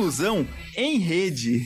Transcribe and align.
Inclusão 0.00 0.46
em 0.78 0.98
Rede. 0.98 1.60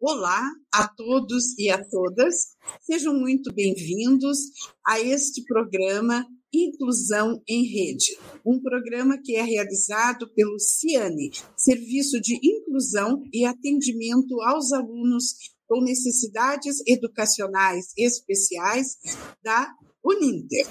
Olá 0.00 0.50
a 0.74 0.88
todos 0.88 1.56
e 1.56 1.70
a 1.70 1.78
todas, 1.88 2.48
sejam 2.82 3.14
muito 3.14 3.54
bem-vindos 3.54 4.36
a 4.84 4.98
este 4.98 5.44
programa 5.44 6.26
Inclusão 6.52 7.40
em 7.48 7.62
Rede, 7.62 8.18
um 8.44 8.60
programa 8.60 9.16
que 9.22 9.36
é 9.36 9.42
realizado 9.42 10.28
pelo 10.34 10.58
CIANE, 10.58 11.30
Serviço 11.56 12.20
de 12.20 12.34
Inclusão 12.42 13.22
e 13.32 13.44
Atendimento 13.44 14.42
aos 14.42 14.72
Alunos 14.72 15.36
com 15.68 15.80
Necessidades 15.80 16.82
Educacionais 16.88 17.92
Especiais 17.96 18.96
da 19.44 19.70
Uninter. 20.04 20.66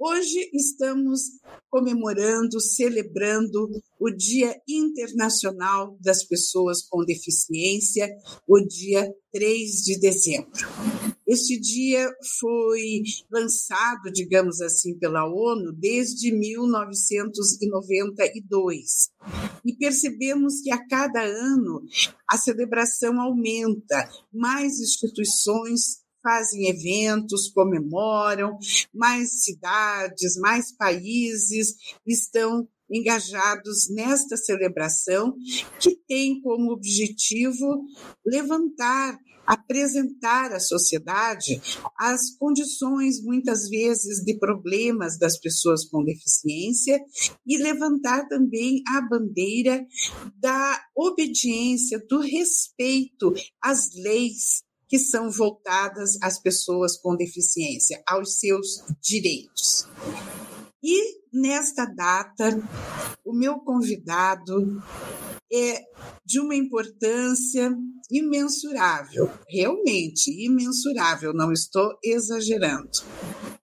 Hoje 0.00 0.48
estamos 0.54 1.22
comemorando, 1.68 2.60
celebrando 2.60 3.68
o 3.98 4.08
Dia 4.10 4.56
Internacional 4.68 5.98
das 6.00 6.24
Pessoas 6.24 6.86
com 6.88 7.04
Deficiência, 7.04 8.08
o 8.46 8.60
dia 8.60 9.12
3 9.32 9.82
de 9.82 9.98
dezembro. 9.98 10.52
Este 11.26 11.58
dia 11.58 12.08
foi 12.38 13.02
lançado, 13.28 14.12
digamos 14.12 14.60
assim, 14.60 14.96
pela 14.96 15.26
ONU 15.26 15.72
desde 15.72 16.30
1992. 16.30 19.10
E 19.66 19.74
percebemos 19.74 20.60
que 20.62 20.70
a 20.70 20.78
cada 20.86 21.24
ano 21.24 21.82
a 22.30 22.38
celebração 22.38 23.20
aumenta, 23.20 24.08
mais 24.32 24.78
instituições 24.78 26.06
fazem 26.28 26.68
eventos, 26.68 27.48
comemoram, 27.48 28.58
mais 28.92 29.44
cidades, 29.44 30.36
mais 30.36 30.70
países 30.76 31.74
estão 32.06 32.68
engajados 32.90 33.88
nesta 33.90 34.36
celebração 34.36 35.34
que 35.80 35.96
tem 36.06 36.38
como 36.42 36.72
objetivo 36.72 37.82
levantar 38.26 39.18
apresentar 39.46 40.52
à 40.52 40.60
sociedade 40.60 41.58
as 41.98 42.36
condições, 42.38 43.24
muitas 43.24 43.66
vezes, 43.70 44.22
de 44.22 44.38
problemas 44.38 45.18
das 45.18 45.40
pessoas 45.40 45.86
com 45.86 46.04
deficiência 46.04 47.00
e 47.46 47.56
levantar 47.56 48.28
também 48.28 48.82
a 48.86 49.00
bandeira 49.00 49.86
da 50.36 50.78
obediência, 50.94 51.98
do 52.06 52.20
respeito 52.20 53.32
às 53.62 53.88
leis 53.94 54.67
que 54.88 54.98
são 54.98 55.30
voltadas 55.30 56.16
às 56.22 56.40
pessoas 56.40 56.96
com 56.96 57.14
deficiência, 57.14 58.02
aos 58.08 58.38
seus 58.38 58.82
direitos. 59.00 59.86
E 60.82 61.18
nesta 61.32 61.84
data, 61.84 62.56
o 63.24 63.32
meu 63.32 63.58
convidado 63.58 64.80
é 65.52 65.82
de 66.24 66.40
uma 66.40 66.54
importância 66.54 67.74
imensurável, 68.10 69.30
realmente 69.48 70.30
imensurável, 70.44 71.32
não 71.34 71.52
estou 71.52 71.98
exagerando, 72.02 72.90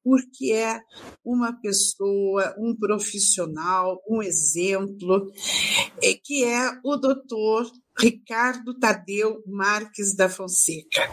porque 0.03 0.51
é 0.51 0.79
uma 1.23 1.53
pessoa, 1.61 2.55
um 2.59 2.75
profissional, 2.75 4.01
um 4.09 4.21
exemplo, 4.21 5.31
é, 6.03 6.13
que 6.13 6.43
é 6.43 6.71
o 6.83 6.97
doutor 6.97 7.71
Ricardo 7.97 8.77
Tadeu 8.77 9.41
Marques 9.47 10.15
da 10.15 10.27
Fonseca. 10.27 11.09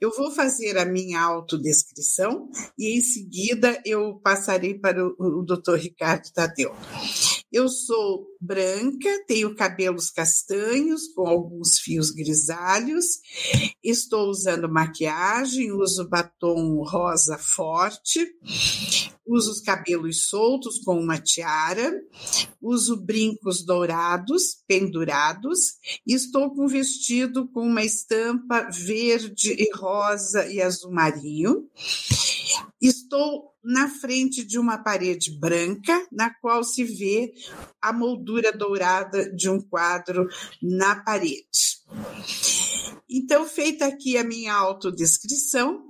Eu 0.00 0.10
vou 0.16 0.30
fazer 0.30 0.78
a 0.78 0.84
minha 0.84 1.20
autodescrição 1.20 2.48
e 2.78 2.98
em 2.98 3.00
seguida 3.00 3.80
eu 3.84 4.18
passarei 4.20 4.78
para 4.78 5.04
o, 5.06 5.14
o 5.18 5.42
Dr. 5.44 5.74
Ricardo 5.74 6.32
Tadeu. 6.32 6.74
Eu 7.52 7.68
sou 7.68 8.26
branca, 8.40 9.08
tenho 9.26 9.54
cabelos 9.54 10.10
castanhos 10.10 11.08
com 11.14 11.26
alguns 11.26 11.78
fios 11.78 12.10
grisalhos, 12.10 13.06
estou 13.82 14.28
usando 14.28 14.68
maquiagem, 14.68 15.70
uso 15.72 16.08
batom 16.08 16.82
rosa 16.82 17.38
forte, 17.38 18.26
uso 19.26 19.50
os 19.50 19.60
cabelos 19.60 20.28
soltos 20.28 20.78
com 20.78 20.98
uma 20.98 21.18
tiara, 21.18 21.92
uso 22.60 22.96
brincos 22.96 23.64
dourados 23.64 24.62
pendurados 24.66 25.76
e 26.06 26.14
estou 26.14 26.54
com 26.54 26.64
um 26.64 26.68
vestido 26.68 27.48
com 27.48 27.62
uma 27.62 27.82
estampa 27.82 28.68
verde 28.70 29.52
e 29.52 29.70
rosa 29.74 30.46
e 30.46 30.60
azul 30.60 30.92
marinho. 30.92 31.68
Estou 32.80 33.54
na 33.64 33.88
frente 33.88 34.44
de 34.44 34.58
uma 34.58 34.78
parede 34.78 35.36
branca, 35.38 36.06
na 36.12 36.30
qual 36.30 36.62
se 36.62 36.84
vê 36.84 37.32
a 37.82 37.92
moldura 37.92 38.52
dourada 38.52 39.28
de 39.34 39.50
um 39.50 39.60
quadro 39.60 40.28
na 40.62 40.94
parede. 40.94 41.82
Então, 43.08 43.44
feita 43.44 43.86
aqui 43.86 44.16
a 44.16 44.24
minha 44.24 44.54
autodescrição, 44.54 45.85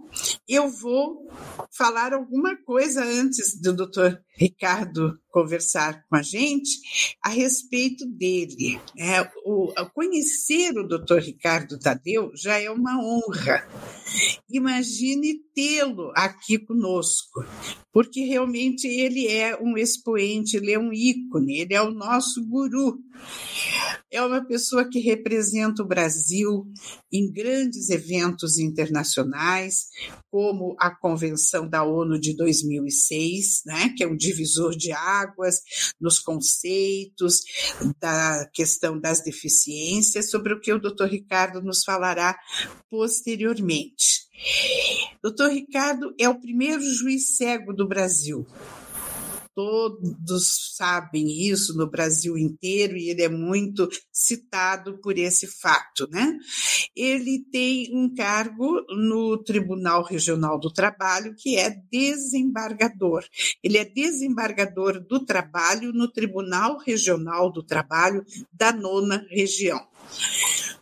eu 0.48 0.68
vou 0.68 1.28
falar 1.76 2.12
alguma 2.12 2.56
coisa 2.64 3.04
antes 3.04 3.60
do 3.60 3.74
doutor 3.74 4.20
Ricardo 4.36 5.18
conversar 5.36 6.02
com 6.08 6.16
a 6.16 6.22
gente 6.22 6.80
a 7.22 7.28
respeito 7.28 8.06
dele. 8.06 8.80
É, 8.98 9.20
o, 9.44 9.70
conhecer 9.92 10.72
o 10.78 10.86
doutor 10.86 11.20
Ricardo 11.20 11.78
Tadeu 11.78 12.30
já 12.34 12.58
é 12.58 12.70
uma 12.70 12.98
honra. 12.98 13.68
Imagine 14.48 15.34
tê-lo 15.54 16.10
aqui 16.14 16.58
conosco, 16.58 17.44
porque 17.92 18.20
realmente 18.24 18.86
ele 18.86 19.26
é 19.26 19.60
um 19.60 19.76
expoente, 19.76 20.56
ele 20.56 20.72
é 20.72 20.78
um 20.78 20.92
ícone, 20.92 21.60
ele 21.60 21.74
é 21.74 21.82
o 21.82 21.90
nosso 21.90 22.42
guru. 22.46 22.98
É 24.10 24.22
uma 24.22 24.42
pessoa 24.46 24.88
que 24.88 25.00
representa 25.00 25.82
o 25.82 25.86
Brasil 25.86 26.64
em 27.12 27.30
grandes 27.30 27.90
eventos 27.90 28.58
internacionais, 28.58 29.88
como 30.30 30.76
a 30.78 30.90
Convenção 30.90 31.68
da 31.68 31.84
ONU 31.84 32.18
de 32.18 32.34
2006, 32.36 33.62
né, 33.66 33.92
que 33.96 34.04
é 34.04 34.06
um 34.06 34.16
divisor 34.26 34.76
de 34.76 34.92
águas 34.92 35.56
nos 36.00 36.18
conceitos 36.18 37.40
da 38.00 38.48
questão 38.52 38.98
das 38.98 39.22
deficiências, 39.22 40.30
sobre 40.30 40.52
o 40.52 40.60
que 40.60 40.72
o 40.72 40.80
Dr. 40.80 41.04
Ricardo 41.04 41.62
nos 41.62 41.84
falará 41.84 42.36
posteriormente. 42.90 44.26
Doutor 45.22 45.50
Ricardo 45.50 46.14
é 46.18 46.28
o 46.28 46.40
primeiro 46.40 46.82
juiz 46.82 47.36
cego 47.36 47.72
do 47.72 47.88
Brasil 47.88 48.46
todos 49.56 50.74
sabem 50.76 51.48
isso 51.48 51.74
no 51.78 51.90
Brasil 51.90 52.36
inteiro 52.36 52.94
e 52.94 53.08
ele 53.08 53.22
é 53.22 53.28
muito 53.28 53.88
citado 54.12 54.98
por 54.98 55.16
esse 55.18 55.46
fato, 55.46 56.06
né? 56.10 56.38
Ele 56.94 57.42
tem 57.50 57.88
um 57.96 58.14
cargo 58.14 58.84
no 58.90 59.42
Tribunal 59.42 60.04
Regional 60.04 60.60
do 60.60 60.70
Trabalho 60.70 61.34
que 61.34 61.56
é 61.56 61.70
desembargador. 61.90 63.24
Ele 63.64 63.78
é 63.78 63.84
desembargador 63.86 65.00
do 65.00 65.24
trabalho 65.24 65.90
no 65.90 66.06
Tribunal 66.06 66.76
Regional 66.76 67.50
do 67.50 67.62
Trabalho 67.62 68.26
da 68.52 68.70
nona 68.72 69.26
região. 69.30 69.80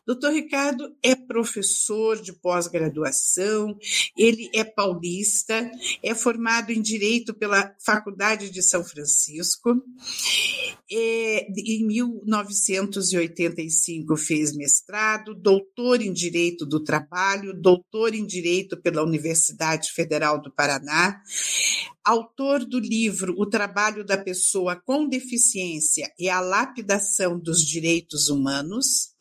Doutor 0.07 0.35
Ricardo 0.35 0.95
é 1.03 1.15
professor 1.15 2.21
de 2.21 2.35
pós-graduação, 2.35 3.75
ele 4.15 4.51
é 4.53 4.63
paulista, 4.63 5.71
é 6.03 6.15
formado 6.15 6.71
em 6.71 6.83
Direito 6.83 7.33
pela 7.33 7.75
Faculdade 7.83 8.51
de 8.51 8.63
São 8.63 8.85
Francisco. 8.85 9.83
É, 10.93 11.47
em 11.57 11.87
1985 11.87 14.15
fez 14.19 14.55
mestrado, 14.55 15.35
doutor 15.35 16.03
em 16.03 16.13
Direito 16.13 16.67
do 16.67 16.85
Trabalho, 16.85 17.59
doutor 17.59 18.15
em 18.15 18.27
Direito 18.27 18.77
pela 18.77 19.03
Universidade 19.03 19.91
Federal 19.91 20.39
do 20.39 20.53
Paraná, 20.53 21.23
autor 22.05 22.67
do 22.67 22.79
livro 22.79 23.35
O 23.39 23.47
Trabalho 23.47 24.05
da 24.05 24.19
Pessoa 24.19 24.77
com 24.77 25.09
Deficiência 25.09 26.13
e 26.19 26.29
a 26.29 26.41
Lapidação 26.41 27.39
dos 27.39 27.65
Direitos 27.65 28.29
Humanos 28.29 29.14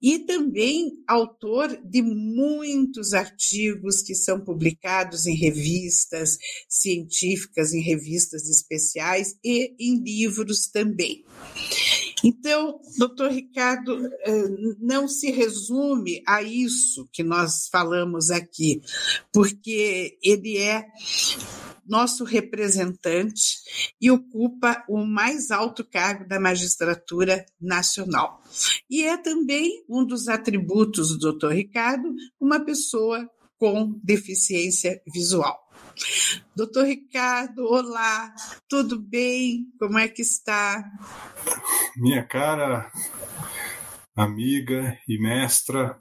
e 0.00 0.18
também 0.18 0.92
autor 1.06 1.76
de 1.82 2.02
muitos 2.02 3.14
artigos 3.14 4.02
que 4.02 4.14
são 4.14 4.38
publicados 4.38 5.26
em 5.26 5.34
revistas 5.34 6.36
científicas, 6.68 7.72
em 7.72 7.80
revistas 7.80 8.48
especiais 8.48 9.34
e 9.42 9.74
em 9.80 10.02
livros 10.02 10.68
também. 10.68 11.24
Então, 12.24 12.80
doutor 12.96 13.30
Ricardo, 13.30 14.08
eh, 14.24 14.48
não 14.80 15.06
se 15.06 15.30
resume 15.30 16.22
a 16.26 16.42
isso 16.42 17.06
que 17.12 17.22
nós 17.22 17.68
falamos 17.70 18.30
aqui, 18.30 18.80
porque 19.30 20.18
ele 20.22 20.56
é 20.56 20.86
nosso 21.86 22.24
representante 22.24 23.58
e 24.00 24.10
ocupa 24.10 24.82
o 24.88 25.04
mais 25.04 25.50
alto 25.50 25.84
cargo 25.84 26.26
da 26.26 26.40
magistratura 26.40 27.44
nacional. 27.60 28.42
E 28.88 29.02
é 29.02 29.18
também 29.18 29.84
um 29.86 30.02
dos 30.02 30.26
atributos 30.26 31.10
do 31.10 31.18
doutor 31.18 31.52
Ricardo, 31.52 32.10
uma 32.40 32.58
pessoa 32.64 33.28
com 33.58 34.00
deficiência 34.02 35.00
visual. 35.12 35.63
Doutor 36.54 36.86
Ricardo, 36.86 37.64
olá, 37.66 38.34
tudo 38.68 38.98
bem? 38.98 39.66
Como 39.78 39.98
é 39.98 40.08
que 40.08 40.22
está? 40.22 40.84
Minha 41.96 42.24
cara 42.24 42.90
amiga 44.16 44.98
e 45.08 45.18
mestra, 45.18 45.98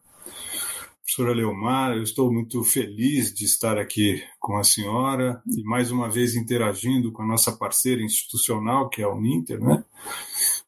professora 1.02 1.34
Leomar, 1.34 1.96
eu 1.96 2.04
estou 2.04 2.32
muito 2.32 2.64
feliz 2.64 3.34
de 3.34 3.46
estar 3.46 3.78
aqui 3.78 4.24
com 4.40 4.58
a 4.58 4.64
senhora 4.64 5.42
e 5.48 5.64
mais 5.64 5.92
uma 5.92 6.10
vez 6.10 6.36
interagindo 6.36 7.12
com 7.12 7.24
a 7.24 7.28
nossa 7.28 7.52
parceira 7.52 8.02
institucional, 8.02 8.90
que 8.90 9.02
é 9.02 9.06
a 9.06 9.10
Uninter, 9.10 9.60
né? 9.60 9.84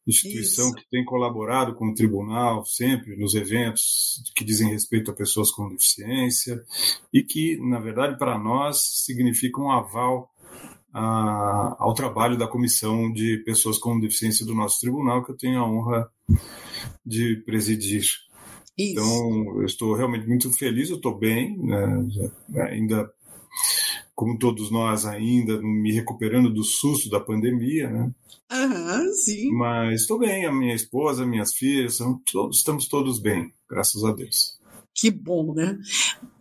Instituição 0.08 0.68
Isso. 0.68 0.76
que 0.76 0.90
tem 0.90 1.04
colaborado 1.04 1.74
com 1.74 1.90
o 1.90 1.94
tribunal 1.94 2.64
sempre 2.64 3.16
nos 3.18 3.34
eventos 3.34 4.22
que 4.36 4.44
dizem 4.44 4.70
respeito 4.70 5.10
a 5.10 5.16
pessoas 5.16 5.52
com 5.52 5.70
deficiência 5.70 6.64
e 7.12 7.24
que, 7.24 7.58
na 7.58 7.80
verdade, 7.80 8.18
para 8.18 8.38
nós 8.38 8.82
significa 9.04 9.60
um 9.60 9.72
aval 9.72 10.30
a, 10.94 11.76
ao 11.80 11.94
trabalho 11.94 12.38
da 12.38 12.48
comissão 12.48 13.12
de 13.12 13.40
pessoas 13.40 13.80
com 13.80 14.00
deficiência 14.00 14.46
do 14.46 14.54
nosso 14.54 14.80
tribunal, 14.80 15.26
que 15.26 15.32
eu 15.32 15.38
tenho 15.38 15.60
a 15.60 15.68
honra 15.68 16.10
de 17.06 17.38
presidir. 17.46 18.04
Isso. 18.78 18.94
Então, 18.94 19.60
eu 19.60 19.66
estou 19.66 19.96
realmente 19.96 20.28
muito 20.28 20.52
feliz, 20.54 20.90
eu 20.90 20.98
estou 20.98 21.18
bem, 21.18 21.58
né? 21.58 22.32
ainda, 22.70 23.12
como 24.14 24.38
todos 24.38 24.70
nós, 24.70 25.06
ainda 25.06 25.60
me 25.62 25.92
recuperando 25.92 26.54
do 26.54 26.64
susto 26.64 27.10
da 27.10 27.20
pandemia, 27.20 27.90
né? 27.90 28.12
Aham, 28.52 29.12
sim. 29.14 29.52
Mas 29.52 30.02
estou 30.02 30.20
bem, 30.20 30.46
a 30.46 30.52
minha 30.52 30.76
esposa, 30.76 31.26
minhas 31.26 31.54
filhas, 31.54 31.98
todos, 32.32 32.58
estamos 32.58 32.88
todos 32.88 33.20
bem, 33.20 33.54
graças 33.70 34.04
a 34.04 34.12
Deus. 34.12 34.60
Que 34.94 35.12
bom, 35.12 35.54
né? 35.54 35.78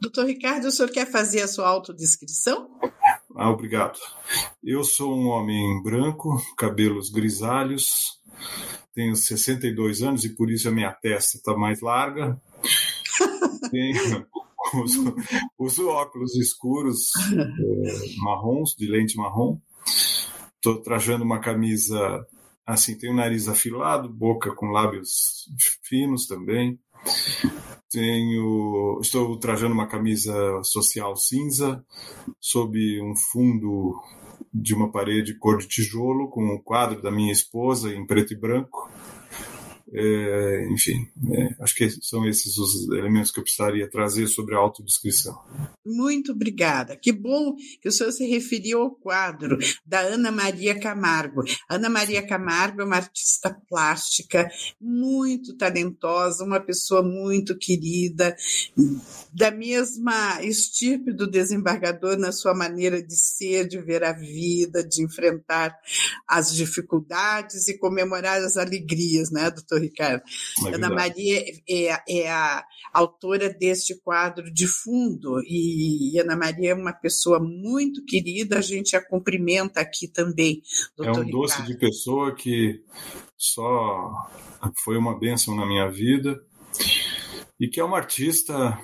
Doutor 0.01 0.27
Ricardo, 0.27 0.67
o 0.67 0.71
senhor 0.71 0.91
quer 0.91 1.11
fazer 1.11 1.41
a 1.41 1.49
sua 1.49 1.67
autodescrição? 1.67 2.71
Ah, 3.35 3.51
obrigado. 3.51 3.99
Eu 4.63 4.85
sou 4.85 5.13
um 5.13 5.27
homem 5.27 5.83
branco, 5.83 6.41
cabelos 6.57 7.11
grisalhos, 7.11 8.21
tenho 8.95 9.17
62 9.17 10.03
anos 10.03 10.25
e 10.25 10.37
por 10.37 10.51
isso 10.51 10.69
a 10.69 10.71
minha 10.71 10.93
testa 10.93 11.37
está 11.37 11.57
mais 11.57 11.81
larga. 11.81 12.41
Tenho, 13.71 14.27
uso, 14.83 15.17
uso, 15.59 15.89
óculos 15.89 16.37
escuros 16.37 17.11
é, 17.33 18.17
marrons, 18.23 18.75
de 18.79 18.87
lente 18.87 19.17
marrom. 19.17 19.59
Estou 20.65 20.81
trajando 20.81 21.23
uma 21.23 21.41
camisa 21.41 22.27
assim, 22.67 22.97
tenho 22.97 23.15
nariz 23.15 23.49
afilado, 23.49 24.09
boca 24.09 24.51
com 24.55 24.69
lábios 24.69 25.47
finos 25.83 26.27
também. 26.27 26.81
Tenho, 27.91 28.99
estou 29.03 29.39
trajando 29.39 29.75
uma 29.75 29.87
camisa 29.87 30.35
social 30.63 31.15
cinza 31.17 31.85
sob 32.41 32.79
um 33.03 33.15
fundo 33.15 34.01
de 34.55 34.75
uma 34.75 34.91
parede 34.91 35.37
cor 35.37 35.59
de 35.59 35.69
tijolo 35.69 36.31
com 36.31 36.43
o 36.43 36.55
um 36.55 36.59
quadro 36.59 37.03
da 37.03 37.11
minha 37.11 37.31
esposa 37.31 37.95
em 37.95 38.07
preto 38.07 38.33
e 38.33 38.37
branco. 38.41 38.91
É, 39.93 40.67
enfim, 40.71 41.07
é, 41.33 41.55
acho 41.61 41.75
que 41.75 41.89
são 42.03 42.27
esses 42.27 42.57
os 42.57 42.89
elementos 42.91 43.31
que 43.31 43.39
eu 43.39 43.45
precisaria 43.45 43.89
trazer 43.89 44.27
sobre 44.27 44.55
a 44.55 44.59
autodescrição. 44.59 45.39
Muito 45.85 46.33
obrigada. 46.33 46.97
Que 46.97 47.13
bom 47.13 47.55
que 47.81 47.89
o 47.89 47.93
senhor 47.93 48.11
se 48.11 48.27
referiu 48.27 48.81
ao 48.81 48.91
quadro 48.91 49.59
da 49.85 50.01
Ana 50.01 50.33
Maria 50.33 50.79
Camargo. 50.79 51.43
Ana 51.69 51.91
Maria 51.91 52.27
Camargo 52.27 52.81
é 52.81 52.85
uma 52.85 52.97
artista 52.97 53.55
plástica 53.69 54.49
muito 54.81 55.55
talentosa, 55.57 56.45
uma 56.45 56.61
pessoa 56.61 57.03
muito 57.03 57.57
querida, 57.57 58.35
da 59.33 59.51
mesma 59.51 60.43
estirpe 60.43 61.13
do 61.13 61.31
desembargador 61.31 62.17
na 62.17 62.33
sua 62.33 62.55
maneira 62.55 63.03
de 63.03 63.17
ser, 63.17 63.69
de 63.69 63.81
ver 63.81 64.03
a 64.03 64.13
vida, 64.13 64.83
de 64.83 65.05
enfrentar 65.05 65.77
as 66.27 66.55
dificuldades 66.55 67.69
e 67.69 67.79
comemorar 67.79 68.43
as 68.43 68.57
alegrias, 68.57 69.31
né, 69.31 69.51
doutor 69.51 69.74
Ricardo? 69.79 70.23
É 70.67 70.75
Ana 70.75 70.91
Maria 70.91 71.45
é, 71.69 72.03
é 72.09 72.31
a 72.31 72.65
autora 72.93 73.49
deste 73.49 73.95
quadro 74.01 74.53
de 74.53 74.67
fundo 74.67 75.41
e 75.45 76.19
Ana 76.19 76.37
Maria 76.37 76.71
é 76.71 76.75
uma 76.75 76.93
pessoa 76.93 77.41
muito 77.41 78.05
querida, 78.05 78.59
a 78.59 78.63
gente 78.63 78.97
a 78.97 79.05
cumprimenta 79.05 79.81
aqui 79.81 80.07
também, 80.09 80.63
doutor 80.97 81.23
É 81.23 81.27
um 81.27 81.31
doce 81.31 81.55
Ricardo. 81.55 81.73
de 81.73 81.79
pessoa 81.79 82.35
que 82.35 82.83
só 83.37 84.13
foi 84.85 84.97
uma 84.97 85.19
bênção 85.19 85.55
na 85.55 85.67
minha 85.67 85.89
vida 85.91 86.41
e 87.59 87.69
que 87.69 87.81
é 87.81 87.85
uma 87.85 87.97
artista 87.97 88.79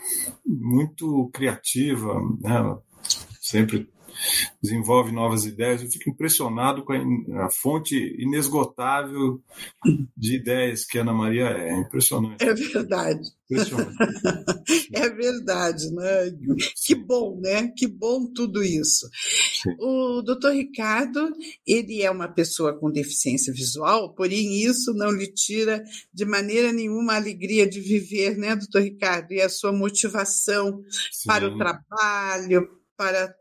muito 0.44 1.30
criativa, 1.32 2.14
né? 2.40 2.76
sempre 3.40 3.88
desenvolve 4.62 5.12
novas 5.12 5.44
ideias. 5.44 5.82
Eu 5.82 5.90
fico 5.90 6.10
impressionado 6.10 6.84
com 6.84 6.92
a, 6.92 7.46
a, 7.46 7.50
fonte 7.50 7.96
inesgotável 8.18 9.40
de 10.16 10.36
ideias 10.36 10.84
que 10.84 10.98
a 10.98 11.02
Ana 11.02 11.12
Maria 11.12 11.46
é. 11.46 11.70
é 11.70 11.80
impressionante. 11.80 12.42
É 12.42 12.54
verdade. 12.54 13.20
Impressionante. 13.50 13.96
é 14.94 15.08
verdade, 15.10 15.90
né? 15.92 16.32
Que 16.84 16.94
bom, 16.94 17.40
né? 17.40 17.68
Que 17.76 17.86
bom 17.86 18.26
tudo 18.32 18.62
isso. 18.62 19.08
Sim. 19.62 19.74
O 19.78 20.22
doutor 20.22 20.52
Ricardo, 20.54 21.32
ele 21.66 22.02
é 22.02 22.10
uma 22.10 22.28
pessoa 22.28 22.78
com 22.78 22.90
deficiência 22.90 23.52
visual, 23.52 24.14
porém 24.14 24.62
isso 24.62 24.92
não 24.94 25.10
lhe 25.10 25.26
tira 25.32 25.82
de 26.12 26.24
maneira 26.24 26.72
nenhuma 26.72 27.14
a 27.14 27.16
alegria 27.16 27.68
de 27.68 27.80
viver, 27.80 28.36
né, 28.36 28.54
doutor 28.56 28.82
Ricardo? 28.82 29.32
E 29.32 29.40
a 29.40 29.48
sua 29.48 29.72
motivação 29.72 30.82
Sim. 31.10 31.26
para 31.26 31.46
o 31.46 31.58
trabalho, 31.58 32.79
para 33.00 33.34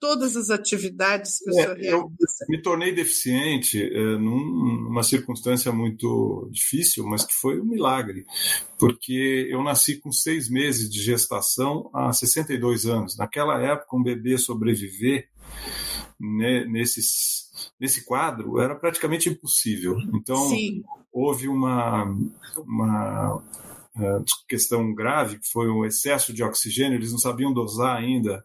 todas 0.00 0.38
as 0.38 0.48
atividades 0.48 1.40
que 1.40 1.50
o 1.50 1.52
é, 1.52 1.52
senhor 1.52 1.76
realiza? 1.76 1.96
Eu 1.96 2.48
me 2.48 2.62
tornei 2.62 2.94
deficiente 2.94 3.78
é, 3.78 4.16
numa 4.16 5.02
circunstância 5.02 5.70
muito 5.70 6.48
difícil, 6.50 7.04
mas 7.04 7.22
que 7.22 7.34
foi 7.34 7.60
um 7.60 7.66
milagre, 7.66 8.24
porque 8.78 9.48
eu 9.50 9.62
nasci 9.62 9.98
com 9.98 10.10
seis 10.10 10.48
meses 10.48 10.88
de 10.90 11.02
gestação 11.02 11.90
há 11.92 12.10
62 12.10 12.86
anos. 12.86 13.18
Naquela 13.18 13.60
época, 13.60 13.94
um 13.94 14.02
bebê 14.02 14.38
sobreviver 14.38 15.28
né, 16.18 16.64
nesses, 16.64 17.70
nesse 17.78 18.06
quadro 18.06 18.58
era 18.58 18.74
praticamente 18.74 19.28
impossível. 19.28 19.98
Então, 20.14 20.48
Sim. 20.48 20.82
houve 21.12 21.48
uma, 21.48 22.04
uma 22.56 23.42
questão 24.48 24.94
grave, 24.94 25.38
que 25.38 25.48
foi 25.48 25.68
o 25.68 25.84
excesso 25.84 26.32
de 26.32 26.42
oxigênio, 26.42 26.98
eles 26.98 27.12
não 27.12 27.18
sabiam 27.18 27.52
dosar 27.52 27.96
ainda 27.96 28.44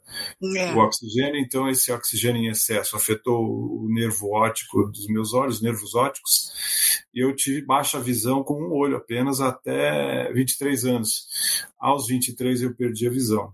é. 0.56 0.74
o 0.74 0.78
oxigênio, 0.78 1.40
então 1.40 1.70
esse 1.70 1.92
oxigênio 1.92 2.42
em 2.42 2.48
excesso 2.48 2.96
afetou 2.96 3.44
o 3.46 3.88
nervo 3.90 4.32
óptico 4.32 4.88
dos 4.88 5.08
meus 5.08 5.34
olhos, 5.34 5.62
nervos 5.62 5.94
ópticos, 5.96 6.52
e 7.14 7.24
eu 7.24 7.36
tive 7.36 7.62
baixa 7.62 8.00
visão 8.00 8.44
com 8.44 8.62
um 8.62 8.72
olho 8.72 8.96
apenas 8.96 9.42
até 9.42 10.32
23 10.32 10.86
anos. 10.86 11.26
Aos 11.80 12.08
23 12.08 12.62
eu 12.62 12.74
perdi 12.74 13.08
a 13.08 13.12
visão. 13.12 13.54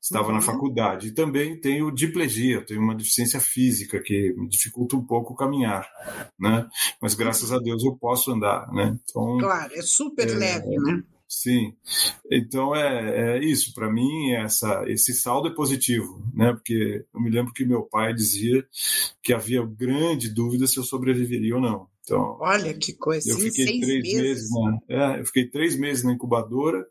Estava 0.00 0.28
uhum. 0.28 0.34
na 0.34 0.40
faculdade. 0.42 1.08
E 1.08 1.12
também 1.12 1.58
tenho 1.58 1.90
diplegia, 1.90 2.60
tenho 2.60 2.80
uma 2.80 2.94
deficiência 2.94 3.40
física 3.40 4.00
que 4.00 4.34
me 4.36 4.48
dificulta 4.48 4.96
um 4.96 5.04
pouco 5.04 5.34
caminhar, 5.34 5.88
né? 6.38 6.68
Mas 7.00 7.14
graças 7.14 7.52
a 7.52 7.58
Deus 7.58 7.82
eu 7.84 7.96
posso 7.96 8.32
andar, 8.32 8.70
né? 8.72 8.98
Então, 9.02 9.38
claro, 9.38 9.72
é 9.74 9.82
super 9.82 10.28
é, 10.28 10.34
leve, 10.34 10.76
né? 10.76 11.02
Sim, 11.34 11.74
então 12.30 12.74
é, 12.76 13.36
é 13.36 13.44
isso. 13.44 13.74
Para 13.74 13.92
mim, 13.92 14.30
essa, 14.32 14.84
esse 14.86 15.12
saldo 15.12 15.48
é 15.48 15.54
positivo, 15.54 16.22
né? 16.32 16.52
Porque 16.52 17.04
eu 17.12 17.20
me 17.20 17.28
lembro 17.28 17.52
que 17.52 17.64
meu 17.64 17.82
pai 17.82 18.14
dizia 18.14 18.64
que 19.20 19.32
havia 19.32 19.66
grande 19.66 20.28
dúvida 20.32 20.66
se 20.66 20.78
eu 20.78 20.84
sobreviveria 20.84 21.56
ou 21.56 21.60
não. 21.60 21.88
Então, 22.04 22.36
olha 22.40 22.72
que 22.72 22.92
coisa. 22.92 23.28
Eu 23.28 23.36
fiquei 23.36 23.64
três 23.64 24.02
meses. 24.02 24.22
meses 24.22 24.50
na, 24.50 24.78
é, 24.88 25.20
eu 25.20 25.26
fiquei 25.26 25.50
três 25.50 25.76
meses 25.76 26.04
na 26.04 26.12
incubadora 26.12 26.86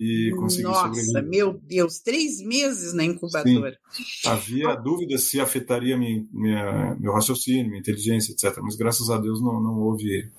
e 0.00 0.32
consegui 0.34 0.62
Nossa, 0.62 0.86
sobreviver. 0.86 1.28
meu 1.28 1.60
Deus, 1.62 1.98
três 1.98 2.40
meses 2.40 2.94
na 2.94 3.04
incubadora. 3.04 3.78
Sim. 3.90 4.28
Havia 4.28 4.74
dúvida 4.76 5.18
se 5.18 5.38
afetaria 5.38 5.98
minha, 5.98 6.26
minha, 6.32 6.96
meu 6.98 7.12
raciocínio, 7.12 7.68
minha 7.68 7.80
inteligência, 7.80 8.32
etc. 8.32 8.60
Mas 8.62 8.76
graças 8.76 9.10
a 9.10 9.18
Deus 9.18 9.42
não, 9.42 9.62
não 9.62 9.78
houve 9.78 10.30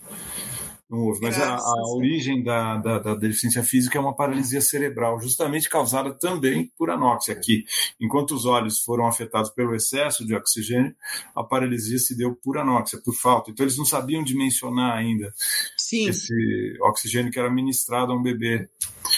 não 0.91 1.05
houve. 1.05 1.21
Mas 1.21 1.39
a, 1.39 1.55
a, 1.55 1.95
origem 1.95 2.43
da, 2.43 2.77
da, 2.77 2.99
da, 2.99 3.15
deficiência 3.15 3.63
física 3.63 3.97
é 3.97 4.01
uma 4.01 4.13
paralisia 4.13 4.59
cerebral, 4.59 5.19
justamente 5.21 5.69
causada 5.69 6.13
também 6.13 6.69
por 6.77 6.89
anóxia. 6.89 7.33
Aqui, 7.33 7.63
enquanto 7.99 8.31
os 8.35 8.45
olhos 8.45 8.79
foram 8.79 9.07
afetados 9.07 9.49
pelo 9.51 9.73
excesso 9.73 10.25
de 10.25 10.35
oxigênio, 10.35 10.93
a 11.33 11.43
paralisia 11.43 11.97
se 11.97 12.15
deu 12.15 12.35
por 12.35 12.57
anóxia, 12.57 12.99
por 13.03 13.15
falta. 13.15 13.49
Então, 13.49 13.63
eles 13.63 13.77
não 13.77 13.85
sabiam 13.85 14.21
dimensionar 14.21 14.97
ainda 14.97 15.33
Sim. 15.77 16.09
esse 16.09 16.77
oxigênio 16.81 17.31
que 17.31 17.39
era 17.39 17.49
ministrado 17.49 18.11
a 18.11 18.15
um 18.15 18.21
bebê. 18.21 18.67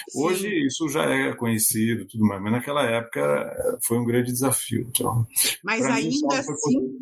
Sim. 0.10 0.22
Hoje, 0.22 0.68
isso 0.68 0.88
já 0.89 1.06
é 1.06 1.34
conhecido, 1.34 2.06
tudo 2.06 2.25
mais, 2.25 2.42
mas 2.42 2.51
naquela 2.51 2.84
época 2.84 3.80
foi 3.82 3.98
um 3.98 4.06
grande 4.06 4.32
desafio. 4.32 4.88
Então, 4.89 5.25
mas 5.63 5.84
ainda 5.84 6.38
assim. 6.38 7.00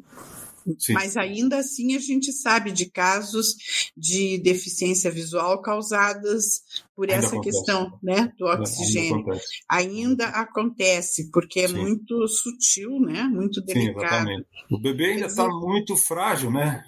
Sim. 0.77 0.93
Mas 0.93 1.17
ainda 1.17 1.57
assim 1.57 1.95
a 1.95 1.99
gente 1.99 2.31
sabe 2.31 2.71
de 2.71 2.85
casos 2.85 3.55
de 3.97 4.37
deficiência 4.37 5.09
visual 5.09 5.61
causadas 5.61 6.61
por 6.95 7.09
ainda 7.09 7.25
essa 7.25 7.35
acontece. 7.35 7.57
questão 7.57 7.99
né, 8.03 8.31
do 8.37 8.45
oxigênio. 8.45 9.15
Ainda 9.17 9.31
acontece, 9.31 9.63
ainda 9.69 10.25
acontece 10.27 11.31
porque 11.31 11.61
é 11.61 11.67
Sim. 11.67 11.77
muito 11.77 12.27
sutil, 12.27 12.99
né? 12.99 13.23
Muito 13.23 13.61
delicado. 13.61 13.99
Sim, 13.99 14.05
exatamente. 14.05 14.47
O 14.69 14.79
bebê 14.79 15.05
ainda 15.13 15.25
está 15.25 15.47
muito 15.47 15.95
frágil, 15.97 16.51
né? 16.51 16.83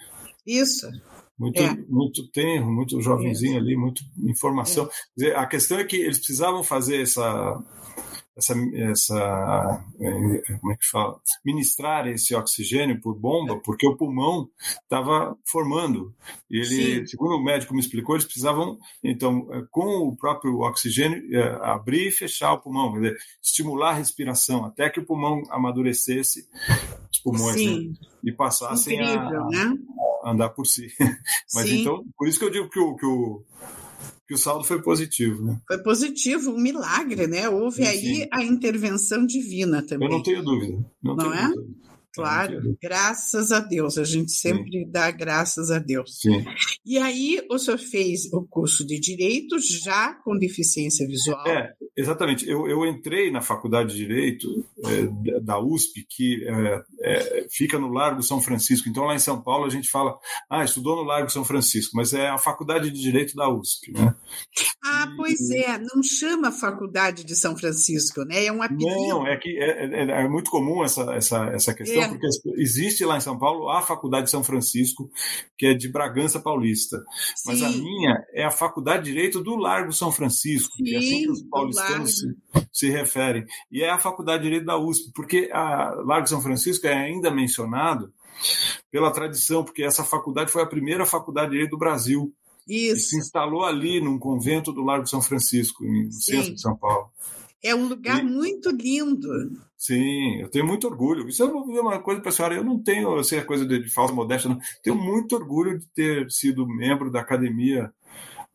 Isso. 0.45 0.87
Muito, 1.37 1.59
é. 1.59 1.75
muito 1.89 2.27
tenro, 2.31 2.71
muito 2.71 3.01
jovenzinho 3.01 3.57
ali, 3.57 3.75
muita 3.75 4.01
informação. 4.23 4.87
É. 5.19 5.35
a 5.35 5.47
questão 5.47 5.79
é 5.79 5.83
que 5.83 5.97
eles 5.97 6.17
precisavam 6.17 6.63
fazer 6.63 7.01
essa 7.01 7.59
essa, 8.35 8.55
essa 8.75 9.85
é, 9.99 10.57
como 10.59 10.73
é 10.73 10.75
que 10.75 10.89
fala 10.89 11.19
ministrar 11.45 12.07
esse 12.07 12.33
oxigênio 12.35 12.99
por 12.99 13.15
bomba 13.15 13.59
porque 13.63 13.87
o 13.87 13.95
pulmão 13.95 14.49
estava 14.81 15.37
formando 15.45 16.13
e 16.49 16.57
ele 16.57 16.99
Sim. 17.01 17.07
segundo 17.07 17.35
o 17.35 17.43
médico 17.43 17.73
me 17.73 17.79
explicou 17.79 18.15
eles 18.15 18.25
precisavam 18.25 18.77
então 19.03 19.47
é, 19.51 19.63
com 19.69 20.07
o 20.07 20.15
próprio 20.15 20.61
oxigênio 20.61 21.23
é, 21.35 21.59
abrir 21.61 22.07
e 22.07 22.11
fechar 22.11 22.53
o 22.53 22.59
pulmão 22.59 22.93
dizer, 22.93 23.15
estimular 23.41 23.91
a 23.91 23.95
respiração 23.95 24.65
até 24.65 24.89
que 24.89 24.99
o 24.99 25.05
pulmão 25.05 25.43
amadurecesse 25.51 26.47
os 27.11 27.19
pulmões 27.19 27.55
né? 27.55 27.93
e 28.23 28.31
passassem 28.31 28.95
Incrível, 28.95 29.43
a, 29.43 29.49
né? 29.49 29.77
a, 30.23 30.31
andar 30.31 30.49
por 30.49 30.65
si 30.65 30.87
mas 31.53 31.69
Sim. 31.69 31.81
então 31.81 32.03
por 32.17 32.27
isso 32.27 32.39
que 32.39 32.45
eu 32.45 32.49
digo 32.49 32.69
que 32.69 32.79
o, 32.79 32.95
que 32.95 33.05
o 33.05 33.43
que 34.27 34.33
o 34.33 34.37
saldo 34.37 34.63
foi 34.63 34.81
positivo, 34.81 35.43
né? 35.43 35.59
Foi 35.67 35.81
positivo, 35.83 36.51
um 36.51 36.59
milagre, 36.59 37.27
né? 37.27 37.49
Houve 37.49 37.83
sim, 37.83 37.89
aí 37.89 38.15
sim. 38.15 38.27
a 38.31 38.43
intervenção 38.43 39.25
divina 39.25 39.81
também. 39.81 40.07
Eu 40.07 40.13
não 40.15 40.23
tenho 40.23 40.43
dúvida. 40.43 40.85
Não, 41.01 41.15
não 41.15 41.33
é? 41.33 41.47
Dúvida. 41.47 41.92
Claro, 42.13 42.77
graças 42.79 43.51
a 43.51 43.59
Deus, 43.59 43.97
a 43.97 44.03
gente 44.03 44.31
sempre 44.31 44.83
Sim. 44.83 44.91
dá 44.91 45.09
graças 45.09 45.71
a 45.71 45.79
Deus. 45.79 46.19
Sim. 46.21 46.45
E 46.85 46.99
aí, 46.99 47.43
o 47.49 47.57
senhor 47.57 47.79
fez 47.79 48.31
o 48.31 48.43
curso 48.43 48.85
de 48.85 48.99
Direito 48.99 49.57
já 49.59 50.13
com 50.13 50.37
deficiência 50.37 51.07
visual? 51.07 51.47
É, 51.47 51.73
exatamente. 51.97 52.47
Eu, 52.47 52.67
eu 52.67 52.85
entrei 52.85 53.31
na 53.31 53.41
Faculdade 53.41 53.93
de 53.93 53.97
Direito 53.97 54.63
é, 54.85 55.39
da 55.39 55.59
USP, 55.59 56.05
que 56.07 56.45
é, 56.47 56.83
é, 57.01 57.47
fica 57.49 57.79
no 57.79 57.91
Largo 57.91 58.21
São 58.21 58.39
Francisco. 58.39 58.87
Então, 58.87 59.05
lá 59.05 59.15
em 59.15 59.19
São 59.19 59.41
Paulo, 59.41 59.65
a 59.65 59.69
gente 59.69 59.89
fala, 59.89 60.15
ah, 60.47 60.63
estudou 60.63 60.97
no 60.97 61.03
Largo 61.03 61.31
São 61.31 61.43
Francisco, 61.43 61.97
mas 61.97 62.13
é 62.13 62.27
a 62.27 62.37
Faculdade 62.37 62.91
de 62.91 63.01
Direito 63.01 63.35
da 63.35 63.49
USP, 63.49 63.91
né? 63.91 64.13
Ah, 64.85 65.11
pois 65.17 65.49
é, 65.49 65.79
não 65.79 66.03
chama 66.03 66.51
Faculdade 66.51 67.23
de 67.23 67.35
São 67.35 67.57
Francisco, 67.57 68.23
né? 68.23 68.45
É 68.45 68.51
um 68.51 68.61
apelido. 68.61 68.85
Não, 68.85 69.25
é 69.25 69.35
que 69.37 69.57
é, 69.57 69.85
é, 69.85 70.25
é 70.25 70.27
muito 70.27 70.51
comum 70.51 70.83
essa, 70.83 71.11
essa, 71.15 71.45
essa 71.47 71.73
questão 71.73 72.02
porque 72.09 72.27
existe 72.57 73.05
lá 73.05 73.17
em 73.17 73.21
São 73.21 73.37
Paulo 73.37 73.69
a 73.69 73.81
Faculdade 73.81 74.25
de 74.25 74.31
São 74.31 74.43
Francisco, 74.43 75.09
que 75.57 75.67
é 75.67 75.73
de 75.73 75.89
Bragança 75.89 76.39
Paulista. 76.39 76.97
Sim. 77.35 77.43
Mas 77.47 77.61
a 77.61 77.69
minha 77.69 78.23
é 78.33 78.43
a 78.43 78.51
Faculdade 78.51 79.03
de 79.03 79.11
Direito 79.11 79.41
do 79.41 79.55
Largo 79.55 79.91
São 79.91 80.11
Francisco, 80.11 80.75
Sim, 80.77 80.83
que 80.83 80.95
é 80.95 80.97
assim 80.97 81.23
que 81.23 81.31
os 81.31 81.43
paulistanos 81.43 82.19
se, 82.19 82.35
se, 82.71 82.89
referem. 82.89 83.45
E 83.71 83.81
é 83.81 83.89
a 83.89 83.99
Faculdade 83.99 84.43
de 84.43 84.49
Direito 84.49 84.65
da 84.65 84.77
USP, 84.77 85.11
porque 85.13 85.49
a 85.51 85.93
Largo 86.05 86.27
São 86.27 86.41
Francisco 86.41 86.87
é 86.87 86.93
ainda 86.93 87.31
mencionado 87.31 88.13
pela 88.91 89.11
tradição, 89.11 89.63
porque 89.63 89.83
essa 89.83 90.03
faculdade 90.03 90.51
foi 90.51 90.61
a 90.61 90.67
primeira 90.67 91.05
faculdade 91.05 91.47
de 91.47 91.53
Direito 91.53 91.71
do 91.71 91.77
Brasil. 91.77 92.33
Isso. 92.67 92.95
E 92.95 92.99
se 92.99 93.17
instalou 93.17 93.63
ali 93.63 93.99
num 93.99 94.17
convento 94.17 94.71
do 94.71 94.83
Largo 94.83 95.07
São 95.07 95.21
Francisco, 95.21 95.83
no 95.83 96.11
Sim. 96.11 96.21
centro 96.21 96.53
de 96.55 96.61
São 96.61 96.75
Paulo. 96.75 97.09
É 97.63 97.73
um 97.73 97.87
lugar 97.87 98.19
e... 98.19 98.23
muito 98.23 98.69
lindo. 98.71 99.29
Sim, 99.77 100.41
eu 100.41 100.49
tenho 100.49 100.65
muito 100.65 100.87
orgulho. 100.87 101.27
Isso 101.27 101.43
eu 101.43 101.51
vou 101.51 101.65
dizer 101.65 101.79
uma 101.79 101.99
coisa 101.99 102.21
para 102.21 102.29
a 102.29 102.31
senhora, 102.31 102.55
eu 102.55 102.63
não 102.63 102.81
tenho, 102.81 103.23
sei 103.23 103.39
a 103.39 103.45
coisa 103.45 103.65
de, 103.65 103.79
de 103.79 103.89
falsa 103.89 104.13
modéstia, 104.13 104.49
não. 104.49 104.59
Tenho 104.81 104.95
muito 104.95 105.35
orgulho 105.35 105.79
de 105.79 105.87
ter 105.87 106.29
sido 106.29 106.67
membro 106.67 107.09
da 107.09 107.21
academia 107.21 107.91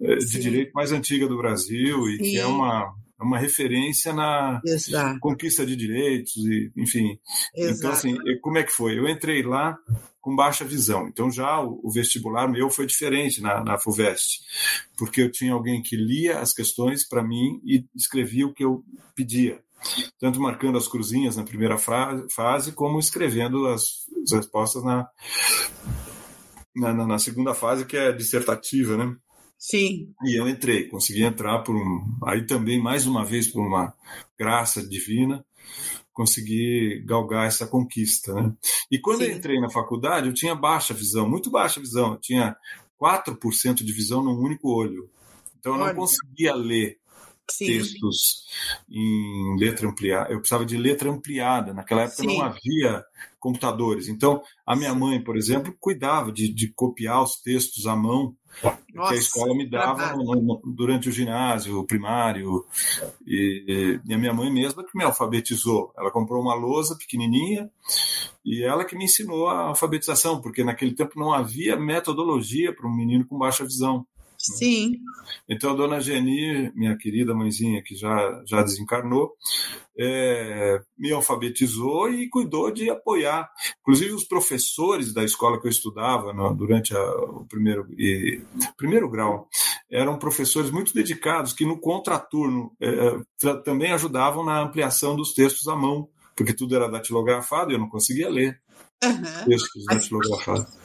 eh, 0.00 0.16
de 0.16 0.28
Sim. 0.28 0.40
direito 0.40 0.72
mais 0.72 0.92
antiga 0.92 1.26
do 1.26 1.38
Brasil 1.38 2.08
e 2.08 2.16
Sim. 2.16 2.22
que 2.22 2.38
é 2.38 2.46
uma, 2.46 2.94
é 3.20 3.24
uma 3.24 3.38
referência 3.38 4.12
na 4.12 4.60
Exato. 4.64 5.18
conquista 5.20 5.66
de 5.66 5.74
direitos 5.74 6.36
e 6.36 6.70
enfim. 6.76 7.18
Exato. 7.54 7.78
Então 7.78 7.90
assim, 7.90 8.16
como 8.40 8.58
é 8.58 8.62
que 8.62 8.72
foi? 8.72 8.98
Eu 8.98 9.08
entrei 9.08 9.42
lá 9.42 9.76
com 10.20 10.36
baixa 10.36 10.64
visão. 10.64 11.08
Então 11.08 11.30
já 11.30 11.60
o, 11.60 11.80
o 11.82 11.90
vestibular 11.90 12.48
meu 12.48 12.70
foi 12.70 12.86
diferente 12.86 13.40
na, 13.40 13.64
na 13.64 13.78
FUVEST, 13.78 14.40
porque 14.96 15.22
eu 15.22 15.30
tinha 15.30 15.52
alguém 15.52 15.82
que 15.82 15.96
lia 15.96 16.38
as 16.38 16.52
questões 16.52 17.06
para 17.08 17.24
mim 17.24 17.60
e 17.64 17.84
escrevia 17.94 18.46
o 18.46 18.54
que 18.54 18.64
eu 18.64 18.84
pedia 19.14 19.60
tanto 20.18 20.40
marcando 20.40 20.76
as 20.76 20.88
cruzinhas 20.88 21.36
na 21.36 21.44
primeira 21.44 21.76
fase, 21.78 22.72
como 22.72 22.98
escrevendo 22.98 23.66
as, 23.68 24.06
as 24.24 24.32
respostas 24.32 24.82
na, 24.82 25.08
na, 26.74 27.06
na, 27.06 27.18
segunda 27.18 27.54
fase, 27.54 27.84
que 27.84 27.96
é 27.96 28.12
dissertativa, 28.12 28.96
né? 28.96 29.16
Sim. 29.58 30.12
E 30.24 30.38
eu 30.38 30.48
entrei, 30.48 30.84
consegui 30.88 31.24
entrar 31.24 31.58
por 31.60 31.74
um. 31.74 32.16
Aí 32.24 32.46
também, 32.46 32.80
mais 32.80 33.06
uma 33.06 33.24
vez, 33.24 33.48
por 33.48 33.60
uma 33.60 33.92
graça 34.38 34.86
divina, 34.86 35.44
conseguir 36.12 37.04
galgar 37.04 37.46
essa 37.46 37.66
conquista. 37.66 38.32
Né? 38.34 38.54
E 38.90 38.98
quando 38.98 39.18
Sim. 39.18 39.30
eu 39.30 39.36
entrei 39.36 39.60
na 39.60 39.68
faculdade, 39.68 40.28
eu 40.28 40.34
tinha 40.34 40.54
baixa 40.54 40.94
visão, 40.94 41.28
muito 41.28 41.50
baixa 41.50 41.80
visão. 41.80 42.12
Eu 42.12 42.20
tinha 42.20 42.56
4% 43.00 43.84
de 43.84 43.92
visão 43.92 44.22
num 44.22 44.38
único 44.38 44.68
olho. 44.68 45.10
Então 45.58 45.74
eu 45.74 45.86
não 45.86 45.94
conseguia 45.94 46.54
ler 46.54 46.98
Sim. 47.50 47.66
textos 47.66 48.44
em 48.88 49.56
letra 49.58 49.88
ampliada. 49.88 50.32
Eu 50.32 50.38
precisava 50.38 50.64
de 50.64 50.76
letra 50.76 51.10
ampliada. 51.10 51.74
Naquela 51.74 52.02
época 52.02 52.22
Sim. 52.22 52.26
não 52.28 52.42
havia 52.42 53.04
computadores. 53.40 54.08
Então, 54.08 54.40
a 54.64 54.76
minha 54.76 54.94
mãe, 54.94 55.22
por 55.22 55.36
exemplo, 55.36 55.76
cuidava 55.80 56.30
de, 56.30 56.48
de 56.52 56.68
copiar 56.72 57.22
os 57.22 57.40
textos 57.40 57.86
à 57.86 57.96
mão 57.96 58.36
Nossa, 58.94 59.12
que 59.12 59.14
a 59.14 59.18
escola 59.18 59.54
me 59.54 59.68
dava 59.68 60.16
no, 60.16 60.60
durante 60.64 61.08
o 61.08 61.12
ginásio, 61.12 61.78
o 61.78 61.86
primário. 61.86 62.64
E, 63.26 64.00
e, 64.06 64.14
a 64.14 64.18
minha 64.18 64.32
mãe 64.32 64.50
mesma 64.52 64.84
que 64.84 64.96
me 64.96 65.04
alfabetizou. 65.04 65.92
Ela 65.96 66.10
comprou 66.10 66.42
uma 66.42 66.54
lousa 66.54 66.96
pequenininha 66.96 67.70
e 68.44 68.64
ela 68.64 68.84
que 68.84 68.96
me 68.96 69.04
ensinou 69.04 69.48
a 69.48 69.68
alfabetização, 69.68 70.40
porque 70.40 70.64
naquele 70.64 70.94
tempo 70.94 71.18
não 71.18 71.32
havia 71.32 71.76
metodologia 71.76 72.74
para 72.74 72.88
um 72.88 72.94
menino 72.94 73.26
com 73.26 73.38
baixa 73.38 73.64
visão. 73.64 74.06
Sim. 74.38 75.00
Então, 75.48 75.72
a 75.72 75.74
dona 75.74 76.00
Geni, 76.00 76.70
minha 76.74 76.96
querida 76.96 77.34
mãezinha, 77.34 77.82
que 77.82 77.96
já, 77.96 78.42
já 78.46 78.62
desencarnou, 78.62 79.32
é, 79.98 80.80
me 80.96 81.12
alfabetizou 81.12 82.08
e 82.08 82.28
cuidou 82.28 82.70
de 82.70 82.88
apoiar. 82.88 83.50
Inclusive, 83.80 84.12
os 84.12 84.24
professores 84.24 85.12
da 85.12 85.24
escola 85.24 85.60
que 85.60 85.66
eu 85.66 85.70
estudava 85.70 86.32
no, 86.32 86.54
durante 86.54 86.96
a, 86.96 87.02
o 87.02 87.44
primeiro, 87.46 87.88
e, 87.98 88.40
primeiro 88.76 89.10
grau 89.10 89.48
eram 89.90 90.18
professores 90.18 90.70
muito 90.70 90.94
dedicados 90.94 91.52
que, 91.52 91.66
no 91.66 91.80
contraturno, 91.80 92.70
é, 92.80 93.18
também 93.64 93.92
ajudavam 93.92 94.44
na 94.44 94.62
ampliação 94.62 95.16
dos 95.16 95.34
textos 95.34 95.66
à 95.66 95.74
mão, 95.74 96.08
porque 96.36 96.54
tudo 96.54 96.76
era 96.76 96.88
datilografado 96.88 97.72
e 97.72 97.74
eu 97.74 97.80
não 97.80 97.88
conseguia 97.88 98.28
ler 98.28 98.60
uhum. 99.02 99.44
textos 99.46 99.84
datilografados. 99.84 100.77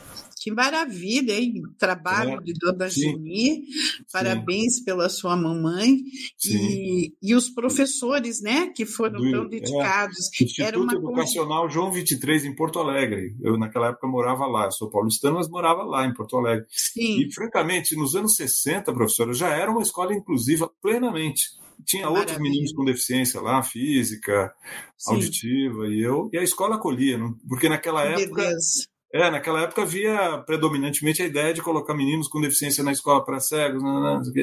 Que 0.43 0.51
maravilha, 0.51 1.39
hein? 1.39 1.63
Trabalho 1.79 2.33
é, 2.33 2.41
de 2.41 2.51
Dona 2.59 2.89
Geni, 2.89 3.63
parabéns 4.11 4.79
sim. 4.79 4.83
pela 4.83 5.07
sua 5.07 5.37
mamãe 5.37 6.01
e, 6.45 7.13
e 7.23 7.33
os 7.33 7.49
professores, 7.49 8.41
né, 8.41 8.67
que 8.67 8.85
foram 8.85 9.21
Do, 9.21 9.31
tão 9.31 9.43
é, 9.45 9.47
dedicados. 9.47 10.17
É, 10.17 10.43
Instituto 10.43 10.67
Era 10.67 10.79
uma 10.81 10.93
Educacional 10.95 11.69
João 11.69 11.93
23 11.93 12.43
em 12.43 12.53
Porto 12.53 12.79
Alegre. 12.79 13.37
Eu 13.41 13.57
naquela 13.57 13.87
época 13.87 14.05
morava 14.05 14.45
lá, 14.45 14.65
eu 14.65 14.71
sou 14.73 14.89
paulistano, 14.89 15.37
mas 15.37 15.47
morava 15.47 15.81
lá 15.83 16.05
em 16.05 16.13
Porto 16.13 16.35
Alegre. 16.35 16.65
Sim. 16.69 17.21
E 17.21 17.33
francamente, 17.33 17.95
nos 17.95 18.13
anos 18.13 18.35
60, 18.35 18.91
professora, 18.91 19.33
já 19.33 19.47
era 19.47 19.71
uma 19.71 19.81
escola 19.81 20.13
inclusiva 20.13 20.69
plenamente 20.81 21.51
tinha 21.85 22.03
Maravilha. 22.03 22.21
outros 22.21 22.37
meninos 22.39 22.71
com 22.71 22.85
deficiência 22.85 23.41
lá, 23.41 23.61
física, 23.61 24.53
Sim. 24.97 25.15
auditiva, 25.15 25.87
e 25.87 26.01
eu, 26.01 26.29
e 26.31 26.37
a 26.37 26.43
escola 26.43 26.75
acolhia, 26.75 27.19
porque 27.47 27.67
naquela 27.67 28.03
época 28.05 28.55
é, 29.13 29.29
naquela 29.29 29.61
época 29.61 29.83
havia 29.83 30.39
predominantemente 30.39 31.21
a 31.21 31.25
ideia 31.27 31.53
de 31.53 31.61
colocar 31.61 31.93
meninos 31.93 32.27
com 32.27 32.41
deficiência 32.41 32.83
na 32.83 32.91
escola 32.91 33.23
para 33.23 33.39
cegos, 33.39 33.83
não, 33.83 34.01
não, 34.01 34.23
não, 34.23 34.33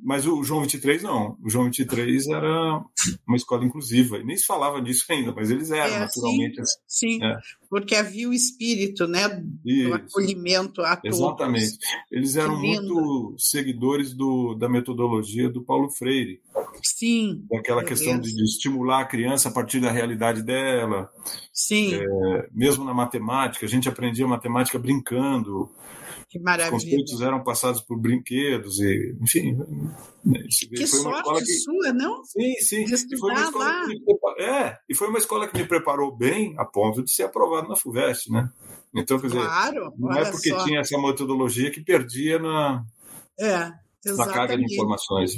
mas 0.00 0.24
o 0.24 0.44
João 0.44 0.60
23 0.60 1.02
não. 1.02 1.36
O 1.42 1.50
João 1.50 1.64
23 1.64 2.28
era 2.28 2.84
uma 3.26 3.36
escola 3.36 3.64
inclusiva, 3.64 4.18
e 4.18 4.24
nem 4.24 4.36
se 4.36 4.46
falava 4.46 4.80
disso 4.80 5.04
ainda, 5.10 5.32
mas 5.34 5.50
eles 5.50 5.72
eram, 5.72 5.96
é, 5.96 5.98
naturalmente. 5.98 6.54
Sim, 6.54 6.62
assim. 6.62 6.78
sim 6.86 7.24
é. 7.24 7.36
porque 7.68 7.96
havia 7.96 8.28
o 8.28 8.32
espírito 8.32 9.08
né, 9.08 9.28
do 9.28 9.94
acolhimento 9.94 10.82
a 10.82 10.94
todos. 10.96 11.18
Exatamente. 11.18 11.76
Eles 12.08 12.36
eram 12.36 12.60
muito 12.60 13.34
seguidores 13.36 14.14
do, 14.14 14.54
da 14.54 14.68
metodologia 14.68 15.50
do 15.50 15.64
Paulo 15.64 15.90
Freire. 15.90 16.40
Sim. 16.82 17.46
Aquela 17.54 17.84
questão 17.84 18.18
de, 18.18 18.34
de, 18.34 18.42
estimular 18.44 19.00
a 19.00 19.06
criança 19.06 19.48
a 19.48 19.52
partir 19.52 19.80
da 19.80 19.90
realidade 19.90 20.42
dela. 20.42 21.10
Sim. 21.52 21.94
É, 21.94 22.48
mesmo 22.52 22.84
na 22.84 22.94
matemática, 22.94 23.66
a 23.66 23.68
gente 23.68 23.88
aprendia 23.88 24.26
matemática 24.26 24.78
brincando. 24.78 25.70
Que 26.28 26.38
maravilha. 26.38 26.76
Os 26.76 26.84
conceitos 26.84 27.20
eram 27.20 27.44
passados 27.44 27.80
por 27.80 27.98
brinquedos, 27.98 28.80
e, 28.80 29.16
enfim. 29.20 29.56
Né, 30.24 30.42
que 30.48 30.86
sorte 30.86 31.44
que... 31.44 31.52
sua, 31.52 31.92
não? 31.92 32.24
Sim, 32.24 32.54
sim. 32.60 32.84
E 32.84 33.16
foi, 33.16 33.30
uma 33.30 33.42
escola 33.42 33.86
que 33.86 33.94
me... 33.94 34.44
é, 34.44 34.78
e 34.88 34.94
foi 34.94 35.08
uma 35.08 35.18
escola 35.18 35.48
que 35.48 35.58
me 35.58 35.64
preparou 35.66 36.16
bem 36.16 36.54
a 36.58 36.64
ponto 36.64 37.02
de 37.04 37.10
ser 37.10 37.24
aprovado 37.24 37.68
na 37.68 37.76
FUVEST, 37.76 38.30
né? 38.30 38.50
Então, 38.94 39.20
quer 39.20 39.26
dizer, 39.28 39.40
claro, 39.40 39.92
não 39.98 40.12
é 40.12 40.30
porque 40.30 40.50
só. 40.50 40.64
tinha 40.64 40.80
essa 40.80 40.98
metodologia 40.98 41.70
que 41.70 41.82
perdia 41.82 42.38
na, 42.38 42.84
é. 43.38 43.70
Exatamente. 44.04 44.28
na 44.28 44.34
carga 44.34 44.56
de 44.56 44.74
informações. 44.74 45.32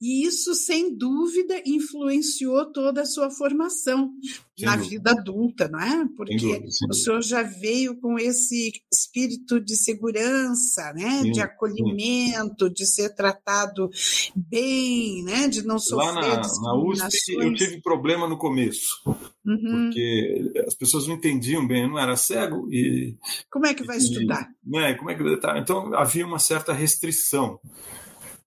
E 0.00 0.26
isso, 0.26 0.54
sem 0.54 0.96
dúvida, 0.96 1.60
influenciou 1.66 2.72
toda 2.72 3.02
a 3.02 3.06
sua 3.06 3.30
formação 3.30 4.12
sem 4.56 4.66
na 4.66 4.76
dúvida. 4.76 4.90
vida 4.90 5.10
adulta, 5.10 5.68
não 5.68 5.80
é? 5.80 6.08
Porque 6.16 6.36
dúvida, 6.36 6.66
o 6.88 6.94
senhor 6.94 7.22
já 7.22 7.42
veio 7.42 7.98
com 8.00 8.18
esse 8.18 8.72
espírito 8.92 9.60
de 9.60 9.76
segurança, 9.76 10.92
né? 10.92 11.22
Sim, 11.22 11.32
de 11.32 11.40
acolhimento, 11.40 12.68
sim. 12.68 12.72
de 12.72 12.86
ser 12.86 13.14
tratado 13.14 13.90
bem, 14.34 15.24
né? 15.24 15.48
De 15.48 15.62
não 15.62 15.78
sofrer 15.78 16.06
Lá 16.06 16.14
na, 16.14 16.36
na 16.36 16.74
USP 16.76 17.32
eu 17.32 17.54
tive 17.54 17.80
problema 17.80 18.28
no 18.28 18.38
começo. 18.38 19.02
Uhum. 19.44 19.86
Porque 19.86 20.52
as 20.66 20.74
pessoas 20.74 21.06
não 21.06 21.16
entendiam 21.16 21.66
bem, 21.66 21.82
eu 21.82 21.88
não 21.88 21.98
era 21.98 22.16
cego 22.16 22.68
e. 22.72 23.16
Como 23.50 23.66
é 23.66 23.74
que 23.74 23.84
vai 23.84 23.96
e, 23.96 24.00
estudar? 24.00 24.48
Né, 24.64 24.94
como 24.94 25.10
é 25.10 25.14
que 25.14 25.36
tá? 25.38 25.58
Então 25.58 25.92
havia 25.94 26.26
uma 26.26 26.38
certa 26.38 26.72
restrição. 26.72 27.58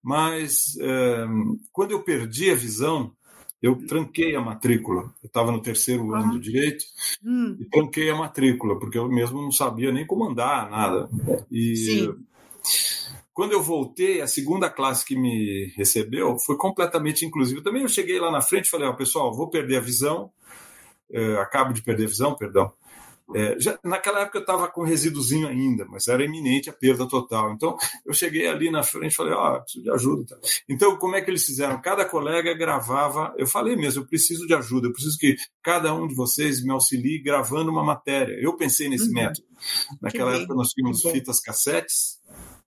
Mas 0.01 0.77
é, 0.79 1.25
quando 1.71 1.91
eu 1.91 2.03
perdi 2.03 2.51
a 2.51 2.55
visão, 2.55 3.11
eu 3.61 3.75
tranquei 3.87 4.35
a 4.35 4.41
matrícula. 4.41 5.11
Eu 5.23 5.27
estava 5.27 5.51
no 5.51 5.59
terceiro 5.59 6.13
ano 6.13 6.33
do 6.33 6.39
direito 6.39 6.85
hum. 7.23 7.57
e 7.59 7.65
tranquei 7.65 8.09
a 8.11 8.15
matrícula, 8.15 8.77
porque 8.77 8.97
eu 8.97 9.09
mesmo 9.09 9.41
não 9.41 9.51
sabia 9.51 9.91
nem 9.91 10.05
como 10.05 10.29
andar, 10.29 10.69
nada. 10.69 11.09
E 11.51 11.75
Sim. 11.75 12.15
quando 13.33 13.53
eu 13.53 13.63
voltei, 13.63 14.21
a 14.21 14.27
segunda 14.27 14.69
classe 14.69 15.03
que 15.03 15.15
me 15.15 15.73
recebeu 15.75 16.37
foi 16.37 16.55
completamente 16.57 17.25
inclusiva. 17.25 17.63
Também 17.63 17.81
eu 17.81 17.89
cheguei 17.89 18.19
lá 18.19 18.31
na 18.31 18.41
frente 18.41 18.67
e 18.67 18.69
falei: 18.69 18.87
ó, 18.87 18.91
oh, 18.91 18.95
pessoal, 18.95 19.35
vou 19.35 19.49
perder 19.49 19.77
a 19.77 19.81
visão, 19.81 20.29
é, 21.11 21.37
acabo 21.37 21.73
de 21.73 21.81
perder 21.81 22.05
a 22.05 22.09
visão, 22.09 22.35
perdão. 22.35 22.73
É, 23.33 23.59
já, 23.59 23.79
naquela 23.83 24.21
época 24.21 24.37
eu 24.37 24.41
estava 24.41 24.67
com 24.67 24.83
resíduozinho 24.83 25.47
ainda, 25.47 25.83
mas 25.85 26.07
era 26.07 26.23
iminente 26.23 26.69
a 26.69 26.73
perda 26.73 27.07
total. 27.07 27.53
Então 27.53 27.75
eu 28.05 28.13
cheguei 28.13 28.47
ali 28.47 28.69
na 28.69 28.83
frente 28.83 29.13
e 29.13 29.15
falei: 29.15 29.33
Ó, 29.33 29.55
oh, 29.55 29.61
preciso 29.61 29.83
de 29.83 29.91
ajuda. 29.91 30.39
Então, 30.69 30.95
como 30.97 31.15
é 31.15 31.21
que 31.21 31.31
eles 31.31 31.43
fizeram? 31.43 31.81
Cada 31.81 32.05
colega 32.05 32.53
gravava. 32.53 33.33
Eu 33.37 33.47
falei 33.47 33.75
mesmo: 33.75 34.03
eu 34.03 34.07
preciso 34.07 34.45
de 34.45 34.53
ajuda, 34.53 34.87
eu 34.87 34.91
preciso 34.91 35.17
que 35.17 35.35
cada 35.63 35.93
um 35.93 36.07
de 36.07 36.13
vocês 36.13 36.63
me 36.63 36.71
auxilie 36.71 37.21
gravando 37.21 37.71
uma 37.71 37.83
matéria. 37.83 38.35
Eu 38.39 38.55
pensei 38.55 38.87
nesse 38.87 39.07
uhum. 39.07 39.15
método. 39.15 39.47
Naquela 39.99 40.35
época 40.35 40.53
nós 40.53 40.69
tínhamos 40.69 41.01
fitas 41.01 41.39
cassetes. 41.39 42.19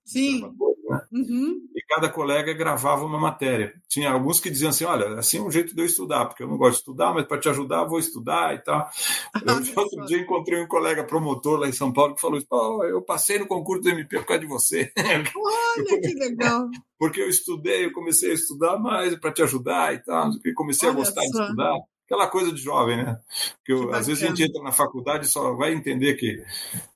Sim. 0.09 0.41
Né? 0.41 1.01
Uhum. 1.13 1.69
E 1.77 1.83
cada 1.83 2.09
colega 2.09 2.55
gravava 2.55 3.05
uma 3.05 3.21
matéria. 3.21 3.75
Tinha 3.87 4.11
alguns 4.11 4.41
que 4.41 4.49
diziam 4.49 4.71
assim: 4.71 4.87
olha, 4.87 5.19
assim 5.19 5.37
é 5.37 5.43
um 5.43 5.51
jeito 5.51 5.75
de 5.75 5.83
eu 5.83 5.87
estudar, 5.87 6.25
porque 6.25 6.43
eu 6.43 6.49
não 6.49 6.57
gosto 6.57 6.77
de 6.77 6.79
estudar, 6.79 7.13
mas 7.13 7.27
para 7.27 7.39
te 7.39 7.49
ajudar 7.51 7.85
vou 7.85 7.99
estudar 7.99 8.55
e 8.55 8.59
tal. 8.59 8.89
Eu, 9.47 9.55
outro 9.83 10.07
dia 10.07 10.19
encontrei 10.19 10.63
um 10.63 10.67
colega 10.67 11.05
promotor 11.05 11.61
lá 11.61 11.69
em 11.69 11.73
São 11.73 11.93
Paulo 11.93 12.15
que 12.15 12.21
falou: 12.21 12.41
oh, 12.51 12.85
eu 12.85 13.03
passei 13.03 13.39
no 13.39 13.47
concurso 13.47 13.83
do 13.83 13.91
MP 13.91 14.19
por 14.19 14.27
causa 14.27 14.41
de 14.41 14.47
você. 14.47 14.91
Olha 14.97 16.01
que 16.01 16.15
legal! 16.15 16.71
porque 16.99 17.21
eu 17.21 17.29
estudei, 17.29 17.85
eu 17.85 17.93
comecei 17.93 18.33
a 18.33 18.35
estudar 18.35 18.77
mais 18.77 19.15
para 19.21 19.33
te 19.33 19.43
ajudar 19.43 19.95
e 19.95 19.99
tal. 20.03 20.31
Comecei 20.57 20.89
olha 20.89 20.97
a 20.97 21.01
gostar 21.01 21.23
só. 21.23 21.31
de 21.31 21.43
estudar 21.43 21.79
aquela 22.09 22.27
coisa 22.27 22.51
de 22.51 22.61
jovem, 22.61 22.97
né? 22.97 23.21
Porque 23.59 23.73
eu, 23.73 23.93
às 23.93 24.07
vezes 24.07 24.23
a 24.23 24.29
gente 24.29 24.43
entra 24.43 24.63
na 24.63 24.73
faculdade 24.73 25.27
e 25.27 25.29
só 25.29 25.55
vai 25.55 25.75
entender 25.75 26.15
que 26.15 26.43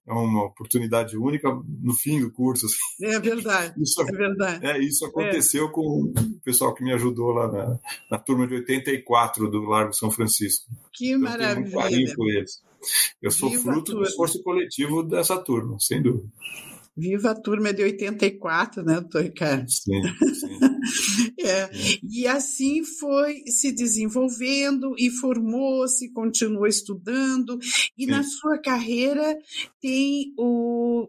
é 0.07 0.13
uma 0.13 0.47
oportunidade 0.47 1.19
única 1.19 1.49
no 1.81 1.93
fim 1.93 2.19
do 2.19 2.33
curso. 2.33 2.65
Assim. 2.65 3.05
É 3.05 3.21
verdade. 3.21 3.75
Isso, 3.81 4.01
é 4.01 4.05
verdade. 4.07 4.67
É, 4.67 4.79
isso 4.79 5.05
aconteceu 5.05 5.67
é. 5.67 5.71
com 5.71 5.83
o 5.83 6.41
pessoal 6.43 6.75
que 6.75 6.83
me 6.83 6.95
ajudou 6.95 7.31
lá 7.31 7.53
na, 7.53 7.79
na, 8.11 8.19
turma 8.19 8.47
de 8.47 8.55
84 8.55 9.51
do 9.51 9.61
Largo 9.65 9.93
São 9.93 10.11
Francisco. 10.11 10.71
Que 10.93 11.11
então, 11.11 11.21
maravilha. 11.21 11.77
Eu 11.77 11.89
tenho 11.89 12.15
por 12.15 12.31
eles. 12.31 12.63
Eu 13.21 13.31
sou 13.31 13.51
Viva 13.51 13.63
fruto 13.63 13.93
do 13.95 14.03
esforço 14.03 14.43
coletivo 14.43 15.03
dessa 15.03 15.37
turma, 15.39 15.79
sem 15.79 16.03
dúvida. 16.03 16.27
Viva 16.97 17.31
a 17.31 17.35
turma 17.35 17.73
de 17.73 17.83
84, 17.83 18.83
né, 18.83 19.01
doutor 19.01 19.23
Ricardo? 19.23 19.71
Sim, 19.71 20.03
sim. 20.35 20.59
é. 21.41 21.71
E 22.03 22.27
assim 22.27 22.85
foi 22.85 23.43
se 23.47 23.73
desenvolvendo 23.73 24.95
e 24.99 25.11
formou-se, 25.11 26.13
continuou 26.13 26.67
estudando. 26.67 27.59
E 27.97 28.05
sim. 28.05 28.11
na 28.11 28.23
sua 28.23 28.59
carreira 28.59 29.39
tem 29.81 30.35
o 30.37 31.09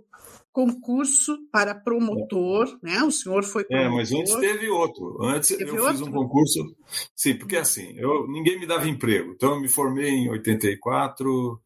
concurso 0.53 1.39
para 1.51 1.73
promotor, 1.73 2.77
né? 2.81 3.03
O 3.03 3.11
senhor 3.11 3.43
foi 3.43 3.65
promotor. 3.65 3.91
É, 3.91 3.95
mas 3.95 4.11
antes 4.13 4.35
teve 4.35 4.69
outro. 4.69 5.17
Antes 5.21 5.49
teve 5.49 5.71
eu 5.71 5.83
outro? 5.83 5.97
fiz 5.97 6.01
um 6.01 6.11
concurso. 6.11 6.75
Sim, 7.15 7.35
porque 7.35 7.57
assim, 7.57 7.93
eu, 7.97 8.27
ninguém 8.27 8.59
me 8.59 8.67
dava 8.67 8.87
emprego. 8.87 9.33
Então 9.35 9.55
eu 9.55 9.59
me 9.59 9.67
formei 9.67 10.11
em 10.11 10.29
84. 10.29 11.59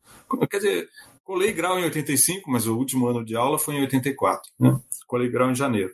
Quer 0.50 0.58
dizer, 0.58 0.90
Colei 1.28 1.52
grau 1.52 1.78
em 1.78 1.84
85, 1.84 2.50
mas 2.50 2.68
o 2.68 2.78
último 2.78 3.06
ano 3.06 3.22
de 3.22 3.36
aula 3.36 3.60
foi 3.60 3.76
em 3.76 3.82
84. 3.82 4.50
Né? 4.58 4.80
Colei 5.06 5.30
grau 5.30 5.52
em 5.52 5.56
janeiro. 5.56 5.94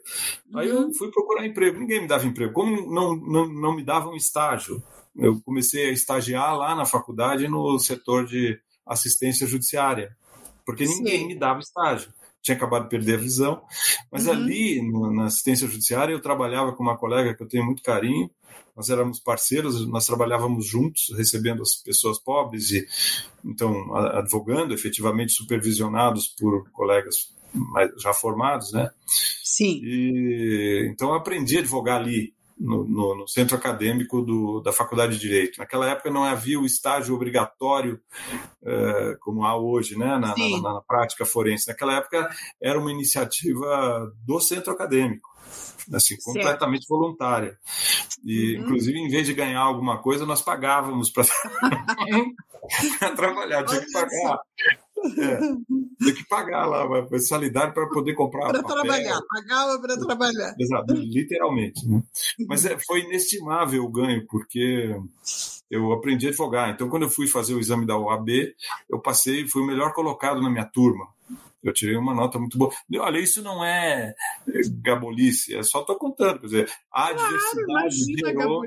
Aí 0.53 0.69
eu 0.69 0.81
uhum. 0.81 0.93
fui 0.93 1.09
procurar 1.09 1.43
emprego. 1.43 1.79
Ninguém 1.79 2.01
me 2.01 2.07
dava 2.07 2.27
emprego. 2.27 2.53
Como 2.53 2.93
não, 2.93 3.15
não, 3.15 3.51
não 3.51 3.75
me 3.75 3.83
davam 3.83 4.15
estágio, 4.15 4.83
eu 5.17 5.41
comecei 5.41 5.89
a 5.89 5.91
estagiar 5.91 6.55
lá 6.55 6.75
na 6.75 6.85
faculdade 6.85 7.47
no 7.47 7.79
setor 7.79 8.27
de 8.27 8.59
assistência 8.85 9.47
judiciária, 9.47 10.15
porque 10.63 10.85
ninguém 10.85 11.21
Sim. 11.21 11.27
me 11.29 11.35
dava 11.35 11.61
estágio. 11.61 12.13
Tinha 12.43 12.57
acabado 12.57 12.83
de 12.83 12.89
perder 12.89 13.15
a 13.15 13.21
visão, 13.21 13.61
mas 14.11 14.27
uhum. 14.27 14.33
ali 14.33 14.81
na 15.15 15.25
assistência 15.25 15.67
judiciária 15.67 16.13
eu 16.13 16.21
trabalhava 16.21 16.73
com 16.73 16.83
uma 16.83 16.97
colega 16.97 17.33
que 17.33 17.41
eu 17.41 17.47
tenho 17.47 17.65
muito 17.65 17.81
carinho, 17.81 18.29
nós 18.75 18.89
éramos 18.89 19.19
parceiros, 19.19 19.87
nós 19.87 20.05
trabalhávamos 20.05 20.67
juntos, 20.67 21.13
recebendo 21.15 21.61
as 21.61 21.75
pessoas 21.75 22.19
pobres 22.19 22.71
e 22.71 22.85
então 23.45 23.95
advogando, 23.95 24.73
efetivamente 24.73 25.31
supervisionados 25.31 26.27
por 26.27 26.69
colegas 26.71 27.33
já 27.97 28.13
formados, 28.13 28.73
né? 28.73 28.89
Sim. 29.43 29.79
E 29.83 30.89
então 30.91 31.09
eu 31.09 31.15
aprendi 31.15 31.57
a 31.57 31.59
advogar 31.61 32.01
ali 32.01 32.33
no, 32.63 32.85
no, 32.85 33.15
no, 33.17 33.27
centro 33.27 33.57
acadêmico 33.57 34.21
do, 34.21 34.61
da 34.61 34.71
Faculdade 34.71 35.13
de 35.13 35.19
Direito. 35.19 35.57
Naquela 35.57 35.89
época 35.89 36.09
não 36.09 36.23
havia 36.23 36.59
o 36.59 36.65
estágio 36.65 37.13
obrigatório 37.13 37.99
uh, 38.61 39.17
como 39.19 39.45
há 39.45 39.57
hoje, 39.57 39.97
né, 39.97 40.17
na, 40.17 40.35
na, 40.35 40.49
na, 40.61 40.73
na, 40.75 40.81
prática 40.81 41.25
forense. 41.25 41.67
Naquela 41.67 41.97
época 41.97 42.29
era 42.61 42.79
uma 42.79 42.91
iniciativa 42.91 44.11
do 44.25 44.39
centro 44.39 44.71
acadêmico 44.71 45.33
assim, 45.93 46.15
completamente 46.23 46.87
voluntária. 46.87 47.57
E, 48.23 48.55
uhum. 48.55 48.63
inclusive, 48.63 48.97
em 48.97 49.09
vez 49.09 49.27
de 49.27 49.33
ganhar 49.33 49.59
alguma 49.59 50.01
coisa, 50.01 50.25
nós 50.25 50.41
pagávamos 50.41 51.09
para 51.09 51.25
trabalhar, 53.15 53.65
tinha 53.65 53.81
que 53.81 53.91
pagar. 53.91 54.39
É, 55.17 55.39
tem 56.05 56.13
que 56.13 56.27
pagar 56.27 56.65
lá 56.65 56.83
a 56.83 57.09
mensalidade 57.09 57.73
para 57.73 57.87
poder 57.89 58.13
comprar. 58.13 58.51
Para 58.51 58.63
trabalhar, 58.63 59.19
pagava 59.27 59.81
para 59.81 59.97
trabalhar. 59.97 60.55
Exato, 60.59 60.93
literalmente. 60.93 61.87
Né? 61.87 62.01
Mas 62.47 62.65
é, 62.65 62.77
foi 62.79 63.01
inestimável 63.01 63.83
o 63.83 63.89
ganho, 63.89 64.25
porque 64.27 64.95
eu 65.69 65.91
aprendi 65.91 66.27
a 66.27 66.29
advogar. 66.29 66.69
Então, 66.69 66.89
quando 66.89 67.03
eu 67.03 67.09
fui 67.09 67.27
fazer 67.27 67.53
o 67.53 67.59
exame 67.59 67.85
da 67.85 67.97
OAB, 67.97 68.29
eu 68.89 68.99
passei, 68.99 69.41
e 69.41 69.47
fui 69.47 69.61
o 69.61 69.67
melhor 69.67 69.93
colocado 69.93 70.41
na 70.41 70.49
minha 70.49 70.65
turma. 70.65 71.07
Eu 71.63 71.73
tirei 71.73 71.95
uma 71.95 72.13
nota 72.13 72.37
muito 72.37 72.57
boa. 72.57 72.71
Olha, 72.97 73.19
isso 73.19 73.41
não 73.41 73.63
é 73.63 74.13
gabolice, 74.81 75.55
é 75.55 75.63
só 75.63 75.79
estou 75.79 75.95
contando. 75.95 76.41
Quer 76.41 76.45
dizer, 76.45 76.71
a 76.91 77.13
claro, 77.13 77.17
diversidade 77.17 77.95
gerou. 77.95 78.61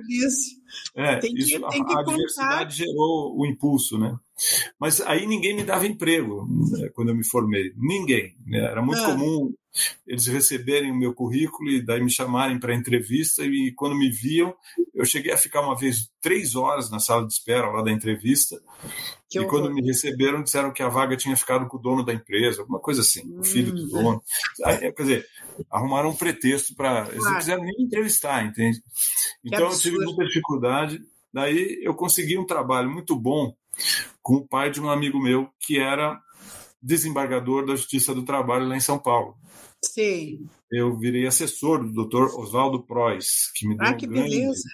É, 0.94 1.16
tem 1.16 1.35
que, 1.35 1.40
isso, 1.40 1.68
tem 1.68 1.83
a, 1.83 2.01
a 2.01 2.03
diversidade 2.03 2.77
gerou 2.77 3.38
o 3.38 3.44
impulso, 3.44 3.99
né? 3.99 4.18
Mas 4.79 5.01
aí 5.01 5.27
ninguém 5.27 5.55
me 5.57 5.64
dava 5.64 5.87
emprego 5.87 6.46
né, 6.70 6.88
quando 6.94 7.09
eu 7.11 7.16
me 7.16 7.25
formei. 7.25 7.72
Ninguém. 7.77 8.37
Né? 8.46 8.59
Era 8.59 8.83
muito 8.83 9.03
ah. 9.03 9.07
comum 9.07 9.55
eles 10.07 10.27
receberem 10.27 10.90
o 10.90 10.96
meu 10.96 11.14
currículo 11.14 11.70
e 11.70 11.85
daí 11.85 12.03
me 12.03 12.11
chamarem 12.11 12.59
para 12.59 12.75
entrevista 12.75 13.44
e 13.44 13.72
quando 13.72 13.96
me 13.96 14.11
viam, 14.11 14.55
eu 14.94 15.05
cheguei 15.05 15.33
a 15.33 15.37
ficar 15.37 15.61
uma 15.61 15.77
vez 15.77 16.11
três 16.20 16.55
horas 16.55 16.90
na 16.90 16.99
sala 16.99 17.27
de 17.27 17.33
espera 17.33 17.70
lá 17.70 17.83
da 17.83 17.92
entrevista 17.92 18.61
que 19.29 19.38
e 19.38 19.40
horror. 19.40 19.51
quando 19.51 19.75
me 19.75 19.83
receberam 19.83 20.42
disseram 20.42 20.72
que 20.72 20.83
a 20.83 20.88
vaga 20.88 21.16
tinha 21.16 21.37
ficado 21.37 21.66
com 21.66 21.77
o 21.77 21.81
dono 21.81 22.05
da 22.05 22.14
empresa, 22.14 22.62
alguma 22.62 22.79
coisa 22.79 23.01
assim, 23.01 23.38
o 23.38 23.44
filho 23.44 23.72
do 23.72 23.85
hum, 23.85 23.88
dono. 23.88 24.22
Aí, 24.64 24.92
quer 24.92 25.03
dizer, 25.03 25.27
arrumaram 25.70 26.11
um 26.11 26.16
pretexto 26.16 26.75
para... 26.75 27.01
Eles 27.09 27.18
claro. 27.18 27.31
não 27.31 27.38
quiseram 27.38 27.64
nem 27.64 27.77
me 27.77 27.85
entrevistar, 27.85 28.44
entende? 28.44 28.83
Então 29.44 29.70
eu 29.70 29.79
tive 29.79 29.99
muita 29.99 30.25
dificuldade. 30.25 31.03
Daí 31.33 31.81
eu 31.83 31.94
consegui 31.94 32.38
um 32.38 32.46
trabalho 32.46 32.90
muito 32.90 33.14
bom 33.14 33.55
com 34.23 34.37
o 34.37 34.47
pai 34.47 34.71
de 34.71 34.81
um 34.81 34.91
amigo 34.91 35.21
meu 35.21 35.49
que 35.61 35.79
era 35.79 36.21
desembargador 36.83 37.67
da 37.67 37.75
Justiça 37.75 38.15
do 38.15 38.25
Trabalho 38.25 38.69
lá 38.69 38.77
em 38.77 38.81
São 38.81 38.99
Paulo. 38.99 39.37
Sim. 39.85 40.47
Eu 40.71 40.97
virei 40.97 41.27
assessor 41.27 41.85
do 41.85 42.05
Dr. 42.07 42.39
Oswaldo 42.39 42.83
Prois, 42.83 43.51
que 43.55 43.67
me 43.67 43.77
deu 43.77 43.87
ah, 43.87 43.95
que 43.95 44.07
grande, 44.07 44.31
beleza. 44.31 44.69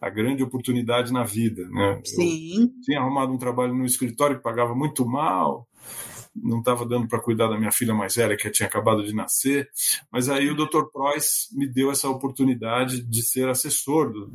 a 0.00 0.10
grande 0.10 0.42
oportunidade 0.42 1.12
na 1.12 1.24
vida. 1.24 1.68
Né? 1.68 2.00
Sim. 2.04 2.62
Eu 2.62 2.80
tinha 2.82 3.00
arrumado 3.00 3.32
um 3.32 3.38
trabalho 3.38 3.74
no 3.74 3.84
escritório 3.84 4.36
que 4.36 4.42
pagava 4.42 4.74
muito 4.74 5.06
mal, 5.06 5.68
não 6.34 6.60
estava 6.60 6.86
dando 6.86 7.08
para 7.08 7.20
cuidar 7.20 7.48
da 7.48 7.58
minha 7.58 7.72
filha 7.72 7.94
mais 7.94 8.14
velha, 8.14 8.36
que 8.36 8.50
tinha 8.50 8.68
acabado 8.68 9.04
de 9.04 9.14
nascer, 9.14 9.68
mas 10.12 10.28
aí 10.28 10.50
o 10.50 10.56
Dr. 10.56 10.84
Preuss 10.92 11.48
me 11.52 11.66
deu 11.66 11.90
essa 11.90 12.08
oportunidade 12.08 13.02
de 13.02 13.22
ser 13.22 13.48
assessor 13.48 14.12
do, 14.12 14.30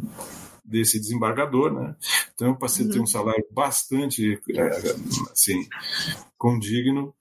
desse 0.63 0.99
desembargador, 0.99 1.71
né? 1.71 1.95
Então 2.33 2.49
eu 2.49 2.55
passei 2.55 2.85
a 2.85 2.89
ter 2.89 2.97
um 2.97 3.01
uhum. 3.01 3.07
salário 3.07 3.45
bastante, 3.51 4.39
é, 4.49 4.67
assim, 5.31 5.67
condigno. 6.37 7.13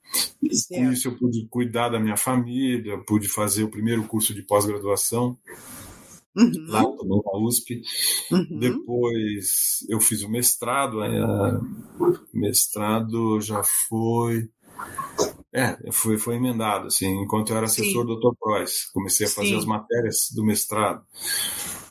Com 0.68 0.92
isso 0.92 1.08
eu 1.08 1.16
pude 1.16 1.46
cuidar 1.48 1.88
da 1.88 2.00
minha 2.00 2.16
família, 2.16 2.98
pude 3.06 3.28
fazer 3.28 3.64
o 3.64 3.70
primeiro 3.70 4.04
curso 4.04 4.34
de 4.34 4.42
pós-graduação 4.42 5.38
uhum. 6.36 6.66
lá 6.68 6.82
também 6.82 7.20
na 7.24 7.38
USP. 7.38 7.82
Uhum. 8.30 8.58
Depois 8.58 9.84
eu 9.88 10.00
fiz 10.00 10.22
o 10.22 10.30
mestrado, 10.30 11.00
aí, 11.00 11.12
mestrado 12.32 13.40
já 13.40 13.62
foi 13.88 14.48
é, 15.52 15.92
foi, 15.92 16.18
foi 16.18 16.34
emendado, 16.34 16.88
assim, 16.88 17.22
enquanto 17.22 17.50
eu 17.50 17.56
era 17.56 17.66
assessor 17.66 18.02
Sim. 18.02 18.06
do 18.06 18.16
Dr. 18.16 18.36
Preuss. 18.40 18.90
Comecei 18.92 19.26
a 19.26 19.30
fazer 19.30 19.50
Sim. 19.50 19.58
as 19.58 19.64
matérias 19.64 20.28
do 20.34 20.44
mestrado. 20.44 21.04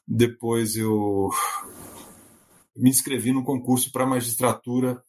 Depois 0.05 0.75
eu 0.75 1.29
me 2.75 2.89
inscrevi 2.89 3.31
no 3.31 3.43
concurso 3.43 3.91
para 3.91 4.05
magistratura 4.05 5.01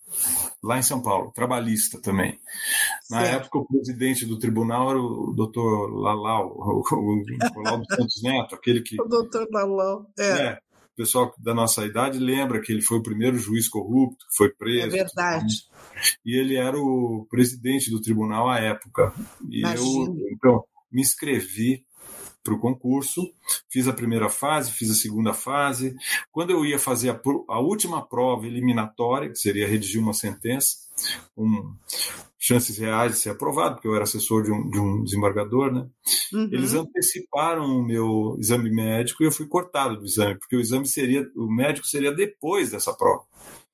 lá 0.63 0.79
em 0.79 0.83
São 0.83 1.03
Paulo, 1.03 1.33
trabalhista 1.33 2.01
também. 2.01 2.39
Na 3.11 3.23
certo. 3.23 3.43
época, 3.43 3.59
o 3.59 3.67
presidente 3.67 4.25
do 4.25 4.39
tribunal 4.39 4.91
era 4.91 5.01
o 5.01 5.33
doutor 5.35 5.91
Lalau, 5.93 6.55
o, 6.57 6.83
o, 6.95 7.21
o 7.21 7.79
dos 7.79 7.97
Santos 7.97 8.23
Neto, 8.23 8.55
aquele 8.55 8.83
que. 8.83 9.01
O 9.01 9.07
doutor 9.07 9.49
Lalau, 9.51 10.07
é. 10.19 10.31
é. 10.31 10.59
O 10.95 10.97
pessoal 10.97 11.35
da 11.39 11.53
nossa 11.53 11.85
idade 11.85 12.21
lembra 12.21 12.61
que 12.61 12.73
ele 12.73 12.81
foi 12.81 12.99
o 12.99 13.03
primeiro 13.03 13.37
juiz 13.37 13.69
corrupto 13.69 14.25
que 14.29 14.37
foi 14.37 14.49
preso. 14.51 14.87
É 14.87 15.03
verdade. 15.03 15.65
E 16.25 16.39
ele 16.39 16.57
era 16.57 16.79
o 16.79 17.27
presidente 17.29 17.91
do 17.91 18.01
tribunal 18.01 18.49
à 18.49 18.61
época. 18.61 19.13
E 19.51 19.59
Imagina. 19.59 20.07
eu, 20.07 20.29
então, 20.31 20.65
me 20.93 21.03
inscrevi 21.03 21.85
para 22.45 22.55
o 22.55 22.61
concurso, 22.61 23.23
fiz 23.71 23.89
a 23.89 23.93
primeira 23.93 24.29
fase, 24.29 24.71
fiz 24.71 24.91
a 24.91 24.95
segunda 24.95 25.33
fase. 25.33 25.97
Quando 26.31 26.51
eu 26.51 26.65
ia 26.65 26.79
fazer 26.79 27.11
a, 27.11 27.21
a 27.49 27.59
última 27.59 28.07
prova 28.07 28.47
eliminatória, 28.47 29.31
que 29.31 29.39
seria 29.39 29.67
redigir 29.67 30.01
uma 30.01 30.13
sentença, 30.13 30.77
com 31.35 31.75
chances 32.47 32.77
reais 32.77 33.13
de 33.13 33.19
ser 33.19 33.31
aprovado, 33.31 33.77
porque 33.77 33.89
eu 33.89 33.95
era 33.95 34.05
assessor 34.05 34.43
de 34.43 34.53
um, 34.53 34.69
de 34.69 34.79
um 34.79 35.03
desembargador, 35.03 35.73
né? 35.73 35.87
Uhum. 36.31 36.51
Eles 36.53 36.75
anteciparam 36.75 37.65
o 37.65 37.83
meu 37.83 38.37
exame 38.39 38.71
médico 38.71 39.23
e 39.23 39.27
eu 39.27 39.33
fui 39.33 39.47
cortado 39.47 39.97
do 39.97 40.05
exame, 40.05 40.39
porque 40.39 40.55
o 40.55 40.61
exame 40.61 40.87
seria, 40.87 41.27
o 41.35 41.51
médico 41.51 41.87
seria 41.87 42.13
depois 42.13 42.71
dessa 42.71 42.93
prova. 42.93 43.23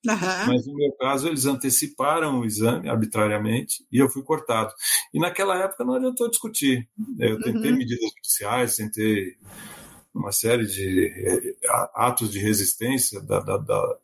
Uhum. 0.07 0.47
Mas 0.47 0.65
no 0.65 0.73
meu 0.73 0.89
caso, 0.93 1.27
eles 1.27 1.45
anteciparam 1.45 2.39
o 2.39 2.45
exame 2.45 2.87
arbitrariamente 2.87 3.85
e 3.91 3.97
eu 3.97 4.07
fui 4.07 4.23
cortado. 4.23 4.71
E 5.13 5.19
naquela 5.19 5.61
época 5.61 5.83
não 5.83 5.95
adiantou 5.95 6.29
discutir. 6.29 6.87
Eu 7.19 7.41
tentei 7.41 7.71
uhum. 7.71 7.77
medidas 7.77 8.09
judiciais, 8.09 8.77
tentei 8.77 9.35
uma 10.15 10.31
série 10.31 10.65
de 10.65 11.07
eh, 11.07 11.55
atos 11.93 12.31
de 12.31 12.39
resistência 12.39 13.21
da, 13.21 13.41
da, 13.41 13.57
da 13.57 13.97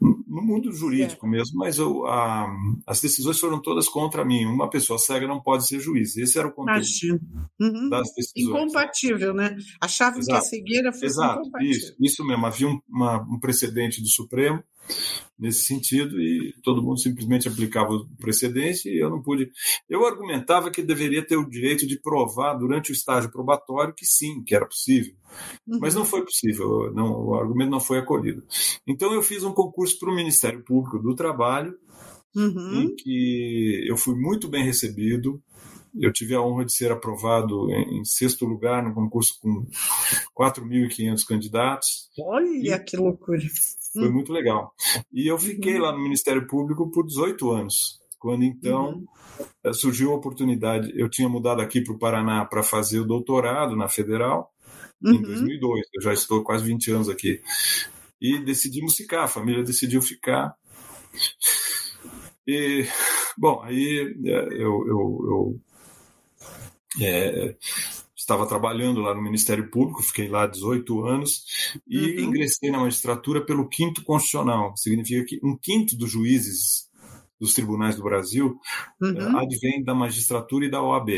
no 0.00 0.42
mundo 0.42 0.70
jurídico 0.70 1.26
é. 1.26 1.30
mesmo, 1.30 1.56
mas 1.56 1.78
eu, 1.78 2.06
a, 2.06 2.46
as 2.86 3.00
decisões 3.00 3.38
foram 3.38 3.60
todas 3.60 3.88
contra 3.88 4.24
mim. 4.24 4.44
Uma 4.44 4.68
pessoa 4.68 4.98
cega 4.98 5.26
não 5.26 5.40
pode 5.40 5.66
ser 5.66 5.80
juiz. 5.80 6.16
Esse 6.16 6.38
era 6.38 6.48
o 6.48 6.52
conteúdo 6.52 7.20
uhum. 7.58 7.88
das 7.88 8.08
decisões. 8.14 8.62
Incompatível, 8.62 9.32
né? 9.32 9.56
Achavam 9.80 10.20
Exato. 10.20 10.40
que 10.40 10.46
a 10.46 10.48
cegueira 10.48 10.92
fosse 10.92 11.06
Exato. 11.06 11.40
incompatível. 11.40 11.72
Isso, 11.72 11.96
isso 11.98 12.24
mesmo. 12.24 12.46
Havia 12.46 12.68
um, 12.68 12.78
uma, 12.88 13.22
um 13.22 13.40
precedente 13.40 14.02
do 14.02 14.08
Supremo 14.08 14.62
nesse 15.38 15.64
sentido 15.64 16.20
e 16.20 16.54
todo 16.62 16.82
mundo 16.82 17.00
simplesmente 17.00 17.48
aplicava 17.48 17.92
o 17.92 18.08
precedente 18.16 18.88
e 18.88 18.98
eu 18.98 19.10
não 19.10 19.22
pude. 19.22 19.50
Eu 19.88 20.06
argumentava 20.06 20.70
que 20.70 20.82
deveria 20.82 21.24
ter 21.24 21.36
o 21.36 21.48
direito 21.48 21.86
de 21.86 22.00
provar 22.00 22.54
durante 22.54 22.90
o 22.90 22.94
estágio 22.94 23.30
probatório 23.30 23.94
que 23.94 24.06
sim, 24.06 24.42
que 24.42 24.54
era 24.54 24.66
possível, 24.66 25.14
uhum. 25.66 25.78
mas 25.80 25.94
não 25.94 26.04
foi 26.04 26.24
possível, 26.24 26.92
não, 26.94 27.26
o 27.26 27.34
argumento 27.34 27.70
não 27.70 27.80
foi 27.80 27.98
acolhido. 27.98 28.42
Então 28.86 29.12
eu 29.12 29.22
fiz 29.22 29.44
um 29.44 29.52
concurso 29.52 29.98
para 29.98 30.10
o 30.10 30.16
Ministério 30.16 30.62
Público 30.64 30.98
do 30.98 31.14
Trabalho, 31.14 31.78
uhum. 32.34 32.82
em 32.82 32.96
que 32.96 33.84
eu 33.88 33.96
fui 33.96 34.14
muito 34.14 34.48
bem 34.48 34.64
recebido, 34.64 35.42
eu 35.98 36.12
tive 36.12 36.34
a 36.34 36.42
honra 36.42 36.64
de 36.64 36.72
ser 36.72 36.92
aprovado 36.92 37.70
em, 37.70 38.04
sexto 38.04 38.44
lugar 38.44 38.82
no 38.82 38.94
concurso 38.94 39.38
com 39.40 39.66
4.500 40.38 41.24
candidatos. 41.26 42.10
Olha 42.18 42.76
e 42.76 42.84
que 42.84 42.96
loucura! 42.96 43.40
Foi 43.96 44.08
hum. 44.08 44.12
muito 44.12 44.32
legal. 44.32 44.72
E 45.12 45.26
eu 45.26 45.38
fiquei 45.38 45.76
uhum. 45.76 45.82
lá 45.82 45.92
no 45.92 46.02
Ministério 46.02 46.46
Público 46.46 46.90
por 46.90 47.06
18 47.06 47.50
anos. 47.50 48.00
Quando 48.18 48.44
então 48.44 48.88
uhum. 48.90 49.06
Eh, 49.64 49.72
surgiu 49.72 50.12
a 50.12 50.16
oportunidade, 50.16 50.90
eu 50.94 51.10
tinha 51.10 51.28
mudado 51.28 51.60
aqui 51.60 51.82
para 51.82 51.92
o 51.92 51.98
Paraná 51.98 52.44
para 52.44 52.62
fazer 52.62 53.00
o 53.00 53.04
doutorado 53.04 53.76
na 53.76 53.88
Federal 53.88 54.50
uhum. 55.02 55.14
em 55.14 55.22
2002. 55.22 55.86
Eu 55.94 56.02
já 56.02 56.12
estou 56.12 56.42
quase 56.42 56.64
20 56.64 56.90
anos 56.90 57.08
aqui. 57.08 57.40
E 58.20 58.38
decidimos 58.38 58.94
ficar, 58.94 59.24
a 59.24 59.28
família 59.28 59.62
decidiu 59.62 60.00
ficar. 60.00 60.54
E, 62.46 62.86
bom, 63.36 63.62
aí 63.62 64.14
eh, 64.24 64.48
eu, 64.52 64.86
eu, 64.86 65.18
eu 65.28 65.60
é, 67.02 67.54
estava 68.26 68.44
trabalhando 68.44 69.00
lá 69.00 69.14
no 69.14 69.22
Ministério 69.22 69.70
Público, 69.70 70.02
fiquei 70.02 70.28
lá 70.28 70.48
18 70.48 71.06
anos 71.06 71.44
e 71.86 71.98
uhum. 71.98 72.24
ingressei 72.24 72.72
na 72.72 72.78
magistratura 72.78 73.40
pelo 73.40 73.68
quinto 73.68 74.02
constitucional. 74.02 74.76
Significa 74.76 75.24
que 75.24 75.40
um 75.44 75.56
quinto 75.56 75.96
dos 75.96 76.10
juízes 76.10 76.90
dos 77.40 77.54
tribunais 77.54 77.94
do 77.94 78.02
Brasil 78.02 78.58
uhum. 79.00 79.38
advém 79.38 79.82
da 79.84 79.94
magistratura 79.94 80.66
e 80.66 80.70
da 80.70 80.82
OAB. 80.82 81.08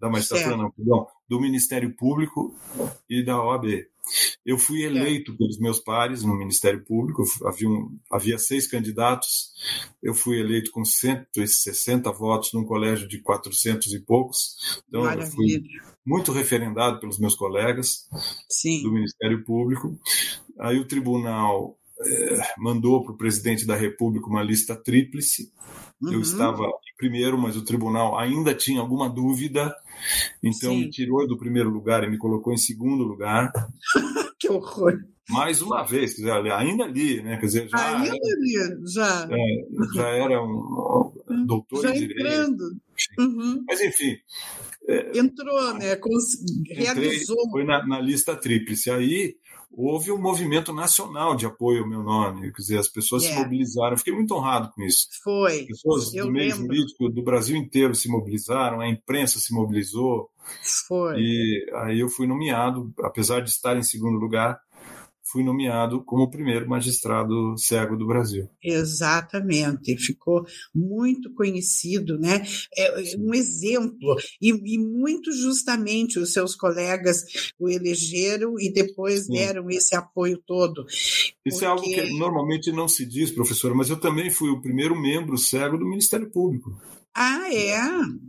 Da 0.00 0.08
magistratura, 0.08 0.50
certo. 0.50 0.62
não, 0.62 0.70
perdão, 0.72 1.06
do 1.28 1.40
Ministério 1.40 1.94
Público 1.94 2.52
e 3.08 3.22
da 3.24 3.40
OAB. 3.40 3.86
Eu 4.44 4.58
fui 4.58 4.82
eleito 4.82 5.36
pelos 5.36 5.58
meus 5.58 5.80
pares 5.80 6.22
no 6.22 6.36
Ministério 6.36 6.84
Público, 6.84 7.22
havia, 7.44 7.68
um, 7.68 7.98
havia 8.10 8.38
seis 8.38 8.66
candidatos, 8.66 9.52
eu 10.02 10.14
fui 10.14 10.40
eleito 10.40 10.70
com 10.70 10.84
160 10.84 12.10
votos 12.12 12.52
num 12.52 12.64
colégio 12.64 13.08
de 13.08 13.20
400 13.20 13.92
e 13.92 14.00
poucos, 14.00 14.82
então 14.88 15.02
Maravilha. 15.02 15.24
eu 15.24 15.30
fui 15.32 15.62
muito 16.04 16.32
referendado 16.32 17.00
pelos 17.00 17.18
meus 17.18 17.34
colegas 17.34 18.08
Sim. 18.48 18.82
do 18.82 18.92
Ministério 18.92 19.44
Público. 19.44 19.98
Aí 20.58 20.78
o 20.78 20.86
tribunal 20.86 21.78
é, 21.78 21.79
mandou 22.58 23.02
para 23.02 23.12
o 23.12 23.16
presidente 23.16 23.66
da 23.66 23.76
República 23.76 24.26
uma 24.26 24.42
lista 24.42 24.74
tríplice, 24.74 25.52
uhum. 26.00 26.12
eu 26.12 26.20
estava 26.20 26.64
em 26.64 26.96
primeiro, 26.96 27.38
mas 27.38 27.56
o 27.56 27.64
tribunal 27.64 28.18
ainda 28.18 28.54
tinha 28.54 28.80
alguma 28.80 29.08
dúvida, 29.08 29.74
então 30.42 30.72
Sim. 30.72 30.80
me 30.80 30.90
tirou 30.90 31.26
do 31.26 31.38
primeiro 31.38 31.70
lugar 31.70 32.04
e 32.04 32.10
me 32.10 32.18
colocou 32.18 32.52
em 32.52 32.58
segundo 32.58 33.04
lugar. 33.04 33.52
que 34.38 34.48
horror! 34.48 34.98
Mais 35.28 35.62
uma 35.62 35.84
vez, 35.84 36.14
quer 36.14 36.22
dizer, 36.22 36.52
ainda 36.52 36.84
ali, 36.84 37.22
né? 37.22 37.36
Quer 37.36 37.46
dizer, 37.46 37.68
já 37.68 37.98
ainda 37.98 38.10
ali, 38.10 38.82
já. 38.92 39.28
É, 39.30 39.94
já 39.94 40.08
era 40.08 40.42
um, 40.42 41.12
um 41.30 41.46
doutor 41.46 41.82
já 41.82 41.94
em 41.94 42.00
direito. 42.00 42.20
Entrando. 42.20 42.80
Uhum. 43.18 43.64
Mas 43.68 43.80
enfim. 43.80 44.16
É, 44.88 45.18
Entrou, 45.18 45.74
né? 45.74 45.96
realizou. 46.68 47.50
Foi 47.52 47.64
na, 47.64 47.86
na 47.86 48.00
lista 48.00 48.34
tríplice. 48.34 48.90
Aí 48.90 49.36
houve 49.72 50.10
um 50.10 50.18
movimento 50.18 50.72
nacional 50.72 51.34
de 51.34 51.46
apoio 51.46 51.82
ao 51.82 51.88
meu 51.88 52.02
nome, 52.02 52.52
quer 52.52 52.60
dizer, 52.60 52.78
as 52.78 52.88
pessoas 52.88 53.24
se 53.24 53.30
é. 53.30 53.36
mobilizaram. 53.36 53.96
fiquei 53.96 54.12
muito 54.12 54.34
honrado 54.34 54.70
com 54.74 54.82
isso. 54.82 55.08
Foi. 55.22 55.64
Pessoas 55.66 56.12
Eu 56.14 56.26
do 56.26 56.32
meio 56.32 56.54
lembro. 56.54 56.74
jurídico 56.74 57.08
do 57.08 57.22
Brasil 57.22 57.56
inteiro 57.56 57.94
se 57.94 58.08
mobilizaram, 58.08 58.80
a 58.80 58.88
imprensa 58.88 59.38
se 59.38 59.54
mobilizou. 59.54 60.30
Foi. 60.88 61.20
E 61.20 61.70
aí 61.74 62.00
eu 62.00 62.08
fui 62.08 62.26
nomeado, 62.26 62.92
apesar 63.00 63.40
de 63.40 63.50
estar 63.50 63.76
em 63.76 63.82
segundo 63.82 64.18
lugar, 64.18 64.60
fui 65.30 65.42
nomeado 65.42 66.02
como 66.04 66.24
o 66.24 66.30
primeiro 66.30 66.68
magistrado 66.68 67.56
cego 67.56 67.96
do 67.96 68.06
Brasil. 68.06 68.48
Exatamente, 68.62 69.96
ficou 69.96 70.44
muito 70.74 71.32
conhecido, 71.34 72.18
né? 72.18 72.44
É 72.76 73.16
um 73.18 73.34
exemplo 73.34 74.16
e, 74.40 74.50
e 74.50 74.78
muito 74.78 75.32
justamente 75.32 76.18
os 76.18 76.32
seus 76.32 76.54
colegas 76.54 77.24
o 77.58 77.68
elegeram 77.68 78.54
e 78.58 78.72
depois 78.72 79.26
Sim. 79.26 79.32
deram 79.32 79.70
esse 79.70 79.94
apoio 79.94 80.38
todo. 80.46 80.84
Isso 80.88 81.60
porque... 81.60 81.64
é 81.64 81.68
algo 81.68 81.82
que 81.82 82.18
normalmente 82.18 82.72
não 82.72 82.88
se 82.88 83.06
diz, 83.06 83.30
professora, 83.30 83.74
mas 83.74 83.90
eu 83.90 83.98
também 83.98 84.30
fui 84.30 84.50
o 84.50 84.60
primeiro 84.60 84.98
membro 85.00 85.38
cego 85.38 85.78
do 85.78 85.86
Ministério 85.86 86.30
Público. 86.30 86.70
Ah, 87.14 87.52
é? 87.52 87.80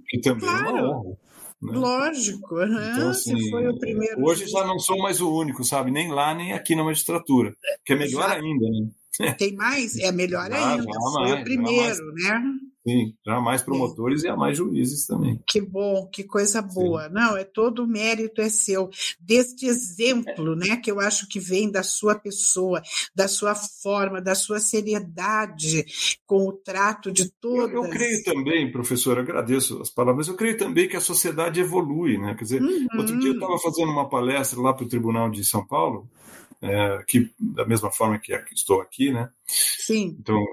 Que 0.07 0.19
também 0.19 0.41
claro. 0.41 0.77
é 0.77 0.81
uma 0.81 0.99
honra. 0.99 1.17
Né? 1.61 1.77
Lógico, 1.77 2.55
uhum. 2.55 2.91
então, 2.91 3.09
assim, 3.09 3.49
foi 3.51 3.67
o 3.67 3.77
primeiro. 3.77 4.23
Hoje 4.23 4.47
já 4.47 4.65
não 4.65 4.79
sou 4.79 4.97
mais 4.97 5.21
o 5.21 5.31
único, 5.31 5.63
sabe? 5.63 5.91
Nem 5.91 6.11
lá, 6.11 6.33
nem 6.33 6.53
aqui 6.53 6.75
na 6.75 6.83
magistratura. 6.83 7.55
Que 7.85 7.93
é 7.93 7.95
melhor 7.95 8.29
ainda, 8.29 8.67
né? 8.69 8.89
Tem 9.37 9.53
mais? 9.55 9.97
É 9.97 10.11
melhor 10.11 10.49
já, 10.49 10.71
ainda. 10.71 10.83
Já 10.83 10.99
foi 10.99 11.23
mais, 11.23 11.41
o 11.41 11.43
primeiro, 11.43 12.13
né? 12.13 12.43
Sim, 12.87 13.13
já 13.23 13.35
há 13.35 13.41
mais 13.41 13.61
promotores 13.61 14.23
é. 14.23 14.27
e 14.27 14.29
há 14.29 14.35
mais 14.35 14.57
juízes 14.57 15.05
também. 15.05 15.39
Que 15.45 15.61
bom, 15.61 16.07
que 16.11 16.23
coisa 16.23 16.63
boa. 16.63 17.03
Sim. 17.03 17.13
Não, 17.13 17.37
é 17.37 17.43
todo 17.43 17.83
o 17.83 17.87
mérito 17.87 18.41
é 18.41 18.49
seu. 18.49 18.89
Deste 19.19 19.67
exemplo, 19.67 20.55
né, 20.55 20.77
que 20.77 20.91
eu 20.91 20.99
acho 20.99 21.27
que 21.27 21.39
vem 21.39 21.69
da 21.69 21.83
sua 21.83 22.15
pessoa, 22.15 22.81
da 23.13 23.27
sua 23.27 23.53
forma, 23.53 24.19
da 24.19 24.33
sua 24.33 24.59
seriedade 24.59 25.85
com 26.25 26.47
o 26.47 26.53
trato 26.53 27.11
de 27.11 27.29
todas. 27.39 27.71
Eu, 27.71 27.83
eu 27.83 27.89
creio 27.89 28.23
também, 28.23 28.71
professor, 28.71 29.19
agradeço 29.19 29.79
as 29.79 29.91
palavras, 29.91 30.27
eu 30.27 30.35
creio 30.35 30.57
também 30.57 30.87
que 30.87 30.97
a 30.97 31.01
sociedade 31.01 31.59
evolui, 31.59 32.17
né? 32.17 32.33
Quer 32.33 32.43
dizer, 32.43 32.61
uhum. 32.63 32.87
outro 32.97 33.19
dia 33.19 33.29
eu 33.29 33.35
estava 33.35 33.59
fazendo 33.59 33.91
uma 33.91 34.09
palestra 34.09 34.59
lá 34.59 34.73
para 34.73 34.85
o 34.85 34.89
Tribunal 34.89 35.29
de 35.29 35.43
São 35.45 35.65
Paulo, 35.65 36.09
é, 36.61 37.03
que 37.07 37.31
da 37.39 37.65
mesma 37.65 37.91
forma 37.91 38.19
que 38.19 38.33
estou 38.53 38.81
aqui, 38.81 39.11
né? 39.11 39.29
Sim. 39.47 40.15
Então, 40.19 40.43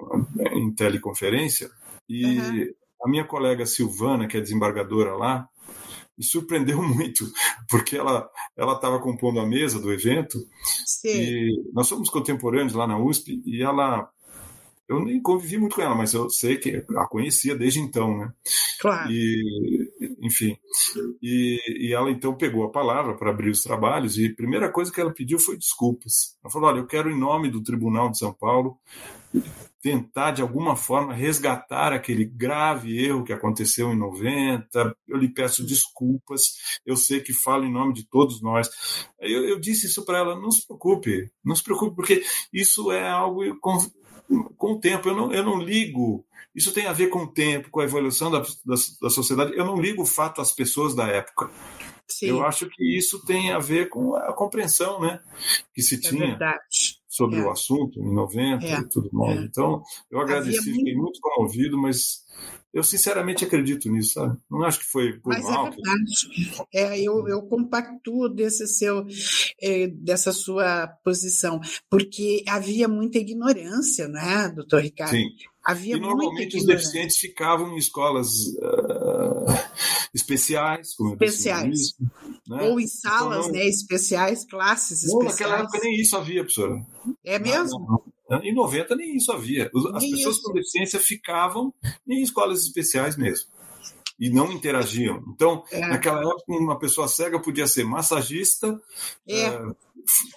em 0.52 0.72
teleconferência, 0.72 1.70
e 2.08 2.24
uhum. 2.24 2.74
a 3.04 3.08
minha 3.08 3.24
colega 3.24 3.66
Silvana, 3.66 4.26
que 4.26 4.36
é 4.36 4.40
desembargadora 4.40 5.14
lá, 5.14 5.48
me 6.16 6.24
surpreendeu 6.24 6.82
muito, 6.82 7.30
porque 7.68 7.96
ela 7.96 8.28
ela 8.56 8.74
estava 8.74 8.98
compondo 8.98 9.38
a 9.38 9.46
mesa 9.46 9.78
do 9.78 9.92
evento 9.92 10.38
Sim. 10.84 11.08
e 11.08 11.70
nós 11.72 11.86
somos 11.86 12.10
contemporâneos 12.10 12.74
lá 12.74 12.86
na 12.86 12.98
USP 12.98 13.40
e 13.44 13.62
ela 13.62 14.10
eu 14.88 15.04
nem 15.04 15.20
convivi 15.20 15.58
muito 15.58 15.76
com 15.76 15.82
ela, 15.82 15.94
mas 15.94 16.14
eu 16.14 16.30
sei 16.30 16.56
que 16.56 16.82
a 16.96 17.06
conhecia 17.06 17.54
desde 17.54 17.78
então, 17.78 18.16
né? 18.16 18.32
Claro. 18.80 19.10
E, 19.12 19.90
enfim, 20.22 20.56
e, 21.22 21.88
e 21.88 21.92
ela 21.92 22.10
então 22.10 22.34
pegou 22.34 22.64
a 22.64 22.70
palavra 22.70 23.14
para 23.14 23.30
abrir 23.30 23.50
os 23.50 23.62
trabalhos 23.62 24.16
e 24.16 24.26
a 24.26 24.34
primeira 24.34 24.70
coisa 24.70 24.90
que 24.90 25.00
ela 25.00 25.12
pediu 25.12 25.38
foi 25.38 25.58
desculpas. 25.58 26.36
Ela 26.42 26.50
falou: 26.50 26.70
olha, 26.70 26.78
eu 26.78 26.86
quero 26.86 27.10
em 27.10 27.18
nome 27.18 27.50
do 27.50 27.62
Tribunal 27.62 28.10
de 28.10 28.18
São 28.18 28.32
Paulo 28.32 28.78
tentar 29.82 30.32
de 30.32 30.42
alguma 30.42 30.74
forma 30.74 31.14
resgatar 31.14 31.92
aquele 31.92 32.24
grave 32.24 32.98
erro 32.98 33.24
que 33.24 33.32
aconteceu 33.32 33.92
em 33.92 33.96
90. 33.96 34.96
Eu 35.06 35.18
lhe 35.18 35.28
peço 35.28 35.64
desculpas. 35.64 36.78
Eu 36.84 36.96
sei 36.96 37.20
que 37.20 37.32
falo 37.32 37.64
em 37.64 37.72
nome 37.72 37.92
de 37.92 38.04
todos 38.08 38.42
nós. 38.42 38.68
Eu, 39.20 39.44
eu 39.44 39.60
disse 39.60 39.86
isso 39.86 40.04
para 40.04 40.18
ela: 40.18 40.40
não 40.40 40.50
se 40.50 40.66
preocupe, 40.66 41.30
não 41.44 41.54
se 41.54 41.62
preocupe, 41.62 41.94
porque 41.94 42.22
isso 42.52 42.90
é 42.90 43.06
algo 43.08 43.44
com, 44.56 44.72
o 44.72 44.80
tempo. 44.80 45.08
Eu 45.08 45.16
não, 45.16 45.32
eu 45.32 45.42
não 45.42 45.58
ligo. 45.58 46.24
Isso 46.54 46.72
tem 46.72 46.86
a 46.86 46.92
ver 46.92 47.08
com 47.08 47.20
o 47.20 47.32
tempo, 47.32 47.70
com 47.70 47.80
a 47.80 47.84
evolução 47.84 48.30
da, 48.30 48.40
da, 48.40 48.74
da 49.02 49.10
sociedade. 49.10 49.52
Eu 49.56 49.64
não 49.64 49.80
ligo 49.80 50.02
o 50.02 50.06
fato 50.06 50.40
às 50.40 50.52
pessoas 50.52 50.94
da 50.94 51.06
época. 51.06 51.50
Sim. 52.06 52.26
Eu 52.26 52.44
acho 52.44 52.68
que 52.68 52.96
isso 52.96 53.24
tem 53.24 53.52
a 53.52 53.58
ver 53.58 53.88
com 53.88 54.14
a 54.16 54.32
compreensão 54.32 55.00
né, 55.00 55.20
que 55.74 55.82
se 55.82 55.96
é 55.96 55.98
tinha. 56.00 56.26
Verdade 56.28 56.98
sobre 57.18 57.40
é. 57.40 57.42
o 57.42 57.50
assunto 57.50 57.98
em 57.98 58.14
90 58.14 58.64
é. 58.64 58.78
e 58.78 58.88
tudo 58.88 59.08
mais. 59.12 59.40
É. 59.40 59.42
Então, 59.42 59.82
eu 60.08 60.20
agradeci, 60.20 60.72
fiquei 60.72 60.94
muito 60.94 61.18
comovido, 61.20 61.76
mas 61.76 62.22
eu 62.78 62.84
sinceramente 62.84 63.44
acredito 63.44 63.90
nisso, 63.90 64.14
sabe? 64.14 64.38
Não 64.50 64.62
acho 64.64 64.78
que 64.78 64.86
foi 64.86 65.14
por 65.14 65.32
Mas 65.32 65.44
é 65.44 65.50
mal. 65.50 65.66
É 65.66 65.70
verdade. 65.70 66.66
É, 66.72 67.00
eu, 67.00 67.26
eu 67.28 67.42
compactuo 67.42 68.28
desse 68.28 68.66
seu, 68.68 69.04
é, 69.60 69.88
dessa 69.88 70.32
sua 70.32 70.86
posição, 71.04 71.60
porque 71.90 72.44
havia 72.46 72.86
muita 72.86 73.18
ignorância, 73.18 74.06
né, 74.08 74.48
doutor 74.54 74.82
Ricardo? 74.82 75.10
Sim. 75.10 75.26
Havia 75.64 75.96
e 75.96 76.00
normalmente 76.00 76.56
os 76.56 76.64
deficientes 76.64 77.18
ficavam 77.18 77.74
em 77.74 77.76
escolas 77.76 78.28
uh, 78.56 79.44
especiais, 80.14 80.94
como 80.94 81.12
especiais. 81.12 81.94
né? 82.46 82.62
Ou 82.62 82.80
em 82.80 82.84
então, 82.84 83.00
salas 83.02 83.38
então, 83.40 83.52
não... 83.52 83.58
né, 83.58 83.66
especiais, 83.66 84.46
classes 84.46 85.02
não, 85.02 85.18
especiais. 85.18 85.40
Naquela 85.40 85.62
época 85.64 85.78
nem 85.82 86.00
isso 86.00 86.16
havia, 86.16 86.42
professora. 86.42 86.86
É 87.22 87.38
mesmo? 87.38 87.80
Não, 87.80 87.86
não. 87.86 88.17
Em 88.42 88.54
90 88.54 88.94
nem 88.96 89.16
isso 89.16 89.32
havia. 89.32 89.70
As 89.94 90.02
nem 90.02 90.10
pessoas 90.12 90.36
isso. 90.36 90.42
com 90.42 90.52
deficiência 90.52 91.00
ficavam 91.00 91.72
em 92.06 92.22
escolas 92.22 92.62
especiais 92.62 93.16
mesmo 93.16 93.48
e 94.18 94.30
não 94.30 94.50
interagiam. 94.50 95.22
Então, 95.28 95.62
é. 95.70 95.80
naquela 95.80 96.20
época, 96.20 96.44
uma 96.48 96.78
pessoa 96.78 97.06
cega 97.06 97.40
podia 97.40 97.66
ser 97.66 97.84
massagista, 97.84 98.80
é. 99.28 99.50
uh, 99.50 99.76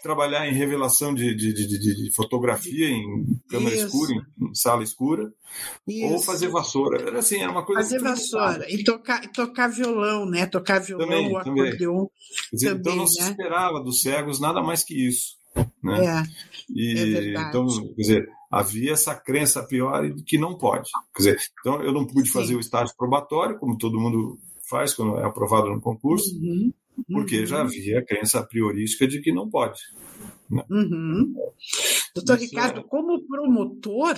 trabalhar 0.04 0.48
em 0.48 0.54
revelação 0.54 1.14
de, 1.14 1.34
de, 1.36 1.54
de, 1.54 1.80
de 1.80 2.16
fotografia 2.16 2.90
em 2.90 3.40
câmera 3.50 3.76
Isso. 3.76 3.86
escura, 3.88 4.14
em, 4.14 4.46
em, 4.46 4.56
sala 4.56 4.84
escura, 4.84 5.34
Isso. 5.88 6.14
ou 6.14 6.20
fazer 6.20 6.50
vassoura. 6.50 7.02
Era 7.02 7.20
assim, 7.20 7.42
era 7.42 7.52
uma 7.52 7.66
coisa. 7.66 7.82
Fazer 7.82 8.00
vassoura 8.00 8.72
e 8.72 8.84
tocar, 8.84 9.22
tocar 9.32 9.68
violão, 9.68 10.26
né? 10.28 10.46
Tocar 10.46 10.80
violão, 10.80 11.08
também, 11.08 11.36
acordeon. 11.36 12.06
Dizer, 12.54 12.76
então 12.76 12.96
não 12.96 13.04
né? 13.04 13.10
se 13.10 13.22
esperava 13.22 13.82
dos 13.82 14.02
cegos 14.02 14.40
nada 14.40 14.62
mais 14.62 14.84
que 14.84 14.94
isso. 14.94 15.41
Né? 15.84 16.06
É, 16.06 16.24
e, 16.70 17.16
é 17.16 17.34
então, 17.34 17.68
quer 17.68 18.02
dizer, 18.02 18.30
havia 18.50 18.94
essa 18.94 19.16
crença 19.16 19.64
pior 19.64 20.10
de 20.10 20.24
que 20.24 20.38
não 20.38 20.58
pode. 20.58 20.90
Quer 21.16 21.24
dizer, 21.24 21.40
então 21.60 21.82
eu 21.82 21.92
não 21.92 22.06
pude 22.06 22.30
fazer 22.30 22.50
Sim. 22.50 22.56
o 22.56 22.60
estágio 22.60 22.96
probatório, 22.98 23.58
como 23.60 23.78
todo 23.78 24.00
mundo 24.00 24.38
faz 24.70 24.94
quando 24.94 25.18
é 25.18 25.26
aprovado 25.26 25.70
no 25.70 25.82
concurso, 25.82 26.34
uhum 26.36 26.72
porque 27.10 27.40
uhum. 27.40 27.46
já 27.46 27.62
havia 27.62 28.00
a 28.00 28.06
crença 28.06 28.44
priorística 28.44 29.08
de 29.08 29.22
que 29.22 29.32
não 29.32 29.50
pode. 29.50 29.80
Né? 30.50 30.64
Uhum. 30.70 31.34
Doutor 32.14 32.38
Isso 32.38 32.46
Ricardo, 32.46 32.82
é... 32.82 32.84
como 32.84 33.26
promotor, 33.26 34.16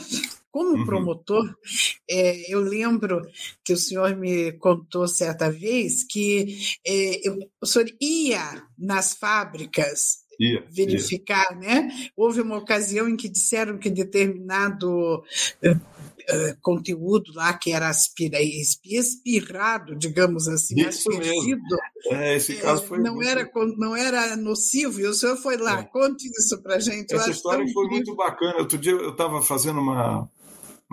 como 0.51 0.77
uhum. 0.77 0.85
promotor, 0.85 1.55
é, 2.09 2.53
eu 2.53 2.59
lembro 2.59 3.21
que 3.63 3.73
o 3.73 3.77
senhor 3.77 4.15
me 4.15 4.51
contou 4.53 5.07
certa 5.07 5.51
vez 5.51 6.03
que 6.03 6.57
é, 6.85 7.27
eu, 7.27 7.37
o 7.61 7.65
senhor 7.65 7.87
ia 8.01 8.63
nas 8.77 9.13
fábricas 9.13 10.22
verificar, 10.69 11.55
né? 11.57 11.89
Houve 12.15 12.41
uma 12.41 12.57
ocasião 12.57 13.07
em 13.07 13.15
que 13.15 13.29
disseram 13.29 13.77
que 13.77 13.89
determinado 13.89 15.17
uh, 15.17 16.57
conteúdo 16.61 17.31
lá 17.33 17.53
que 17.53 17.71
era 17.71 17.89
aspira, 17.89 18.39
espirrado, 18.41 19.95
digamos 19.95 20.47
assim, 20.47 20.79
Isso 20.79 21.09
aspergido. 21.09 21.77
É, 22.11 22.35
esse 22.35 22.55
caso 22.55 22.83
foi 22.83 22.99
não 22.99 23.15
muito... 23.15 23.27
era 23.27 23.49
não 23.77 23.95
era 23.95 24.35
nocivo. 24.35 24.99
E 24.99 25.07
o 25.07 25.13
senhor 25.13 25.37
foi 25.37 25.57
lá, 25.57 25.79
é. 25.79 25.83
conte 25.83 26.29
isso 26.29 26.61
para 26.61 26.79
gente. 26.79 27.13
Essa 27.13 27.31
história 27.31 27.65
foi 27.73 27.87
muito 27.87 28.15
bacana. 28.15 28.59
Outro 28.59 28.77
dia 28.77 28.93
eu 28.93 29.11
estava 29.11 29.41
fazendo 29.41 29.79
uma 29.79 30.29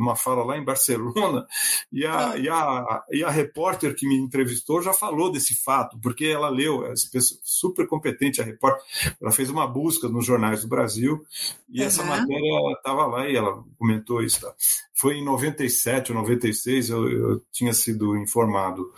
uma 0.01 0.17
fala 0.17 0.45
lá 0.45 0.57
em 0.57 0.65
Barcelona, 0.65 1.47
e 1.93 2.07
a, 2.07 2.37
e, 2.37 2.49
a, 2.49 3.05
e 3.11 3.25
a 3.25 3.31
repórter 3.31 3.95
que 3.95 4.07
me 4.07 4.17
entrevistou 4.17 4.83
já 4.83 4.93
falou 4.93 5.31
desse 5.31 5.55
fato, 5.55 5.99
porque 6.01 6.27
ela 6.27 6.49
leu, 6.49 6.87
é 6.87 6.95
super 7.43 7.87
competente 7.87 8.41
a 8.41 8.45
repórter, 8.45 8.85
ela 9.21 9.33
fez 9.33 9.51
uma 9.51 9.67
busca 9.67 10.09
nos 10.09 10.25
jornais 10.25 10.63
do 10.63 10.69
Brasil, 10.69 11.25
e 11.69 11.81
uhum. 11.81 11.87
essa 11.87 12.05
matéria 12.05 12.73
estava 12.73 13.07
lá 13.07 13.29
e 13.29 13.37
ela 13.37 13.63
comentou 13.79 14.23
isso. 14.23 14.41
Tá? 14.41 14.53
Foi 14.95 15.17
em 15.17 15.25
97 15.25 16.13
ou 16.13 16.19
96, 16.19 16.91
eu, 16.91 17.11
eu 17.11 17.43
tinha 17.53 17.73
sido 17.73 18.17
informado 18.17 18.93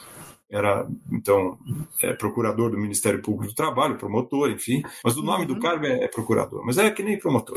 era 0.52 0.86
então 1.10 1.58
é, 2.02 2.12
procurador 2.12 2.70
do 2.70 2.78
Ministério 2.78 3.22
Público 3.22 3.52
do 3.52 3.56
Trabalho, 3.56 3.96
promotor, 3.96 4.50
enfim, 4.50 4.82
mas 5.02 5.16
o 5.16 5.22
nome 5.22 5.46
uhum. 5.46 5.54
do 5.54 5.60
cargo 5.60 5.86
é, 5.86 6.04
é, 6.04 6.08
procurador, 6.08 6.62
mas 6.64 6.76
é 6.76 6.90
que 6.90 7.02
nem 7.02 7.18
promotor. 7.18 7.56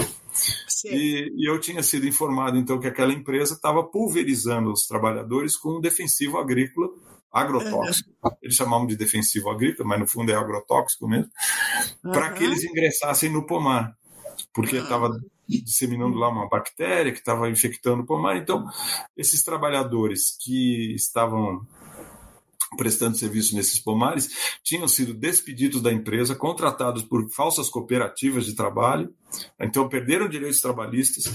E, 0.86 1.30
e, 1.36 1.50
eu 1.50 1.60
tinha 1.60 1.84
sido 1.84 2.08
informado 2.08 2.58
então 2.58 2.80
que 2.80 2.88
aquela 2.88 3.12
empresa 3.12 3.54
estava 3.54 3.84
pulverizando 3.84 4.72
os 4.72 4.88
trabalhadores 4.88 5.58
com 5.58 5.78
um 5.78 5.82
defensivo 5.82 6.38
agrícola 6.38 6.90
agrotóxico. 7.32 8.10
Uhum. 8.24 8.32
Eles 8.42 8.56
chamavam 8.56 8.88
de 8.88 8.96
defensivo 8.96 9.50
agrícola, 9.50 9.90
mas 9.90 10.00
no 10.00 10.08
fundo 10.08 10.32
é 10.32 10.36
agrotóxico 10.36 11.06
mesmo, 11.06 11.30
uhum. 12.06 12.12
para 12.12 12.32
que 12.32 12.46
eles 12.46 12.64
ingressassem 12.64 13.30
no 13.30 13.46
pomar, 13.46 13.94
porque 14.54 14.78
estava 14.78 15.10
disseminando 15.48 16.18
lá 16.18 16.30
uma 16.30 16.48
bactéria 16.48 17.12
que 17.12 17.20
estava 17.20 17.50
infectando 17.50 18.04
o 18.04 18.06
pomar. 18.06 18.38
Então, 18.38 18.66
esses 19.18 19.44
trabalhadores 19.44 20.38
que 20.40 20.96
estavam 20.96 21.68
prestando 22.76 23.18
serviço 23.18 23.56
nesses 23.56 23.80
pomares, 23.80 24.58
tinham 24.64 24.88
sido 24.88 25.14
despedidos 25.14 25.82
da 25.82 25.92
empresa, 25.92 26.36
contratados 26.36 27.04
por 27.04 27.30
falsas 27.32 27.70
cooperativas 27.70 28.46
de 28.46 28.56
trabalho, 28.56 29.14
então 29.60 29.90
perderam 29.90 30.30
direitos 30.30 30.62
trabalhistas 30.62 31.26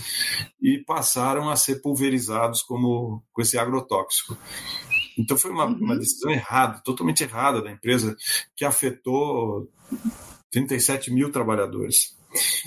e 0.60 0.78
passaram 0.86 1.48
a 1.50 1.56
ser 1.56 1.82
pulverizados 1.82 2.62
como, 2.62 3.22
com 3.32 3.42
esse 3.42 3.58
agrotóxico. 3.58 4.36
Então 5.18 5.36
foi 5.36 5.50
uma, 5.50 5.66
uhum. 5.66 5.78
uma 5.78 5.98
decisão 5.98 6.30
errada, 6.30 6.80
totalmente 6.84 7.22
errada 7.22 7.60
da 7.62 7.70
empresa, 7.70 8.16
que 8.56 8.64
afetou 8.64 9.68
37 10.50 11.12
mil 11.12 11.30
trabalhadores. 11.30 12.18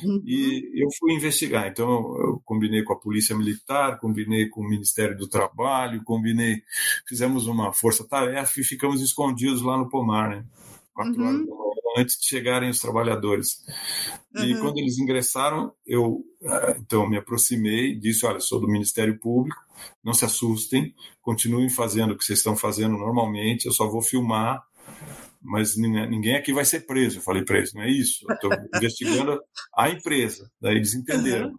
Uhum. 0.04 0.22
E 0.26 0.84
eu 0.84 0.90
fui 1.00 1.14
investigar. 1.14 1.68
Então, 1.68 1.88
eu 2.18 2.42
combinei 2.46 2.84
com 2.84 2.94
a 2.94 3.00
Polícia 3.00 3.36
Militar, 3.36 4.00
combinei 4.00 4.50
com 4.50 4.62
o 4.62 4.70
Ministério 4.70 5.18
do 5.18 5.28
Trabalho, 5.28 6.04
combinei, 6.04 6.62
fizemos 7.08 7.48
uma 7.48 7.72
força-tarefa 7.72 8.60
e 8.60 8.64
ficamos 8.64 9.02
escondidos 9.02 9.62
lá 9.62 9.78
no 9.78 9.90
pomar, 9.90 10.30
né? 10.30 10.46
Quatro 10.94 11.20
uhum. 11.20 11.28
horas 11.28 11.46
da 11.48 11.56
manhã, 11.56 11.76
antes 11.98 12.20
de 12.20 12.28
chegarem 12.28 12.70
os 12.70 12.80
trabalhadores. 12.80 13.64
Uhum. 14.36 14.44
E 14.44 14.60
quando 14.60 14.78
eles 14.78 14.98
ingressaram, 15.00 15.72
eu 15.88 16.24
eh, 16.44 16.78
então 16.80 17.10
me 17.10 17.18
aproximei 17.18 17.96
disse: 17.96 18.26
Olha, 18.26 18.40
sou 18.40 18.60
do 18.60 18.68
Ministério 18.68 19.18
Público, 19.18 19.60
não 20.04 20.14
se 20.14 20.26
assustem, 20.26 20.94
continuem 21.22 21.70
fazendo 21.70 22.14
o 22.14 22.18
que 22.18 22.24
vocês 22.24 22.40
estão 22.40 22.56
fazendo 22.56 22.98
normalmente, 22.98 23.66
eu 23.66 23.72
só 23.72 23.88
vou 23.90 24.02
filmar 24.02 24.64
mas 25.44 25.76
ninguém 25.76 26.36
aqui 26.36 26.54
vai 26.54 26.64
ser 26.64 26.86
preso. 26.86 27.18
Eu 27.18 27.22
falei 27.22 27.44
preso, 27.44 27.76
não 27.76 27.84
é 27.84 27.90
isso. 27.90 28.26
Estou 28.32 28.50
investigando 28.76 29.40
a 29.76 29.90
empresa. 29.90 30.50
Daí 30.62 30.76
eles 30.76 30.94
entenderam. 30.94 31.50
Uhum. 31.50 31.56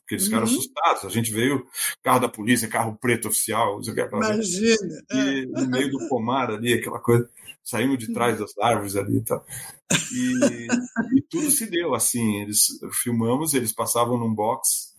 porque 0.00 0.14
eles 0.14 0.24
ficaram 0.24 0.46
uhum. 0.46 0.52
assustados. 0.52 1.04
A 1.04 1.10
gente 1.10 1.30
veio, 1.30 1.66
carro 2.02 2.20
da 2.20 2.28
polícia, 2.28 2.68
carro 2.68 2.96
preto 2.98 3.28
oficial, 3.28 3.80
Imagina. 4.30 5.04
E 5.12 5.46
no 5.46 5.68
meio 5.68 5.90
do 5.90 6.08
pomar 6.08 6.50
ali, 6.50 6.72
aquela 6.72 6.98
coisa, 6.98 7.28
saímos 7.62 7.98
de 7.98 8.12
trás 8.12 8.38
das 8.38 8.56
árvores 8.58 8.96
ali 8.96 9.18
e 9.18 9.24
tal. 9.24 9.44
E, 10.14 10.66
e 11.18 11.22
tudo 11.28 11.50
se 11.50 11.70
deu 11.70 11.94
assim. 11.94 12.40
Eles 12.40 12.66
filmamos, 13.02 13.52
eles 13.52 13.72
passavam 13.72 14.18
num 14.18 14.34
box 14.34 14.96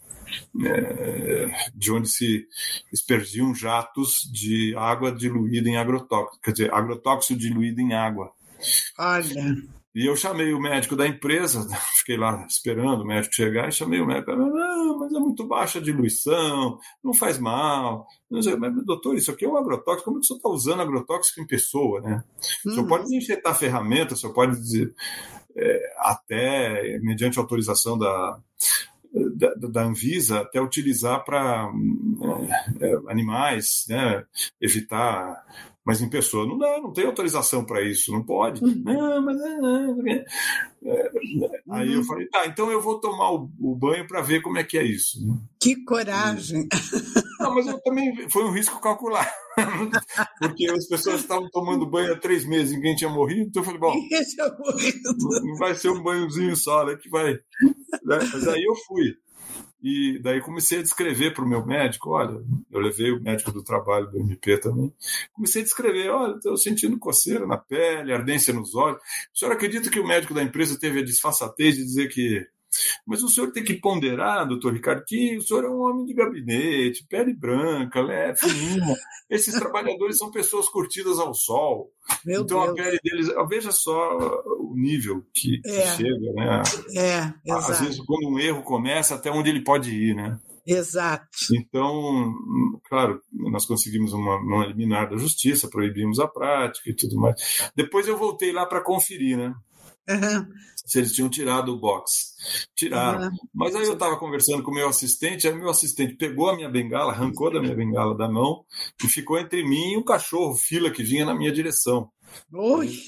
é, 0.65 1.69
de 1.73 1.91
onde 1.91 2.09
se 2.09 2.45
experdiam 2.91 3.53
jatos 3.53 4.29
de 4.31 4.75
água 4.75 5.11
diluída 5.11 5.69
em 5.69 5.77
agrotóxico, 5.77 6.41
quer 6.41 6.51
dizer, 6.51 6.73
agrotóxico 6.73 7.39
diluído 7.39 7.81
em 7.81 7.93
água. 7.93 8.31
Olha. 8.97 9.55
E 9.95 10.05
eu 10.05 10.15
chamei 10.15 10.53
o 10.53 10.61
médico 10.61 10.95
da 10.95 11.07
empresa, 11.07 11.67
fiquei 11.97 12.15
lá 12.15 12.45
esperando 12.47 13.01
o 13.01 13.05
médico 13.05 13.33
chegar, 13.33 13.67
e 13.67 13.71
chamei 13.71 13.99
o 13.99 14.05
médico, 14.05 14.35
não, 14.35 14.99
mas 14.99 15.11
é 15.11 15.19
muito 15.19 15.47
baixa 15.47 15.79
a 15.79 15.81
diluição, 15.81 16.79
não 17.03 17.13
faz 17.13 17.39
mal. 17.39 18.05
Não 18.29 18.41
sei, 18.41 18.55
mas, 18.55 18.73
doutor, 18.85 19.15
isso 19.15 19.31
aqui 19.31 19.45
é 19.45 19.49
um 19.49 19.57
agrotóxico, 19.57 20.05
como 20.05 20.17
é 20.17 20.19
que 20.19 20.25
o 20.25 20.27
senhor 20.27 20.37
está 20.37 20.49
usando 20.49 20.81
agrotóxico 20.81 21.41
em 21.41 21.47
pessoa, 21.47 22.01
né? 22.01 22.23
Uhum. 22.65 22.71
O 22.71 22.75
senhor 22.75 22.87
pode 22.87 23.03
desinfetar 23.05 23.57
ferramenta, 23.57 24.13
o 24.13 24.17
senhor 24.17 24.33
pode 24.33 24.55
dizer, 24.55 24.93
é, 25.55 25.93
até, 25.97 26.99
mediante 26.99 27.39
autorização 27.39 27.97
da, 27.97 28.39
da, 29.35 29.53
da, 29.55 29.83
Anvisa 29.83 30.41
até 30.41 30.61
utilizar 30.61 31.23
para 31.23 31.71
é, 32.79 32.85
é, 32.85 32.95
animais, 33.07 33.85
né, 33.89 34.23
evitar, 34.61 35.43
mas 35.85 36.01
em 36.01 36.09
pessoa 36.09 36.45
não 36.45 36.57
dá, 36.57 36.79
não 36.79 36.93
tem 36.93 37.05
autorização 37.05 37.65
para 37.65 37.81
isso, 37.81 38.11
não 38.11 38.23
pode. 38.23 38.63
Uhum. 38.63 38.83
Não, 38.85 39.21
mas 39.21 39.41
é, 39.41 40.25
é, 40.85 41.11
aí 41.71 41.91
eu 41.91 41.99
uhum. 41.99 42.05
falei, 42.05 42.27
tá, 42.27 42.45
então 42.45 42.71
eu 42.71 42.81
vou 42.81 42.99
tomar 42.99 43.31
o, 43.31 43.49
o 43.59 43.75
banho 43.75 44.05
para 44.07 44.21
ver 44.21 44.41
como 44.41 44.57
é 44.57 44.63
que 44.63 44.77
é 44.77 44.83
isso. 44.83 45.17
Que 45.59 45.83
coragem! 45.83 46.67
Não, 47.39 47.55
mas 47.55 47.67
eu 47.67 47.79
também 47.79 48.29
foi 48.29 48.43
um 48.43 48.51
risco 48.51 48.81
calcular, 48.81 49.25
porque 50.39 50.69
as 50.69 50.85
pessoas 50.87 51.21
estavam 51.21 51.49
tomando 51.49 51.89
banho 51.89 52.11
há 52.11 52.19
três 52.19 52.45
meses, 52.45 52.73
ninguém 52.75 52.97
tinha 52.97 53.09
morrido, 53.09 53.47
então 53.47 53.61
eu 53.61 53.65
falei, 53.65 53.79
bom, 53.79 53.95
não 55.41 55.55
vai 55.55 55.73
ser 55.73 55.89
um 55.89 56.03
banhozinho 56.03 56.53
só, 56.57 56.85
né, 56.85 56.97
que 57.01 57.09
vai. 57.09 57.39
Né? 58.03 58.19
Mas 58.33 58.47
aí 58.47 58.63
eu 58.63 58.75
fui. 58.75 59.15
E 59.81 60.19
daí 60.21 60.41
comecei 60.41 60.79
a 60.79 60.81
descrever 60.81 61.33
para 61.33 61.43
o 61.43 61.47
meu 61.47 61.65
médico, 61.65 62.09
olha, 62.09 62.43
eu 62.69 62.79
levei 62.81 63.11
o 63.11 63.21
médico 63.21 63.51
do 63.51 63.63
trabalho 63.63 64.11
do 64.11 64.19
MP 64.19 64.57
também, 64.57 64.93
comecei 65.31 65.61
a 65.61 65.65
descrever, 65.65 66.09
olha, 66.09 66.35
estou 66.35 66.57
sentindo 66.57 66.99
coceira 66.99 67.47
na 67.47 67.57
pele, 67.57 68.11
ardência 68.11 68.53
nos 68.53 68.75
olhos. 68.75 68.99
O 69.33 69.39
senhor 69.39 69.53
acredita 69.53 69.89
que 69.89 69.99
o 69.99 70.05
médico 70.05 70.33
da 70.33 70.43
empresa 70.43 70.77
teve 70.77 70.99
a 70.99 71.05
disfarçatez 71.05 71.77
de 71.77 71.83
dizer 71.83 72.09
que 72.09 72.45
mas 73.05 73.23
o 73.23 73.29
senhor 73.29 73.51
tem 73.51 73.63
que 73.63 73.73
ponderar, 73.73 74.47
doutor 74.47 74.73
Ricardo, 74.73 75.03
que 75.05 75.37
o 75.37 75.41
senhor 75.41 75.65
é 75.65 75.69
um 75.69 75.81
homem 75.81 76.05
de 76.05 76.13
gabinete, 76.13 77.05
pele 77.07 77.33
branca, 77.33 78.01
leve, 78.01 78.37
fininha. 78.37 78.95
Esses 79.29 79.53
trabalhadores 79.55 80.17
são 80.17 80.31
pessoas 80.31 80.67
curtidas 80.67 81.19
ao 81.19 81.33
sol. 81.33 81.91
Meu 82.25 82.41
então 82.41 82.59
Deus. 82.61 82.69
a 82.69 82.73
pele 82.73 82.99
deles, 83.03 83.27
veja 83.47 83.71
só 83.71 84.17
o 84.59 84.73
nível 84.75 85.23
que, 85.33 85.61
é. 85.65 85.95
chega, 85.95 86.33
né? 86.33 86.63
É, 86.95 87.33
exato. 87.45 87.71
Às 87.71 87.79
vezes, 87.81 87.99
quando 88.05 88.27
um 88.27 88.39
erro 88.39 88.63
começa, 88.63 89.15
até 89.15 89.31
onde 89.31 89.49
ele 89.49 89.63
pode 89.63 89.91
ir, 89.91 90.15
né? 90.15 90.39
Exato. 90.65 91.27
Então, 91.51 92.31
claro, 92.87 93.19
nós 93.33 93.65
conseguimos 93.65 94.13
uma, 94.13 94.37
uma 94.37 94.67
liminar 94.67 95.09
da 95.09 95.17
justiça, 95.17 95.69
proibimos 95.69 96.19
a 96.19 96.27
prática 96.27 96.91
e 96.91 96.95
tudo 96.95 97.15
mais. 97.19 97.71
Depois 97.75 98.07
eu 98.07 98.17
voltei 98.17 98.51
lá 98.51 98.65
para 98.67 98.83
conferir, 98.83 99.35
né? 99.35 99.55
Uhum. 100.09 100.47
Se 100.85 100.97
eles 100.97 101.13
tinham 101.13 101.29
tirado 101.29 101.71
o 101.71 101.79
box. 101.79 102.33
Tiraram. 102.75 103.27
Uhum. 103.27 103.37
Mas 103.53 103.75
aí 103.75 103.85
eu 103.85 103.93
estava 103.93 104.17
conversando 104.17 104.63
com 104.63 104.71
o 104.71 104.73
meu 104.73 104.89
assistente, 104.89 105.47
aí 105.47 105.53
o 105.53 105.57
meu 105.57 105.69
assistente 105.69 106.15
pegou 106.15 106.49
a 106.49 106.55
minha 106.55 106.69
bengala, 106.69 107.11
arrancou 107.11 107.53
da 107.53 107.61
minha 107.61 107.75
bengala 107.75 108.17
da 108.17 108.27
mão 108.27 108.65
e 109.03 109.07
ficou 109.07 109.37
entre 109.37 109.63
mim 109.63 109.93
e 109.93 109.97
o 109.97 110.03
cachorro, 110.03 110.55
fila 110.55 110.89
que 110.89 111.03
vinha 111.03 111.25
na 111.25 111.35
minha 111.35 111.51
direção. 111.51 112.09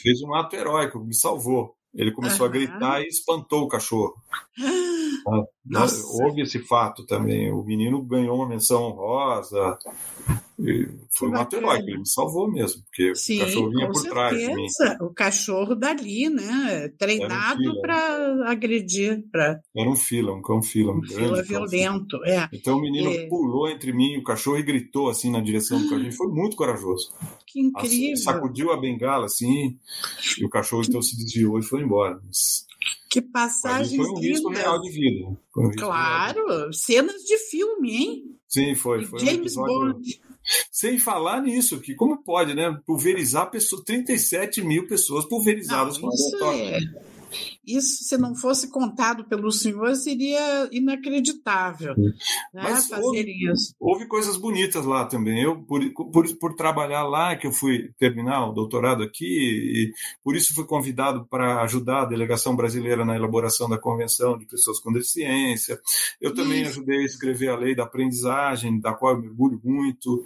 Fez 0.01 0.21
um 0.21 0.35
ato 0.35 0.55
heróico, 0.55 0.99
me 0.99 1.15
salvou. 1.15 1.75
Ele 1.93 2.11
começou 2.11 2.45
uhum. 2.45 2.51
a 2.51 2.53
gritar 2.53 3.01
e 3.01 3.07
espantou 3.07 3.63
o 3.63 3.67
cachorro. 3.67 4.13
Ah, 5.27 5.87
houve 6.23 6.41
esse 6.41 6.59
fato 6.59 7.05
também. 7.05 7.51
O 7.51 7.63
menino 7.63 8.01
ganhou 8.01 8.35
uma 8.35 8.47
menção 8.47 8.83
honrosa. 8.83 9.77
Foi 11.17 11.29
um 11.29 11.35
ato 11.35 11.55
heróico, 11.55 11.89
ele 11.89 11.97
me 11.97 12.07
salvou 12.07 12.47
mesmo, 12.47 12.83
porque 12.83 13.15
Sim, 13.15 13.37
o 13.41 13.45
cachorro 13.45 13.69
vinha 13.71 13.87
por 13.87 13.95
certeza. 13.95 14.13
trás 14.13 14.37
de 14.37 14.53
mim. 14.53 14.67
O 15.01 15.09
cachorro 15.09 15.75
dali, 15.75 16.29
né? 16.29 16.87
Treinado 16.99 17.59
um 17.61 17.81
para 17.81 18.51
agredir. 18.51 19.23
Pra... 19.31 19.59
Era 19.75 19.89
um 19.89 19.95
fila, 19.95 20.33
um 20.33 20.41
cão 20.41 20.61
fila. 20.61 20.93
Um, 20.93 20.99
um 20.99 21.03
fila 21.03 21.41
violento, 21.41 22.23
é. 22.25 22.47
Então 22.53 22.77
o 22.77 22.81
menino 22.81 23.09
é. 23.09 23.25
pulou 23.27 23.67
entre 23.69 23.91
mim 23.91 24.13
e 24.13 24.17
o 24.19 24.23
cachorro 24.23 24.59
e 24.59 24.63
gritou 24.63 25.09
assim 25.09 25.31
na 25.31 25.39
direção 25.39 25.81
do 25.81 25.89
cachorro. 25.89 26.11
Foi 26.11 26.27
muito 26.27 26.55
corajoso. 26.55 27.11
Que 27.47 27.59
incrível. 27.59 28.13
Assim, 28.13 28.15
sacudiu 28.17 28.71
a 28.71 28.79
bengala 28.79 29.25
assim, 29.25 29.79
e 30.39 30.45
o 30.45 30.49
cachorro 30.49 30.83
então 30.87 31.01
se 31.01 31.17
desviou 31.17 31.57
e 31.57 31.63
foi 31.63 31.81
embora. 31.81 32.21
Mas... 32.23 32.67
Que 33.09 33.21
passagem 33.21 33.97
Foi 33.97 34.09
um 34.09 34.19
risco 34.19 34.49
real 34.49 34.81
de 34.81 34.89
vida. 34.91 35.37
Um 35.57 35.71
claro, 35.71 36.73
cenas 36.73 37.21
de 37.23 37.37
filme, 37.37 37.95
hein? 37.95 38.23
Sim, 38.47 38.75
foi. 38.75 39.05
foi 39.05 39.19
James 39.19 39.55
um 39.57 39.63
Bond. 39.63 40.21
Sem 40.71 40.97
falar 40.97 41.41
nisso, 41.41 41.79
que 41.79 41.93
como 41.93 42.23
pode, 42.23 42.53
né? 42.53 42.75
Pulverizar 42.85 43.51
pessoas, 43.51 43.83
37 43.83 44.61
mil 44.63 44.87
pessoas 44.87 45.25
pulverizadas 45.25 45.99
Não, 45.99 46.09
com 46.09 46.45
a 46.45 46.55
é... 46.55 46.79
Isso, 47.65 48.03
se 48.03 48.17
não 48.17 48.35
fosse 48.35 48.69
contado 48.69 49.23
pelo 49.25 49.51
senhor, 49.51 49.95
seria 49.95 50.67
inacreditável 50.71 51.95
né, 52.53 52.63
Mas 52.63 52.87
fazer 52.87 53.03
houve, 53.03 53.51
isso. 53.51 53.75
Houve 53.79 54.07
coisas 54.07 54.37
bonitas 54.37 54.85
lá 54.85 55.05
também. 55.05 55.41
Eu, 55.41 55.61
por, 55.63 55.81
por, 55.93 56.35
por, 56.37 56.55
trabalhar 56.55 57.03
lá, 57.03 57.35
que 57.35 57.47
eu 57.47 57.51
fui 57.51 57.91
terminar 57.97 58.49
o 58.49 58.53
doutorado 58.53 59.03
aqui, 59.03 59.25
e 59.25 59.93
por 60.23 60.35
isso 60.35 60.53
fui 60.53 60.65
convidado 60.65 61.25
para 61.25 61.61
ajudar 61.63 62.01
a 62.01 62.05
delegação 62.05 62.55
brasileira 62.55 63.05
na 63.05 63.15
elaboração 63.15 63.69
da 63.69 63.77
Convenção 63.77 64.37
de 64.37 64.45
Pessoas 64.45 64.79
com 64.79 64.91
Deficiência. 64.91 65.79
Eu 66.19 66.33
também 66.33 66.61
isso. 66.61 66.71
ajudei 66.71 66.99
a 66.99 67.05
escrever 67.05 67.49
a 67.49 67.57
lei 67.57 67.75
da 67.75 67.83
aprendizagem, 67.83 68.79
da 68.79 68.93
qual 68.93 69.15
eu 69.15 69.21
mergulho 69.21 69.59
muito 69.63 70.25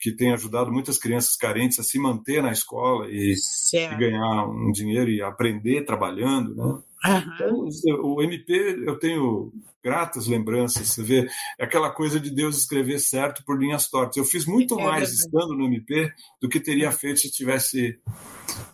que 0.00 0.12
tem 0.12 0.32
ajudado 0.32 0.72
muitas 0.72 0.98
crianças 0.98 1.36
carentes 1.36 1.78
a 1.78 1.82
se 1.82 1.98
manter 1.98 2.42
na 2.42 2.50
escola 2.50 3.06
e, 3.08 3.34
e 3.34 3.96
ganhar 3.96 4.46
um 4.46 4.72
dinheiro 4.72 5.10
e 5.10 5.20
aprender 5.20 5.84
trabalhando, 5.84 6.54
né? 6.54 6.80
Uhum. 7.02 7.34
Então, 7.34 8.02
o 8.02 8.22
MP, 8.22 8.84
eu 8.86 8.98
tenho 8.98 9.52
gratas 9.82 10.26
lembranças. 10.26 10.88
Você 10.88 11.02
vê, 11.02 11.26
é 11.58 11.64
aquela 11.64 11.90
coisa 11.90 12.20
de 12.20 12.30
Deus 12.30 12.58
escrever 12.58 12.98
certo 12.98 13.42
por 13.44 13.58
linhas 13.58 13.88
tortas. 13.88 14.16
Eu 14.16 14.24
fiz 14.24 14.44
muito 14.44 14.78
é 14.78 14.84
mais 14.84 15.10
estando 15.12 15.56
no 15.56 15.64
MP 15.64 16.12
do 16.40 16.48
que 16.48 16.60
teria 16.60 16.92
feito 16.92 17.20
se 17.20 17.30
tivesse 17.30 17.98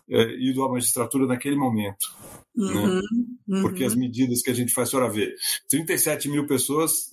é, 0.09 0.23
ido 0.39 0.63
à 0.63 0.69
magistratura 0.69 1.25
naquele 1.25 1.55
momento. 1.55 2.15
Né? 2.57 2.73
Uhum, 2.73 3.01
né? 3.47 3.61
Porque 3.61 3.83
as 3.83 3.95
medidas 3.95 4.41
que 4.41 4.49
a 4.49 4.53
gente 4.53 4.73
faz, 4.73 4.87
a 4.87 4.91
senhora 4.91 5.11
vê, 5.11 5.35
37 5.69 6.27
mil 6.27 6.47
pessoas 6.47 7.11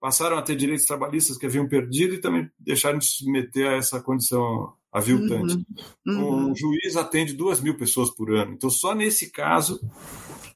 passaram 0.00 0.38
a 0.38 0.42
ter 0.42 0.56
direitos 0.56 0.86
trabalhistas 0.86 1.36
que 1.36 1.44
haviam 1.44 1.68
perdido 1.68 2.14
e 2.14 2.20
também 2.20 2.50
deixaram 2.58 2.98
de 2.98 3.04
se 3.04 3.18
submeter 3.18 3.68
a 3.68 3.74
essa 3.74 4.00
condição 4.00 4.72
aviltante. 4.90 5.62
Uhum, 6.06 6.18
uhum. 6.18 6.50
Um 6.50 6.56
juiz 6.56 6.96
atende 6.96 7.34
duas 7.34 7.60
mil 7.60 7.76
pessoas 7.76 8.10
por 8.10 8.32
ano. 8.32 8.54
Então, 8.54 8.70
só 8.70 8.94
nesse 8.94 9.30
caso, 9.30 9.78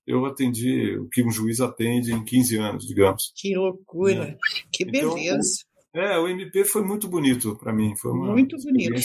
eu 0.06 0.24
atendi 0.24 0.96
o 0.96 1.06
que 1.08 1.22
um 1.22 1.30
juiz 1.30 1.60
atende 1.60 2.12
em 2.12 2.24
15 2.24 2.56
anos, 2.56 2.86
digamos. 2.86 3.32
Que 3.36 3.54
loucura! 3.54 4.26
Né? 4.26 4.38
Que 4.72 4.84
então, 4.84 5.14
beleza! 5.14 5.64
É, 5.94 6.18
o 6.18 6.26
MP 6.26 6.64
foi 6.64 6.82
muito 6.82 7.06
bonito 7.06 7.54
para 7.56 7.72
mim. 7.72 7.94
Foi 7.96 8.14
muito 8.14 8.56
bonito. 8.56 9.00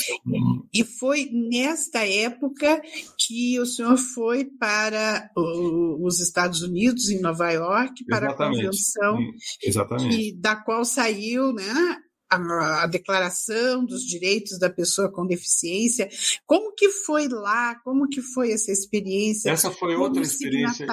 E 0.73 0.85
foi 0.85 1.29
nesta 1.31 2.07
época 2.07 2.81
que 3.19 3.59
o 3.59 3.65
senhor 3.65 3.97
foi 3.97 4.45
para 4.45 5.29
os 5.35 6.21
Estados 6.21 6.61
Unidos, 6.61 7.09
em 7.09 7.19
Nova 7.19 7.51
York, 7.51 8.05
para 8.05 8.27
Exatamente. 8.27 8.59
a 8.59 8.63
convenção 8.63 9.17
Exatamente. 9.61 10.15
Que, 10.15 10.39
da 10.39 10.55
qual 10.55 10.85
saiu 10.85 11.51
né, 11.51 11.97
a, 12.29 12.83
a, 12.83 12.87
declaração 12.87 13.85
dos 13.85 14.03
direitos 14.03 14.57
da 14.57 14.69
pessoa 14.69 15.11
com 15.11 15.25
deficiência. 15.25 16.07
Como 16.45 16.73
que 16.73 16.89
foi 16.89 17.27
lá? 17.27 17.75
Como 17.83 18.07
que 18.07 18.21
foi 18.21 18.53
essa 18.53 18.71
experiência? 18.71 19.49
Essa 19.49 19.71
foi 19.71 19.95
outra 19.95 20.21
experiência. 20.21 20.87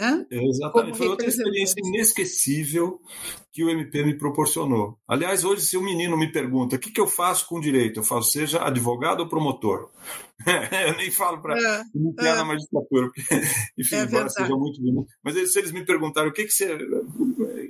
Hã? 0.00 0.24
Exatamente, 0.30 0.96
foi 0.96 1.08
outra 1.08 1.26
experiência 1.26 1.80
inesquecível 1.84 3.00
que 3.52 3.64
o 3.64 3.70
MP 3.70 4.04
me 4.04 4.16
proporcionou. 4.16 4.96
Aliás, 5.08 5.44
hoje, 5.44 5.62
se 5.62 5.76
um 5.76 5.82
menino 5.82 6.16
me 6.16 6.30
pergunta 6.30 6.76
o 6.76 6.78
que, 6.78 6.92
que 6.92 7.00
eu 7.00 7.08
faço 7.08 7.46
com 7.48 7.58
direito, 7.58 7.98
eu 7.98 8.04
falo, 8.04 8.22
seja 8.22 8.62
advogado 8.62 9.20
ou 9.20 9.28
promotor. 9.28 9.90
eu 10.86 10.96
nem 10.96 11.10
falo 11.10 11.42
para 11.42 11.58
é, 11.58 11.82
iniciar 11.92 12.34
é. 12.34 12.36
na 12.36 12.44
magistratura, 12.44 13.06
porque, 13.06 13.22
enfim, 13.76 13.96
é 13.96 14.02
embora 14.02 14.28
seja 14.28 14.54
muito 14.54 14.80
bonito. 14.80 15.08
Mas 15.24 15.52
se 15.52 15.58
eles 15.58 15.72
me 15.72 15.84
perguntarem 15.84 16.30
o 16.30 16.32
que, 16.32 16.44
que 16.44 16.52
você. 16.52 16.78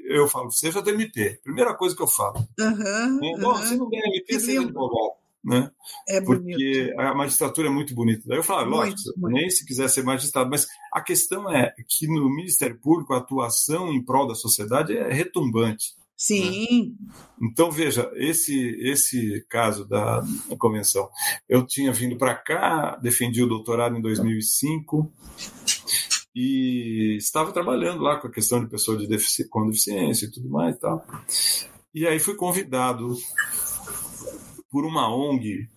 Eu 0.04 0.28
falo, 0.28 0.50
seja 0.50 0.82
do 0.82 0.90
MP. 0.90 1.40
Primeira 1.42 1.74
coisa 1.74 1.96
que 1.96 2.02
eu 2.02 2.08
falo. 2.08 2.46
Uhum, 2.60 3.38
Bom, 3.40 3.52
uhum. 3.52 3.56
se 3.56 3.76
não 3.76 3.88
der 3.88 4.04
MP, 4.04 4.40
seja 4.40 4.60
advogado. 4.60 5.17
Né? 5.44 5.70
É 6.08 6.20
Porque 6.20 6.94
a 6.98 7.14
magistratura 7.14 7.68
é 7.68 7.70
muito 7.70 7.94
bonita. 7.94 8.22
Daí 8.26 8.38
eu 8.38 8.42
falo, 8.42 8.70
lógico, 8.70 8.98
nem 9.16 9.48
se 9.48 9.64
quiser 9.64 9.88
ser 9.88 10.02
magistrado, 10.02 10.50
mas 10.50 10.66
a 10.92 11.00
questão 11.00 11.50
é 11.50 11.74
que 11.88 12.06
no 12.06 12.28
Ministério 12.28 12.78
Público 12.78 13.12
a 13.12 13.18
atuação 13.18 13.92
em 13.92 14.04
prol 14.04 14.26
da 14.26 14.34
sociedade 14.34 14.96
é 14.96 15.12
retumbante. 15.12 15.96
Sim, 16.16 16.96
Então, 17.40 17.70
veja, 17.70 18.10
esse, 18.16 18.76
esse 18.80 19.46
caso 19.48 19.86
da 19.86 20.20
convenção. 20.58 21.08
Eu 21.48 21.64
tinha 21.64 21.92
vindo 21.92 22.18
para 22.18 22.34
cá, 22.34 22.96
defendi 23.00 23.40
o 23.40 23.46
doutorado 23.46 23.96
em 23.96 24.02
2005 24.02 25.12
e 26.34 27.16
estava 27.16 27.52
trabalhando 27.52 28.02
lá 28.02 28.16
com 28.16 28.26
a 28.26 28.32
questão 28.32 28.60
de 28.60 28.68
pessoa 28.68 28.98
de 28.98 29.06
defici 29.06 29.48
com 29.48 29.66
deficiência 29.66 30.26
e 30.26 30.30
tudo 30.32 30.48
mais 30.48 30.74
e 30.74 30.80
tal. 30.80 31.06
E 31.94 32.04
aí 32.04 32.18
fui 32.18 32.34
convidado 32.34 33.16
por 34.70 34.84
uma 34.84 35.14
ONG 35.14 35.68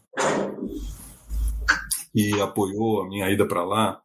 que 2.13 2.41
apoiou 2.41 3.01
a 3.01 3.07
minha 3.07 3.29
ida 3.29 3.47
para 3.47 3.63
lá. 3.63 4.01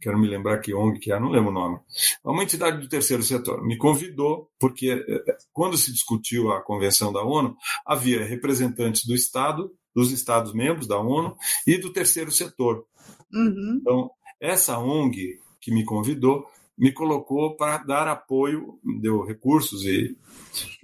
Quero 0.00 0.18
me 0.18 0.28
lembrar 0.28 0.58
que 0.58 0.74
ONG 0.74 0.98
que 0.98 1.12
é, 1.12 1.18
não 1.18 1.30
lembro 1.30 1.50
o 1.50 1.54
nome. 1.54 1.78
É 2.24 2.28
uma 2.28 2.42
entidade 2.42 2.78
do 2.80 2.88
terceiro 2.88 3.22
setor. 3.22 3.64
Me 3.64 3.76
convidou, 3.78 4.50
porque 4.58 4.90
eh, 4.90 5.36
quando 5.52 5.78
se 5.78 5.92
discutiu 5.92 6.52
a 6.52 6.60
convenção 6.60 7.12
da 7.12 7.22
ONU, 7.22 7.56
havia 7.86 8.24
representantes 8.24 9.06
do 9.06 9.14
Estado, 9.14 9.72
dos 9.94 10.10
Estados 10.10 10.52
membros 10.52 10.86
da 10.86 10.98
ONU 10.98 11.36
e 11.66 11.78
do 11.78 11.92
terceiro 11.92 12.30
setor. 12.30 12.84
uhum, 13.32 13.78
Então, 13.80 14.10
essa 14.40 14.78
ONG 14.78 15.38
que 15.60 15.72
me 15.72 15.84
convidou 15.84 16.44
me 16.78 16.92
colocou 16.92 17.56
para 17.56 17.78
dar 17.78 18.08
apoio, 18.08 18.78
deu 19.00 19.22
recursos 19.24 19.84
e, 19.84 20.16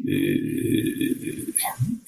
e- 0.05 1.55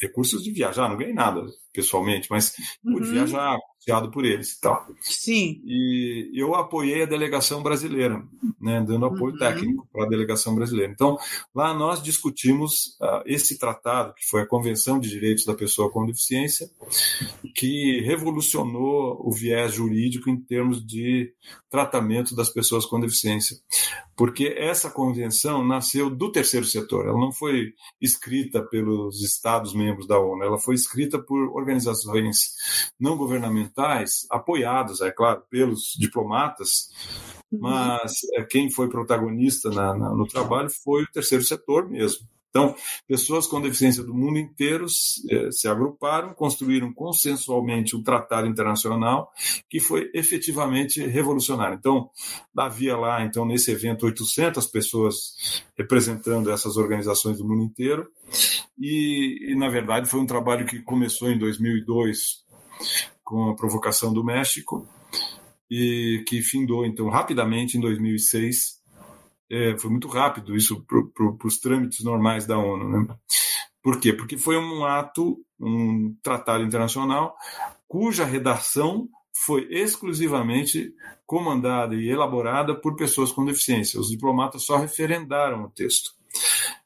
recursos 0.01 0.43
de 0.43 0.51
viajar, 0.53 0.89
não 0.89 0.97
ganhei 0.97 1.15
nada 1.15 1.43
pessoalmente, 1.73 2.29
mas 2.31 2.55
pude 2.83 3.07
Uhum. 3.07 3.13
viajar, 3.13 3.57
anunciado 3.81 4.11
por 4.11 4.25
eles 4.25 4.53
e 4.53 4.61
tal. 4.61 4.87
sim, 5.01 5.61
E 5.65 6.31
eu 6.35 6.55
apoiei 6.55 7.03
a 7.03 7.07
delegação 7.07 7.63
brasileira, 7.63 8.23
né, 8.61 8.85
dando 8.87 9.07
apoio 9.07 9.33
Uhum. 9.33 9.39
técnico 9.39 9.89
para 9.93 10.05
a 10.05 10.09
delegação 10.09 10.55
brasileira. 10.55 10.93
Então, 10.93 11.17
lá 11.55 11.73
nós 11.73 12.03
discutimos 12.03 12.97
ah, 13.01 13.23
esse 13.27 13.59
tratado, 13.59 14.15
que 14.15 14.27
foi 14.27 14.43
a 14.43 14.47
Convenção 14.47 14.99
de 14.99 15.09
Direitos 15.09 15.45
da 15.45 15.55
Pessoa 15.55 15.91
com 15.91 16.05
Deficiência, 16.07 16.69
que 17.55 18.01
revolucionou 18.03 19.21
o 19.27 19.33
viés 19.33 19.73
jurídico 19.75 20.29
em 20.29 20.39
termos 20.39 20.85
de 20.85 21.33
tratamento 21.71 22.35
das 22.35 22.51
pessoas 22.51 22.85
com 22.85 23.01
deficiência. 23.01 23.57
Porque 24.17 24.55
essa 24.59 24.91
convenção 24.91 25.65
nasceu 25.67 26.11
do 26.11 26.31
terceiro 26.31 26.67
setor, 26.67 27.07
ela 27.07 27.19
não 27.19 27.33
foi 27.33 27.73
escrita 28.01 28.61
pelos 28.63 29.23
Estados-membros 29.23 30.07
da 30.07 30.19
ONU, 30.19 30.43
ela 30.45 30.59
foi 30.59 30.75
escrita 30.75 31.19
por 31.19 31.39
organizações 31.57 32.91
não 33.01 33.17
governamentais, 33.17 33.70
apoiadas, 34.31 35.01
é 35.01 35.11
claro, 35.11 35.43
pelos 35.51 35.95
diplomatas, 35.99 36.91
uhum, 37.51 37.61
mas 37.61 38.13
é, 38.35 38.43
quem 38.45 38.71
foi 38.71 38.89
protagonista 38.89 39.71
na- 39.71 39.95
na- 39.97 40.15
no 40.15 40.27
trabalho 40.27 40.71
foi 40.71 41.03
o 41.05 41.11
terceiro 41.11 41.45
setor 41.45 41.89
mesmo. 41.89 42.27
Então, 42.51 42.75
pessoas 43.07 43.47
com 43.47 43.61
deficiência 43.61 44.03
do 44.03 44.13
mundo 44.13 44.37
inteiro 44.37 44.85
eh, 45.31 45.53
se 45.53 45.69
agruparam, 45.69 46.35
construíram 46.35 46.93
consensualmente 46.93 47.95
um 47.95 48.03
tratado 48.03 48.49
internacional 48.49 49.33
que 49.69 49.79
foi 49.79 50.11
efetivamente 50.13 51.01
revolucionário. 51.07 51.77
Então, 51.79 52.11
havia 52.57 52.97
lá, 52.97 53.25
então, 53.25 53.47
nesse 53.47 53.71
evento, 53.71 54.05
800 54.05 54.67
pessoas 54.67 55.63
representando 55.79 56.51
essas 56.51 56.77
organizações 56.77 57.39
do 57.39 57.47
mundo 57.47 57.63
inteiro. 57.63 58.11
E, 58.77 59.53
e, 59.53 59.55
na 59.55 59.69
verdade, 59.69 60.09
foi 60.11 60.19
um 60.19 60.27
trabalho 60.27 60.67
que 60.67 60.81
começou 60.83 61.31
em 61.31 61.39
2002 61.39 62.45
com 63.31 63.49
a 63.49 63.55
provocação 63.55 64.13
do 64.13 64.25
México 64.25 64.89
e 65.71 66.25
que 66.27 66.43
findou, 66.43 66.85
então, 66.85 67.09
rapidamente 67.09 67.79
em 67.79 67.81
2006 67.81 68.81
é, 69.49 69.79
foi 69.79 69.89
muito 69.89 70.09
rápido 70.09 70.57
isso 70.57 70.85
para 70.85 71.47
os 71.47 71.61
trâmites 71.61 72.03
normais 72.05 72.45
da 72.45 72.59
ONU. 72.59 72.89
Né? 72.89 73.15
Por 73.81 74.01
quê? 74.01 74.13
Porque 74.13 74.37
foi 74.37 74.57
um 74.59 74.85
ato, 74.85 75.39
um 75.61 76.13
tratado 76.25 76.65
internacional, 76.65 77.37
cuja 77.87 78.25
redação 78.25 79.09
foi 79.33 79.69
exclusivamente 79.71 80.93
comandada 81.25 81.95
e 81.95 82.09
elaborada 82.09 82.75
por 82.75 82.97
pessoas 82.97 83.31
com 83.31 83.45
deficiência. 83.45 84.01
Os 84.01 84.09
diplomatas 84.09 84.65
só 84.65 84.77
referendaram 84.77 85.63
o 85.63 85.71
texto. 85.71 86.11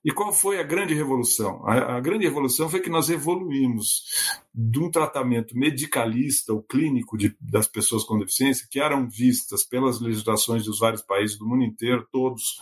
E 0.05 0.13
qual 0.13 0.33
foi 0.35 0.61
a 0.61 0.63
grande 0.63 0.93
revolução? 0.93 1.67
A, 1.67 1.97
a, 1.97 2.01
grande 2.01 2.25
revolução 2.25 2.69
foi 2.69 2.81
que 2.81 2.91
nós 2.91 3.09
evoluímos 3.09 4.03
de 4.55 4.79
um 4.79 4.91
tratamento 4.91 5.57
medicalista 5.57 6.53
ou 6.53 6.63
clínico 6.63 7.17
de, 7.17 7.35
das 7.41 7.67
pessoas 7.67 8.05
com 8.05 8.19
deficiência, 8.19 8.67
que 8.71 8.79
eram 8.79 9.09
vistas 9.09 9.65
pelas 9.65 10.01
legislações 10.01 10.65
dos 10.65 10.79
vários 10.79 11.01
países 11.01 11.39
do 11.39 11.47
mundo 11.47 11.65
inteiro, 11.65 12.07
todos, 12.13 12.61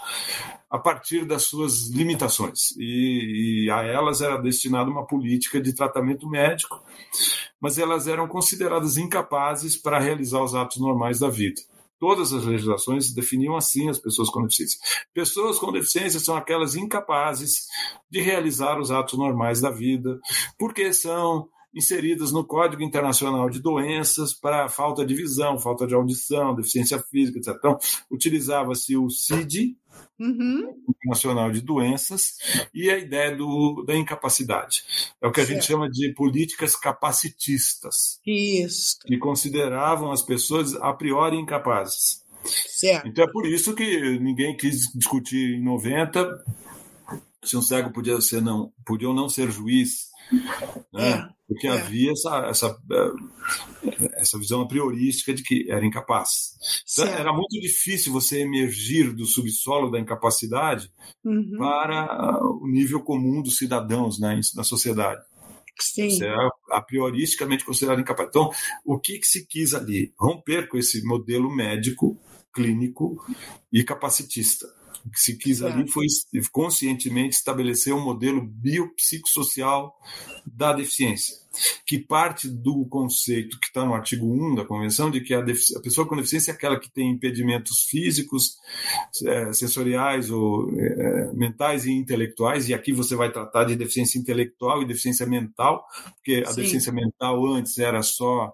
a 0.70 0.78
partir 0.78 1.24
das 1.24 1.42
suas 1.42 1.88
limitações. 1.88 2.76
E, 2.78 3.64
e 3.64 3.70
a 3.70 3.82
elas 3.82 4.20
era 4.20 4.36
destinada 4.36 4.88
uma 4.88 5.04
política 5.04 5.60
de 5.60 5.74
tratamento 5.74 6.28
médico, 6.28 6.80
mas 7.60 7.76
elas 7.76 8.06
eram 8.06 8.28
consideradas 8.28 8.96
incapazes 8.96 9.76
para 9.76 9.98
realizar 9.98 10.42
os 10.42 10.54
atos 10.54 10.78
normais 10.78 11.18
da 11.18 11.28
vida 11.28 11.60
todas 12.02 12.32
as 12.32 12.44
legislações 12.44 13.14
definiam 13.14 13.54
assim 13.54 13.88
as 13.88 13.96
pessoas 13.96 14.28
com 14.28 14.42
deficiência. 14.42 14.76
Pessoas 15.14 15.56
com 15.56 15.70
deficiência 15.70 16.18
são 16.18 16.36
aquelas 16.36 16.74
incapazes 16.74 17.68
de 18.10 18.20
realizar 18.20 18.80
os 18.80 18.90
atos 18.90 19.16
normais 19.16 19.60
da 19.60 19.70
vida, 19.70 20.18
porque 20.58 20.92
são 20.92 21.48
inseridas 21.74 22.32
no 22.32 22.44
Código 22.44 22.82
Internacional 22.82 23.48
de 23.48 23.60
Doenças 23.60 24.34
para 24.34 24.68
falta 24.68 25.04
de 25.04 25.14
visão, 25.14 25.58
falta 25.58 25.86
de 25.86 25.94
audição, 25.94 26.54
deficiência 26.54 26.98
física, 26.98 27.38
etc. 27.38 27.54
Então, 27.56 27.78
utilizava-se 28.10 28.96
o 28.96 29.08
CID, 29.08 29.76
uhum. 30.18 30.74
Nacional 31.04 31.50
de 31.50 31.60
Doenças, 31.60 32.36
e 32.74 32.90
a 32.90 32.98
ideia 32.98 33.36
do, 33.36 33.84
da 33.86 33.96
incapacidade. 33.96 34.82
É 35.20 35.26
o 35.26 35.32
que 35.32 35.40
a 35.40 35.46
certo. 35.46 35.58
gente 35.58 35.66
chama 35.66 35.90
de 35.90 36.12
políticas 36.14 36.76
capacitistas. 36.76 38.20
Isso. 38.26 38.98
Que 39.06 39.18
consideravam 39.18 40.12
as 40.12 40.22
pessoas 40.22 40.74
a 40.74 40.92
priori 40.92 41.36
incapazes. 41.36 42.22
Certo. 42.44 43.06
Então 43.06 43.24
é 43.24 43.30
por 43.30 43.46
isso 43.46 43.74
que 43.74 44.18
ninguém 44.18 44.56
quis 44.56 44.90
discutir 44.94 45.56
em 45.56 45.62
90 45.62 46.28
se 47.44 47.56
um 47.56 47.62
cego 47.62 47.90
podia 47.90 48.20
ser 48.20 48.40
não, 48.40 48.72
podia 48.84 49.08
ou 49.08 49.14
não 49.14 49.28
ser 49.28 49.50
juiz. 49.50 50.10
Né? 50.92 51.10
É, 51.10 51.28
porque 51.52 51.66
é. 51.66 51.70
havia 51.70 52.12
essa, 52.12 52.46
essa, 52.46 52.78
essa 54.14 54.38
visão 54.38 54.62
a 54.62 54.68
priorística 54.68 55.34
de 55.34 55.42
que 55.42 55.70
era 55.70 55.84
incapaz. 55.84 56.54
Então, 56.90 57.06
era 57.06 57.32
muito 57.32 57.60
difícil 57.60 58.12
você 58.12 58.40
emergir 58.40 59.12
do 59.12 59.26
subsolo 59.26 59.90
da 59.90 60.00
incapacidade 60.00 60.90
uhum. 61.22 61.56
para 61.58 62.42
o 62.42 62.66
nível 62.66 63.00
comum 63.00 63.42
dos 63.42 63.58
cidadãos 63.58 64.18
né, 64.18 64.40
na 64.54 64.64
sociedade. 64.64 65.22
Sim. 65.78 66.10
Você 66.10 66.26
é 66.26 66.34
a 66.70 66.80
prioristicamente 66.80 67.64
considerado 67.64 68.00
incapaz. 68.00 68.28
Então, 68.28 68.50
o 68.84 68.98
que, 68.98 69.18
que 69.18 69.26
se 69.26 69.46
quis 69.46 69.74
ali? 69.74 70.12
Romper 70.18 70.68
com 70.68 70.78
esse 70.78 71.04
modelo 71.04 71.54
médico, 71.54 72.18
clínico 72.54 73.16
e 73.72 73.82
capacitista. 73.84 74.66
O 75.04 75.10
que 75.10 75.20
se 75.20 75.36
quis 75.36 75.62
ali 75.62 75.88
foi 75.88 76.06
conscientemente 76.50 77.36
estabelecer 77.36 77.92
um 77.92 78.00
modelo 78.00 78.40
biopsicossocial 78.40 79.96
da 80.46 80.72
deficiência, 80.72 81.36
que 81.86 81.98
parte 81.98 82.48
do 82.48 82.86
conceito 82.86 83.58
que 83.58 83.66
está 83.66 83.84
no 83.84 83.94
artigo 83.94 84.26
1 84.26 84.54
da 84.56 84.64
Convenção 84.64 85.10
de 85.10 85.20
que 85.20 85.34
a, 85.34 85.40
a, 85.40 85.80
pessoa 85.82 86.06
com 86.06 86.16
deficiência 86.16 86.52
é 86.52 86.54
aquela 86.54 86.78
que 86.78 86.90
tem 86.90 87.10
impedimentos 87.10 87.82
físicos, 87.82 88.58
é, 89.24 89.52
sensoriais 89.52 90.30
ou 90.30 90.70
é, 90.78 91.32
mentais 91.32 91.84
e 91.84 91.92
intelectuais, 91.92 92.68
e 92.68 92.74
aqui 92.74 92.92
você 92.92 93.14
vai 93.14 93.30
tratar 93.30 93.64
de 93.64 93.76
deficiência 93.76 94.18
intelectual 94.18 94.82
e 94.82 94.86
deficiência 94.86 95.26
mental, 95.26 95.84
porque 96.14 96.42
a 96.46 96.50
Sim. 96.50 96.56
deficiência 96.56 96.92
mental 96.92 97.44
antes 97.46 97.78
era 97.78 98.02
só 98.02 98.52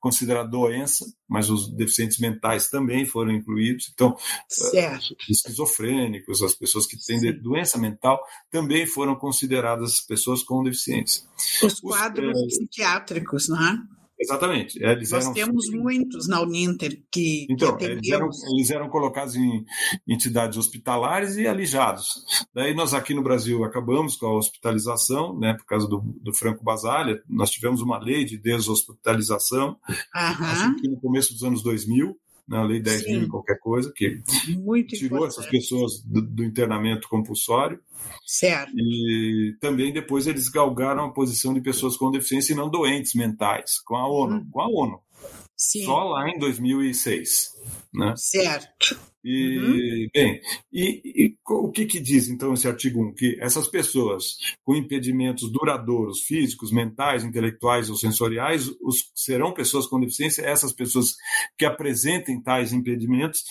considerada 0.00 0.48
doença, 0.48 1.04
mas 1.28 1.50
os 1.50 1.70
deficientes 1.74 2.18
mentais 2.18 2.68
também 2.68 3.04
foram 3.04 3.32
incluídos. 3.32 3.90
Então, 3.92 4.16
certo. 4.48 5.16
esquizofrênicos, 5.28 6.42
as 6.42 6.54
pessoas 6.54 6.86
que 6.86 6.96
têm 6.96 7.20
doença 7.40 7.78
mental, 7.78 8.20
também 8.50 8.86
foram 8.86 9.14
consideradas 9.16 10.00
pessoas 10.00 10.42
com 10.42 10.62
deficiência. 10.62 11.24
Os 11.62 11.80
quadros 11.80 12.34
Os, 12.34 12.42
é... 12.42 12.46
psiquiátricos, 12.46 13.48
não 13.48 13.68
é? 13.68 13.95
Exatamente. 14.18 14.82
Eles 14.82 15.10
Nós 15.10 15.24
eram... 15.24 15.34
temos 15.34 15.70
muitos 15.70 16.26
na 16.26 16.40
Uninter 16.40 17.02
que. 17.12 17.46
Então, 17.50 17.76
que 17.76 17.84
eles, 17.84 18.08
eram, 18.08 18.28
eles 18.54 18.70
eram 18.70 18.88
colocados 18.88 19.36
em 19.36 19.64
entidades 20.08 20.56
hospitalares 20.56 21.36
e 21.36 21.46
alijados. 21.46 22.24
Daí 22.54 22.74
nós 22.74 22.94
aqui 22.94 23.12
no 23.12 23.22
Brasil 23.22 23.62
acabamos 23.64 24.16
com 24.16 24.26
a 24.26 24.36
hospitalização, 24.36 25.38
né, 25.38 25.54
por 25.54 25.66
causa 25.66 25.86
do, 25.86 26.00
do 26.22 26.34
Franco 26.34 26.64
Basaglia. 26.64 27.22
Nós 27.28 27.50
tivemos 27.50 27.82
uma 27.82 27.98
lei 27.98 28.24
de 28.24 28.38
deshospitalização, 28.38 29.76
no 30.82 31.00
começo 31.00 31.32
dos 31.34 31.42
anos 31.42 31.62
2000. 31.62 32.16
Na 32.46 32.62
Lei 32.62 32.80
10 32.80 33.06
mil 33.06 33.22
e 33.24 33.28
qualquer 33.28 33.58
coisa, 33.58 33.92
que 33.94 34.22
Muito 34.58 34.94
tirou 34.94 35.18
importante. 35.18 35.40
essas 35.40 35.50
pessoas 35.50 36.02
do, 36.02 36.22
do, 36.22 36.44
internamento 36.44 37.08
compulsório. 37.08 37.80
Certo. 38.24 38.72
E 38.76 39.56
também 39.60 39.92
depois 39.92 40.26
eles 40.26 40.48
galgaram 40.48 41.04
a 41.04 41.12
posição 41.12 41.52
de 41.52 41.60
pessoas 41.60 41.96
com 41.96 42.10
deficiência 42.10 42.52
e 42.52 42.56
não 42.56 42.70
doentes 42.70 43.14
mentais, 43.14 43.80
com 43.80 43.96
a 43.96 44.08
ONU. 44.08 44.36
Hum. 44.36 44.48
Com 44.50 44.60
a 44.60 44.68
ONU. 44.68 45.00
Sim. 45.56 45.84
Só 45.84 46.04
lá 46.04 46.28
em 46.28 46.38
2006. 46.38 47.56
Né? 47.94 48.14
Certo. 48.16 48.98
E, 49.24 49.58
uhum. 49.58 50.08
bem, 50.14 50.40
e, 50.72 51.02
e, 51.04 51.35
o 51.48 51.70
que, 51.70 51.86
que 51.86 52.00
diz 52.00 52.28
então 52.28 52.54
esse 52.54 52.66
artigo 52.66 53.02
1? 53.02 53.14
Que 53.14 53.38
essas 53.40 53.68
pessoas 53.68 54.36
com 54.64 54.74
impedimentos 54.74 55.50
duradouros, 55.50 56.22
físicos, 56.22 56.72
mentais, 56.72 57.24
intelectuais 57.24 57.88
ou 57.88 57.96
sensoriais, 57.96 58.68
os, 58.80 59.10
serão 59.14 59.52
pessoas 59.52 59.86
com 59.86 60.00
deficiência, 60.00 60.42
essas 60.42 60.72
pessoas 60.72 61.16
que 61.56 61.64
apresentem 61.64 62.40
tais 62.40 62.72
impedimentos, 62.72 63.44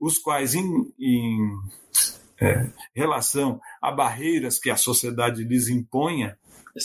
os 0.00 0.18
quais, 0.18 0.54
em, 0.54 0.92
em 0.98 1.50
é, 2.40 2.70
relação 2.94 3.60
a 3.80 3.92
barreiras 3.92 4.58
que 4.58 4.70
a 4.70 4.76
sociedade 4.76 5.44
lhes 5.44 5.68
imponha, 5.68 6.38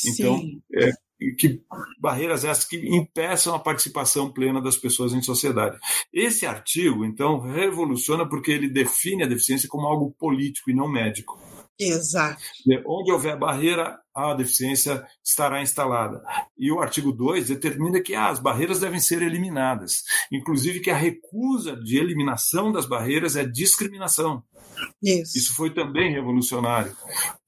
então, 0.05 0.41
é, 0.73 0.91
que 1.37 1.61
barreiras 1.99 2.43
essas 2.43 2.65
que 2.65 2.77
impeçam 2.95 3.55
a 3.55 3.59
participação 3.59 4.31
plena 4.31 4.61
das 4.61 4.77
pessoas 4.77 5.13
em 5.13 5.21
sociedade. 5.21 5.77
Esse 6.13 6.45
artigo, 6.45 7.03
então, 7.03 7.39
revoluciona 7.39 8.27
porque 8.27 8.51
ele 8.51 8.69
define 8.69 9.23
a 9.23 9.27
deficiência 9.27 9.67
como 9.67 9.87
algo 9.87 10.11
político 10.17 10.69
e 10.69 10.75
não 10.75 10.87
médico. 10.87 11.39
Exato. 11.79 12.41
Onde 12.87 13.11
houver 13.11 13.37
barreira, 13.37 13.99
a 14.13 14.33
deficiência 14.33 15.05
estará 15.23 15.61
instalada. 15.61 16.23
E 16.57 16.71
o 16.71 16.79
artigo 16.79 17.11
2 17.11 17.49
determina 17.49 18.01
que 18.01 18.15
ah, 18.15 18.29
as 18.29 18.39
barreiras 18.39 18.79
devem 18.79 18.99
ser 18.99 19.21
eliminadas, 19.21 20.03
inclusive 20.31 20.79
que 20.79 20.89
a 20.89 20.97
recusa 20.97 21.75
de 21.75 21.97
eliminação 21.97 22.71
das 22.71 22.87
barreiras 22.87 23.35
é 23.35 23.45
discriminação. 23.45 24.43
Isso, 25.01 25.37
Isso 25.37 25.55
foi 25.55 25.71
também 25.71 26.11
revolucionário, 26.11 26.95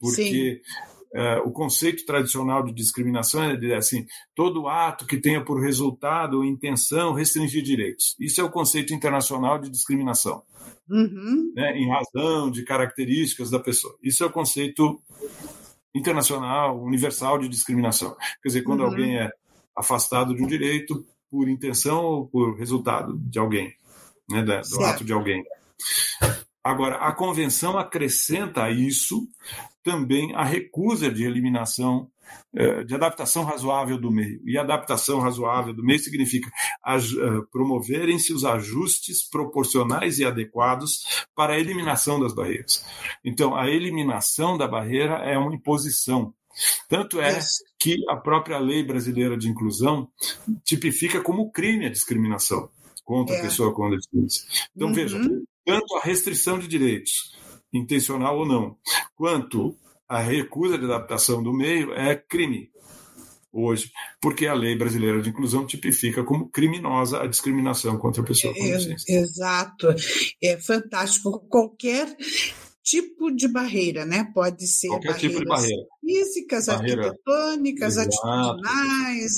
porque 0.00 0.62
Sim 0.64 0.89
é, 1.12 1.38
o 1.38 1.50
conceito 1.50 2.04
tradicional 2.04 2.62
de 2.62 2.72
discriminação 2.72 3.42
é 3.42 3.74
assim, 3.74 4.06
todo 4.34 4.68
ato 4.68 5.06
que 5.06 5.16
tenha 5.16 5.44
por 5.44 5.60
resultado 5.60 6.38
ou 6.38 6.44
intenção 6.44 7.12
restringir 7.12 7.62
direitos. 7.62 8.14
Isso 8.20 8.40
é 8.40 8.44
o 8.44 8.50
conceito 8.50 8.94
internacional 8.94 9.58
de 9.58 9.68
discriminação. 9.68 10.42
Uhum. 10.88 11.52
Né, 11.54 11.78
em 11.78 11.88
razão 11.88 12.50
de 12.50 12.64
características 12.64 13.50
da 13.50 13.60
pessoa. 13.60 13.96
Isso 14.02 14.24
é 14.24 14.26
o 14.26 14.32
conceito 14.32 15.00
internacional, 15.94 16.80
universal 16.82 17.38
de 17.38 17.48
discriminação. 17.48 18.16
Quer 18.42 18.48
dizer, 18.48 18.62
quando 18.62 18.80
uhum. 18.80 18.86
alguém 18.86 19.18
é 19.18 19.30
afastado 19.76 20.34
de 20.34 20.42
um 20.42 20.46
direito 20.46 21.04
por 21.30 21.48
intenção 21.48 22.04
ou 22.04 22.26
por 22.26 22.56
resultado 22.56 23.16
de 23.18 23.38
alguém, 23.38 23.72
né, 24.28 24.42
do 24.42 24.64
certo. 24.64 24.84
ato 24.84 25.04
de 25.04 25.12
alguém. 25.12 25.44
Agora, 26.62 26.96
a 26.96 27.12
convenção 27.12 27.78
acrescenta 27.78 28.64
a 28.64 28.70
isso 28.70 29.26
também 29.82 30.34
a 30.34 30.44
recusa 30.44 31.10
de 31.10 31.24
eliminação, 31.24 32.10
eh, 32.54 32.84
de 32.84 32.94
adaptação 32.94 33.44
razoável 33.44 33.98
do 33.98 34.10
meio. 34.10 34.40
E 34.44 34.58
adaptação 34.58 35.20
razoável 35.20 35.72
do 35.72 35.84
meio 35.84 35.98
significa 35.98 36.50
eh, 36.50 36.98
promoverem-se 37.50 38.32
os 38.32 38.44
ajustes 38.44 39.28
proporcionais 39.28 40.18
e 40.18 40.24
adequados 40.24 41.24
para 41.34 41.54
a 41.54 41.58
eliminação 41.58 42.20
das 42.20 42.34
barreiras. 42.34 42.84
Então, 43.24 43.56
a 43.56 43.68
eliminação 43.68 44.58
da 44.58 44.68
barreira 44.68 45.14
é 45.24 45.38
uma 45.38 45.54
imposição. 45.54 46.34
Tanto 46.88 47.20
é 47.20 47.38
que 47.78 47.96
a 48.08 48.16
própria 48.16 48.58
lei 48.58 48.82
brasileira 48.82 49.36
de 49.36 49.48
inclusão 49.48 50.08
tipifica 50.64 51.20
como 51.22 51.50
crime 51.50 51.86
a 51.86 51.90
discriminação 51.90 52.68
contra 53.04 53.34
é. 53.34 53.38
a 53.38 53.42
pessoa 53.42 53.72
com 53.72 53.90
deficiência. 53.90 54.68
Então, 54.74 54.88
uhum. 54.88 54.94
veja, 54.94 55.18
tanto 55.64 55.96
a 55.96 56.00
restrição 56.00 56.58
de 56.58 56.68
direitos, 56.68 57.36
intencional 57.72 58.38
ou 58.38 58.46
não, 58.46 58.76
quanto 59.16 59.76
a 60.08 60.20
recusa 60.20 60.76
de 60.78 60.84
adaptação 60.84 61.42
do 61.42 61.52
meio 61.52 61.92
é 61.92 62.16
crime 62.16 62.70
hoje, 63.52 63.90
porque 64.20 64.46
a 64.46 64.54
lei 64.54 64.76
brasileira 64.76 65.20
de 65.20 65.30
inclusão 65.30 65.66
tipifica 65.66 66.22
como 66.24 66.48
criminosa 66.48 67.20
a 67.22 67.26
discriminação 67.26 67.98
contra 67.98 68.22
a 68.22 68.26
pessoa 68.26 68.54
com 68.54 68.60
deficiência. 68.62 69.12
Exato, 69.20 69.88
é 70.42 70.56
fantástico. 70.58 71.40
Qualquer 71.48 72.16
tipo 72.82 73.30
de 73.30 73.48
barreira, 73.48 74.04
né? 74.04 74.30
Pode 74.34 74.66
ser 74.66 74.88
Qualquer 74.88 75.16
tipo 75.16 75.38
de 75.38 75.44
barreira. 75.44 75.82
físicas, 76.00 76.66
barreira. 76.66 77.06
arquitetônicas, 77.06 77.96
Exato. 77.96 78.08
atitudinais, 78.08 79.32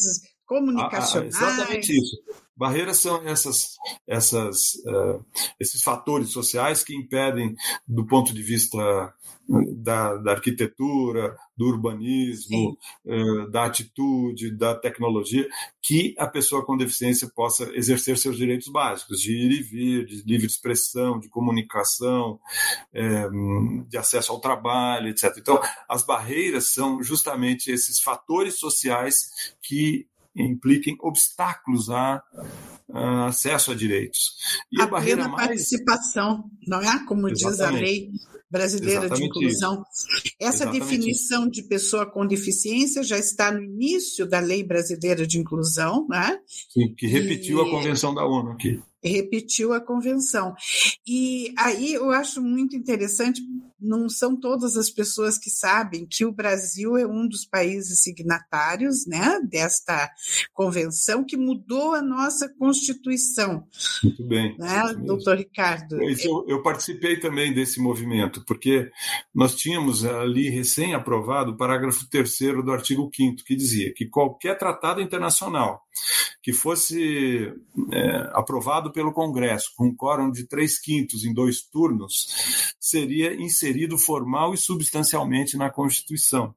comunicacionais. 0.47 1.35
Ah, 1.37 1.49
exatamente 1.49 1.93
isso. 1.99 2.17
Barreiras 2.57 2.99
são 2.99 3.27
essas, 3.27 3.77
essas, 4.07 4.75
uh, 4.87 5.25
esses 5.59 5.83
fatores 5.83 6.31
sociais 6.31 6.85
que 6.85 6.95
impedem, 6.95 7.55
do 7.87 8.07
ponto 8.07 8.33
de 8.33 8.43
vista 8.43 9.15
da, 9.77 10.17
da 10.17 10.33
arquitetura, 10.33 11.37
do 11.57 11.67
urbanismo, 11.67 12.77
uh, 13.05 13.51
da 13.51 13.65
atitude, 13.65 14.57
da 14.57 14.75
tecnologia, 14.75 15.49
que 15.83 16.15
a 16.19 16.27
pessoa 16.27 16.65
com 16.65 16.77
deficiência 16.77 17.29
possa 17.35 17.65
exercer 17.75 18.17
seus 18.17 18.37
direitos 18.37 18.69
básicos 18.69 19.21
de 19.21 19.33
ir 19.33 19.51
e 19.53 19.63
vir, 19.63 20.05
de 20.07 20.23
livre 20.23 20.47
expressão, 20.47 21.19
de 21.19 21.29
comunicação, 21.29 22.39
é, 22.93 23.29
de 23.89 23.99
acesso 23.99 24.33
ao 24.33 24.41
trabalho, 24.41 25.09
etc. 25.09 25.35
Então, 25.39 25.61
as 25.89 26.05
barreiras 26.05 26.73
são 26.73 27.03
justamente 27.03 27.71
esses 27.71 28.01
fatores 28.01 28.59
sociais 28.59 29.55
que 29.61 30.07
impliquem 30.37 30.97
obstáculos 31.01 31.91
a, 31.91 32.23
a 32.93 33.27
acesso 33.27 33.73
a 33.73 33.75
direitos. 33.75 34.35
E 34.71 34.81
a, 34.81 34.85
a 34.85 34.87
barreira 34.87 35.29
mais... 35.29 35.49
participação, 35.49 36.45
não 36.67 36.81
é? 36.81 37.05
Como 37.07 37.29
Exatamente. 37.29 37.35
diz 37.35 37.61
a 37.61 37.71
lei 37.71 38.11
brasileira 38.51 39.07
Exatamente 39.07 39.21
de 39.21 39.39
inclusão. 39.39 39.85
Essa 40.39 40.65
Exatamente 40.65 40.81
definição 40.81 41.49
de 41.49 41.63
pessoa 41.63 42.05
com 42.05 42.27
deficiência 42.27 43.03
já 43.03 43.19
está 43.19 43.51
no 43.51 43.63
início 43.63 44.27
da 44.27 44.41
lei 44.41 44.63
brasileira 44.63 45.27
de 45.27 45.39
inclusão, 45.39 46.07
né? 46.09 46.39
Sim, 46.47 46.95
que 46.95 47.07
repetiu 47.07 47.65
e... 47.65 47.69
a 47.69 47.71
convenção 47.71 48.15
da 48.15 48.25
ONU 48.25 48.53
aqui 48.53 48.81
repetiu 49.03 49.73
a 49.73 49.81
convenção. 49.81 50.55
E 51.07 51.53
aí 51.59 51.95
eu 51.95 52.11
acho 52.11 52.41
muito 52.41 52.77
interessante, 52.77 53.43
não 53.83 54.09
são 54.09 54.39
todas 54.39 54.77
as 54.77 54.89
pessoas 54.89 55.37
que 55.37 55.51
sabem 55.51 56.07
que 56.07 56.25
o 56.25 56.33
Brasil 56.33 56.97
é 56.97 57.07
um 57.07 57.27
dos 57.27 57.45
países 57.45 58.03
signatários 58.03 59.07
né, 59.07 59.41
desta 59.43 60.11
convenção 60.53 61.25
que 61.25 61.37
mudou 61.37 61.95
a 61.95 62.03
nossa 62.03 62.49
Constituição. 62.49 63.67
Muito 64.03 64.25
bem. 64.25 64.57
Né, 64.59 64.95
doutor 65.05 65.37
Ricardo? 65.37 66.01
Eu, 66.03 66.47
eu 66.49 66.63
participei 66.63 67.19
também 67.19 67.53
desse 67.53 67.81
movimento, 67.81 68.45
porque 68.47 68.91
nós 69.35 69.55
tínhamos 69.55 70.05
ali 70.05 70.49
recém-aprovado 70.49 71.53
o 71.53 71.57
parágrafo 71.57 72.09
3 72.09 72.39
do 72.65 72.73
artigo 72.73 73.11
5 73.15 73.45
que 73.45 73.57
dizia 73.57 73.93
que 73.93 74.07
qualquer 74.07 74.57
tratado 74.57 75.01
internacional 75.01 75.83
que 76.43 76.53
fosse 76.53 77.53
é, 77.93 78.31
aprovado 78.33 78.93
pelo 78.93 79.13
Congresso, 79.13 79.73
com 79.77 79.87
um 79.87 79.95
quórum 79.95 80.31
de 80.31 80.45
três 80.45 80.79
quintos 80.79 81.25
em 81.25 81.33
dois 81.33 81.63
turnos, 81.63 82.75
seria 82.81 83.35
inserido 83.35 83.72
formal 83.99 84.55
e 84.55 84.57
substancialmente 84.57 85.57
na 85.57 85.71
Constituição. 85.71 86.55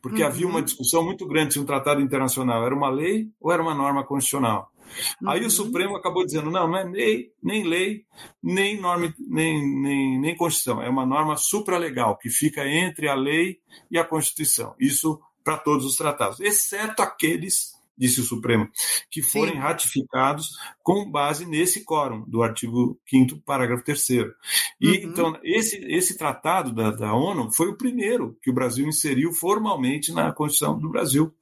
Porque 0.00 0.22
uhum. 0.22 0.28
havia 0.28 0.46
uma 0.46 0.62
discussão 0.62 1.04
muito 1.04 1.26
grande 1.26 1.54
se 1.54 1.60
um 1.60 1.64
tratado 1.64 2.00
internacional 2.00 2.64
era 2.64 2.74
uma 2.74 2.88
lei 2.88 3.28
ou 3.40 3.52
era 3.52 3.62
uma 3.62 3.74
norma 3.74 4.04
constitucional. 4.04 4.72
Uhum. 5.20 5.30
Aí 5.30 5.40
o 5.40 5.44
uhum. 5.44 5.50
Supremo 5.50 5.96
acabou 5.96 6.24
dizendo: 6.24 6.50
não, 6.50 6.66
não 6.66 6.78
é 6.78 6.84
lei, 6.84 7.32
nem 7.42 7.64
lei, 7.64 8.04
nem 8.42 8.80
norma, 8.80 9.14
nem, 9.18 9.80
nem, 9.80 10.20
nem 10.20 10.36
Constituição. 10.36 10.82
É 10.82 10.88
uma 10.88 11.04
norma 11.04 11.36
supralegal 11.36 12.16
que 12.16 12.30
fica 12.30 12.66
entre 12.66 13.08
a 13.08 13.14
lei 13.14 13.58
e 13.90 13.98
a 13.98 14.04
Constituição. 14.04 14.74
Isso 14.78 15.20
para 15.44 15.56
todos 15.56 15.86
os 15.86 15.96
tratados, 15.96 16.40
exceto 16.40 17.00
aqueles 17.00 17.77
disse 17.98 18.20
o 18.20 18.24
Supremo, 18.24 18.68
que 19.10 19.20
forem 19.20 19.54
Sim. 19.54 19.60
ratificados 19.60 20.50
com 20.82 21.10
base 21.10 21.44
nesse 21.44 21.84
quórum 21.84 22.24
do 22.26 22.42
artigo 22.42 22.98
5 23.08 23.40
parágrafo 23.40 23.84
3 23.84 24.08
E, 24.08 24.18
uhum. 24.18 24.94
então, 24.94 25.38
esse, 25.42 25.76
esse 25.86 26.16
tratado 26.16 26.72
da, 26.72 26.90
da 26.90 27.14
ONU 27.14 27.50
foi 27.52 27.68
o 27.68 27.76
primeiro 27.76 28.38
que 28.42 28.50
o 28.50 28.54
Brasil 28.54 28.86
inseriu 28.86 29.32
formalmente 29.32 30.12
na 30.12 30.32
Constituição 30.32 30.78
do 30.78 30.88
Brasil. 30.88 31.34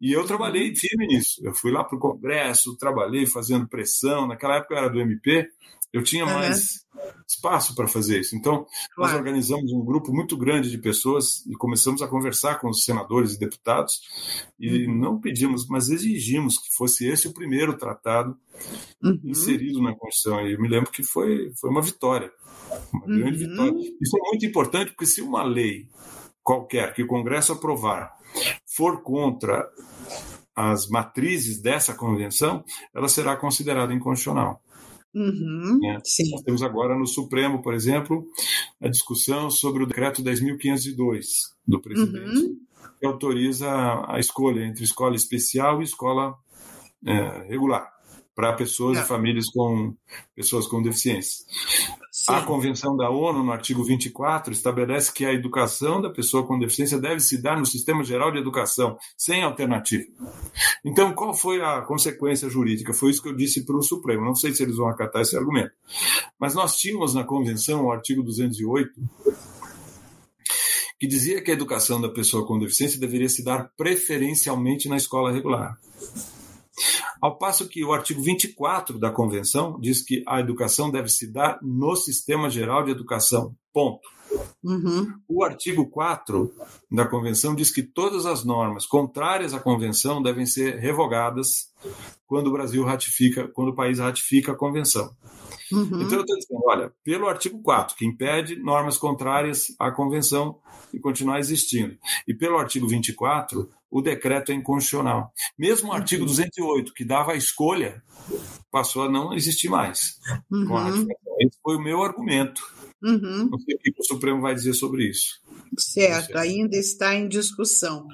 E 0.00 0.12
eu 0.12 0.24
trabalhei 0.26 0.70
uhum. 0.70 0.76
firme 0.76 1.06
nisso. 1.06 1.40
Eu 1.44 1.54
fui 1.54 1.70
lá 1.70 1.84
para 1.84 1.96
o 1.96 2.00
Congresso, 2.00 2.76
trabalhei 2.76 3.26
fazendo 3.26 3.68
pressão. 3.68 4.26
Naquela 4.26 4.56
época 4.56 4.74
eu 4.74 4.78
era 4.78 4.90
do 4.90 5.00
MP, 5.00 5.48
eu 5.92 6.02
tinha 6.02 6.24
uhum. 6.24 6.32
mais 6.32 6.82
espaço 7.28 7.74
para 7.74 7.88
fazer 7.88 8.20
isso. 8.20 8.36
Então, 8.36 8.66
claro. 8.94 9.12
nós 9.12 9.14
organizamos 9.14 9.72
um 9.72 9.84
grupo 9.84 10.12
muito 10.12 10.36
grande 10.36 10.70
de 10.70 10.78
pessoas 10.78 11.44
e 11.46 11.54
começamos 11.54 12.02
a 12.02 12.08
conversar 12.08 12.60
com 12.60 12.68
os 12.68 12.84
senadores 12.84 13.34
e 13.34 13.38
deputados 13.38 14.00
e 14.58 14.86
uhum. 14.86 14.98
não 14.98 15.20
pedimos, 15.20 15.66
mas 15.68 15.88
exigimos 15.88 16.58
que 16.58 16.74
fosse 16.74 17.06
esse 17.06 17.28
o 17.28 17.34
primeiro 17.34 17.76
tratado 17.76 18.36
uhum. 19.02 19.20
inserido 19.24 19.82
na 19.82 19.94
Constituição. 19.94 20.46
E 20.46 20.52
eu 20.52 20.60
me 20.60 20.68
lembro 20.68 20.90
que 20.90 21.02
foi, 21.02 21.52
foi 21.60 21.70
uma 21.70 21.82
vitória, 21.82 22.30
uma 22.92 23.06
grande 23.06 23.44
uhum. 23.44 23.50
vitória. 23.50 23.94
Isso 24.00 24.16
é 24.16 24.30
muito 24.30 24.46
importante 24.46 24.90
porque 24.92 25.06
se 25.06 25.20
uma 25.20 25.42
lei 25.42 25.88
qualquer 26.42 26.92
que 26.92 27.02
o 27.02 27.06
Congresso 27.06 27.52
aprovar 27.52 28.12
for 28.66 29.02
contra 29.02 29.68
as 30.54 30.88
matrizes 30.88 31.60
dessa 31.60 31.94
convenção, 31.94 32.64
ela 32.94 33.08
será 33.08 33.36
considerada 33.36 33.92
inconstitucional. 33.94 34.62
Uhum, 35.14 35.78
né? 35.80 35.94
Nós 36.30 36.42
temos 36.42 36.62
agora 36.62 36.98
no 36.98 37.06
Supremo, 37.06 37.62
por 37.62 37.74
exemplo, 37.74 38.26
a 38.80 38.88
discussão 38.88 39.50
sobre 39.50 39.82
o 39.82 39.86
decreto 39.86 40.22
10.502 40.22 41.24
do 41.66 41.80
presidente, 41.80 42.44
uhum. 42.44 42.56
que 42.98 43.06
autoriza 43.06 43.70
a 44.08 44.18
escolha 44.18 44.64
entre 44.64 44.84
escola 44.84 45.14
especial 45.14 45.80
e 45.80 45.84
escola 45.84 46.34
é, 47.04 47.46
regular 47.48 47.92
para 48.34 48.54
pessoas 48.54 48.96
Não. 48.96 49.04
e 49.04 49.06
famílias 49.06 49.50
com 49.50 49.94
pessoas 50.34 50.66
com 50.66 50.82
deficiência. 50.82 51.44
Sim. 52.22 52.34
A 52.34 52.42
Convenção 52.42 52.96
da 52.96 53.10
ONU, 53.10 53.42
no 53.42 53.50
artigo 53.50 53.82
24, 53.82 54.52
estabelece 54.52 55.12
que 55.12 55.24
a 55.24 55.32
educação 55.32 56.00
da 56.00 56.08
pessoa 56.08 56.46
com 56.46 56.56
deficiência 56.56 56.96
deve 56.96 57.18
se 57.18 57.42
dar 57.42 57.58
no 57.58 57.66
Sistema 57.66 58.04
Geral 58.04 58.30
de 58.30 58.38
Educação, 58.38 58.96
sem 59.18 59.42
alternativa. 59.42 60.04
Então, 60.84 61.12
qual 61.14 61.34
foi 61.34 61.60
a 61.60 61.80
consequência 61.80 62.48
jurídica? 62.48 62.94
Foi 62.94 63.10
isso 63.10 63.20
que 63.20 63.28
eu 63.28 63.34
disse 63.34 63.66
para 63.66 63.76
o 63.76 63.82
Supremo. 63.82 64.24
Não 64.24 64.36
sei 64.36 64.54
se 64.54 64.62
eles 64.62 64.76
vão 64.76 64.88
acatar 64.88 65.22
esse 65.22 65.36
argumento. 65.36 65.72
Mas 66.38 66.54
nós 66.54 66.76
tínhamos 66.76 67.12
na 67.12 67.24
Convenção, 67.24 67.86
o 67.86 67.90
artigo 67.90 68.22
208, 68.22 68.92
que 71.00 71.08
dizia 71.08 71.42
que 71.42 71.50
a 71.50 71.54
educação 71.54 72.00
da 72.00 72.08
pessoa 72.08 72.46
com 72.46 72.56
deficiência 72.56 73.00
deveria 73.00 73.28
se 73.28 73.42
dar 73.42 73.72
preferencialmente 73.76 74.88
na 74.88 74.96
escola 74.96 75.32
regular. 75.32 75.76
Ao 77.20 77.36
passo 77.38 77.68
que 77.68 77.84
o 77.84 77.92
artigo 77.92 78.22
24 78.22 78.98
da 78.98 79.10
Convenção 79.10 79.78
diz 79.80 80.02
que 80.02 80.22
a 80.26 80.40
educação 80.40 80.90
deve 80.90 81.08
se 81.08 81.30
dar 81.30 81.58
no 81.62 81.94
Sistema 81.96 82.50
Geral 82.50 82.84
de 82.84 82.90
Educação. 82.90 83.54
Ponto. 83.72 84.08
Uhum. 84.62 85.12
O 85.28 85.44
artigo 85.44 85.88
4 85.88 86.52
da 86.90 87.06
Convenção 87.06 87.54
diz 87.54 87.70
que 87.70 87.82
todas 87.82 88.26
as 88.26 88.44
normas 88.44 88.86
contrárias 88.86 89.54
à 89.54 89.60
Convenção 89.60 90.22
devem 90.22 90.46
ser 90.46 90.76
revogadas 90.78 91.70
quando 92.26 92.46
o 92.46 92.52
Brasil 92.52 92.84
ratifica, 92.84 93.48
quando 93.48 93.68
o 93.68 93.74
país 93.74 93.98
ratifica 93.98 94.52
a 94.52 94.56
Convenção. 94.56 95.10
Uhum. 95.72 96.02
Então 96.02 96.18
eu 96.18 96.20
estou 96.20 96.36
dizendo, 96.36 96.62
olha, 96.66 96.92
pelo 97.02 97.26
artigo 97.26 97.60
4, 97.62 97.96
que 97.96 98.06
impede 98.06 98.56
normas 98.56 98.98
contrárias 98.98 99.74
à 99.78 99.90
Convenção 99.90 100.58
e 100.92 100.98
continuar 100.98 101.38
existindo, 101.38 101.96
e 102.28 102.34
pelo 102.34 102.58
artigo 102.58 102.86
24, 102.86 103.68
o 103.92 104.00
decreto 104.00 104.50
é 104.50 104.54
inconstitucional. 104.54 105.30
Mesmo 105.56 105.90
o 105.90 105.92
artigo 105.92 106.24
208, 106.24 106.94
que 106.94 107.04
dava 107.04 107.32
a 107.32 107.36
escolha, 107.36 108.02
passou 108.70 109.02
a 109.02 109.10
não 109.10 109.34
existir 109.34 109.68
mais. 109.68 110.18
Uhum. 110.50 111.06
Esse 111.38 111.58
foi 111.62 111.76
o 111.76 111.82
meu 111.82 112.02
argumento. 112.02 112.62
Uhum. 113.02 113.50
Não 113.50 113.58
sei 113.58 113.74
o 113.74 113.78
que 113.78 113.92
o 113.98 114.04
Supremo 114.04 114.40
vai 114.40 114.54
dizer 114.54 114.72
sobre 114.72 115.06
isso. 115.10 115.42
Certo, 115.76 116.38
ainda 116.38 116.76
está 116.76 117.14
em 117.14 117.28
discussão. 117.28 118.08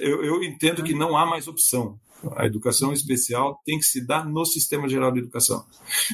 Eu, 0.00 0.24
eu 0.24 0.42
entendo 0.42 0.82
que 0.82 0.92
não 0.92 1.16
há 1.16 1.24
mais 1.24 1.46
opção. 1.46 2.00
A 2.36 2.46
educação 2.46 2.92
especial 2.92 3.60
tem 3.64 3.78
que 3.78 3.84
se 3.84 4.06
dar 4.06 4.28
no 4.28 4.44
Sistema 4.44 4.88
Geral 4.88 5.12
de 5.12 5.20
Educação. 5.20 5.64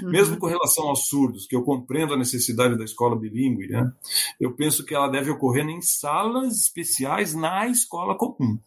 Uhum. 0.02 0.10
Mesmo 0.10 0.38
com 0.38 0.46
relação 0.46 0.88
aos 0.88 1.06
surdos, 1.06 1.46
que 1.46 1.54
eu 1.54 1.62
compreendo 1.62 2.14
a 2.14 2.18
necessidade 2.18 2.76
da 2.76 2.84
escola 2.84 3.16
bilíngue, 3.16 3.68
né? 3.68 3.92
eu 4.40 4.54
penso 4.54 4.84
que 4.84 4.94
ela 4.94 5.08
deve 5.08 5.30
ocorrer 5.30 5.66
em 5.68 5.82
salas 5.82 6.58
especiais 6.58 7.34
na 7.34 7.66
escola 7.68 8.16
comum. 8.16 8.58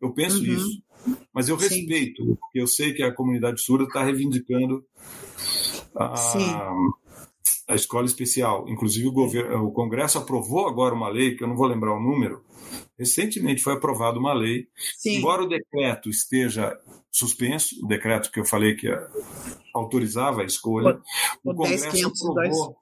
Eu 0.00 0.12
penso 0.12 0.38
uhum. 0.38 0.44
isso. 0.44 0.82
Mas 1.32 1.48
eu 1.48 1.56
respeito, 1.56 2.22
Sim. 2.22 2.34
porque 2.34 2.60
eu 2.60 2.66
sei 2.66 2.92
que 2.92 3.02
a 3.02 3.14
comunidade 3.14 3.62
surda 3.62 3.84
está 3.84 4.04
reivindicando 4.04 4.84
a, 5.96 6.14
a 7.70 7.74
escola 7.76 8.06
especial. 8.06 8.68
Inclusive, 8.68 9.06
o, 9.06 9.12
governo, 9.12 9.64
o 9.64 9.70
Congresso 9.70 10.18
aprovou 10.18 10.66
agora 10.66 10.94
uma 10.94 11.08
lei, 11.08 11.36
que 11.36 11.44
eu 11.44 11.48
não 11.48 11.56
vou 11.56 11.66
lembrar 11.66 11.94
o 11.94 12.00
número, 12.00 12.42
recentemente 12.98 13.62
foi 13.62 13.74
aprovada 13.74 14.18
uma 14.18 14.34
lei, 14.34 14.66
Sim. 14.98 15.18
embora 15.18 15.42
o 15.42 15.48
decreto 15.48 16.10
esteja 16.10 16.76
suspenso, 17.10 17.76
o 17.82 17.86
decreto 17.86 18.30
que 18.30 18.40
eu 18.40 18.44
falei 18.44 18.74
que 18.74 18.88
autorizava 19.72 20.42
a 20.42 20.44
escolha, 20.44 21.00
o, 21.44 21.52
o 21.52 21.54
Congresso 21.54 21.90
10, 21.92 22.06
aprovou. 22.06 22.76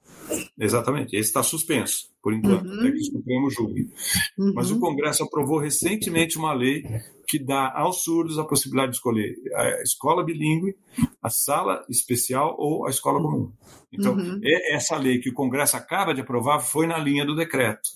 Exatamente, 0.59 1.16
esse 1.16 1.28
está 1.28 1.43
suspenso, 1.43 2.11
por 2.22 2.32
enquanto, 2.34 2.66
uhum. 2.66 2.80
até 2.80 2.91
que 2.91 2.99
o 2.99 3.05
Supremo 3.05 3.51
julgue. 3.51 3.91
Uhum. 4.39 4.53
Mas 4.55 4.70
o 4.70 4.78
Congresso 4.78 5.22
aprovou 5.22 5.59
recentemente 5.59 6.39
uma 6.39 6.53
lei 6.53 6.84
que 7.29 7.39
dá 7.39 7.70
aos 7.74 8.03
surdos 8.03 8.39
a 8.39 8.45
possibilidade 8.45 8.93
de 8.93 8.97
escolher 8.97 9.35
a 9.55 9.83
escola 9.83 10.24
bilíngue, 10.24 10.74
a 11.22 11.29
sala 11.29 11.85
especial 11.89 12.57
ou 12.59 12.87
a 12.87 12.91
escola 12.91 13.20
comum. 13.20 13.53
Então, 13.93 14.14
uhum. 14.14 14.41
essa 14.70 14.97
lei 14.97 15.18
que 15.18 15.29
o 15.29 15.35
Congresso 15.35 15.76
acaba 15.76 16.14
de 16.14 16.22
aprovar 16.22 16.61
foi 16.61 16.87
na 16.87 16.97
linha 16.97 17.26
do 17.26 17.37
decreto. 17.37 17.91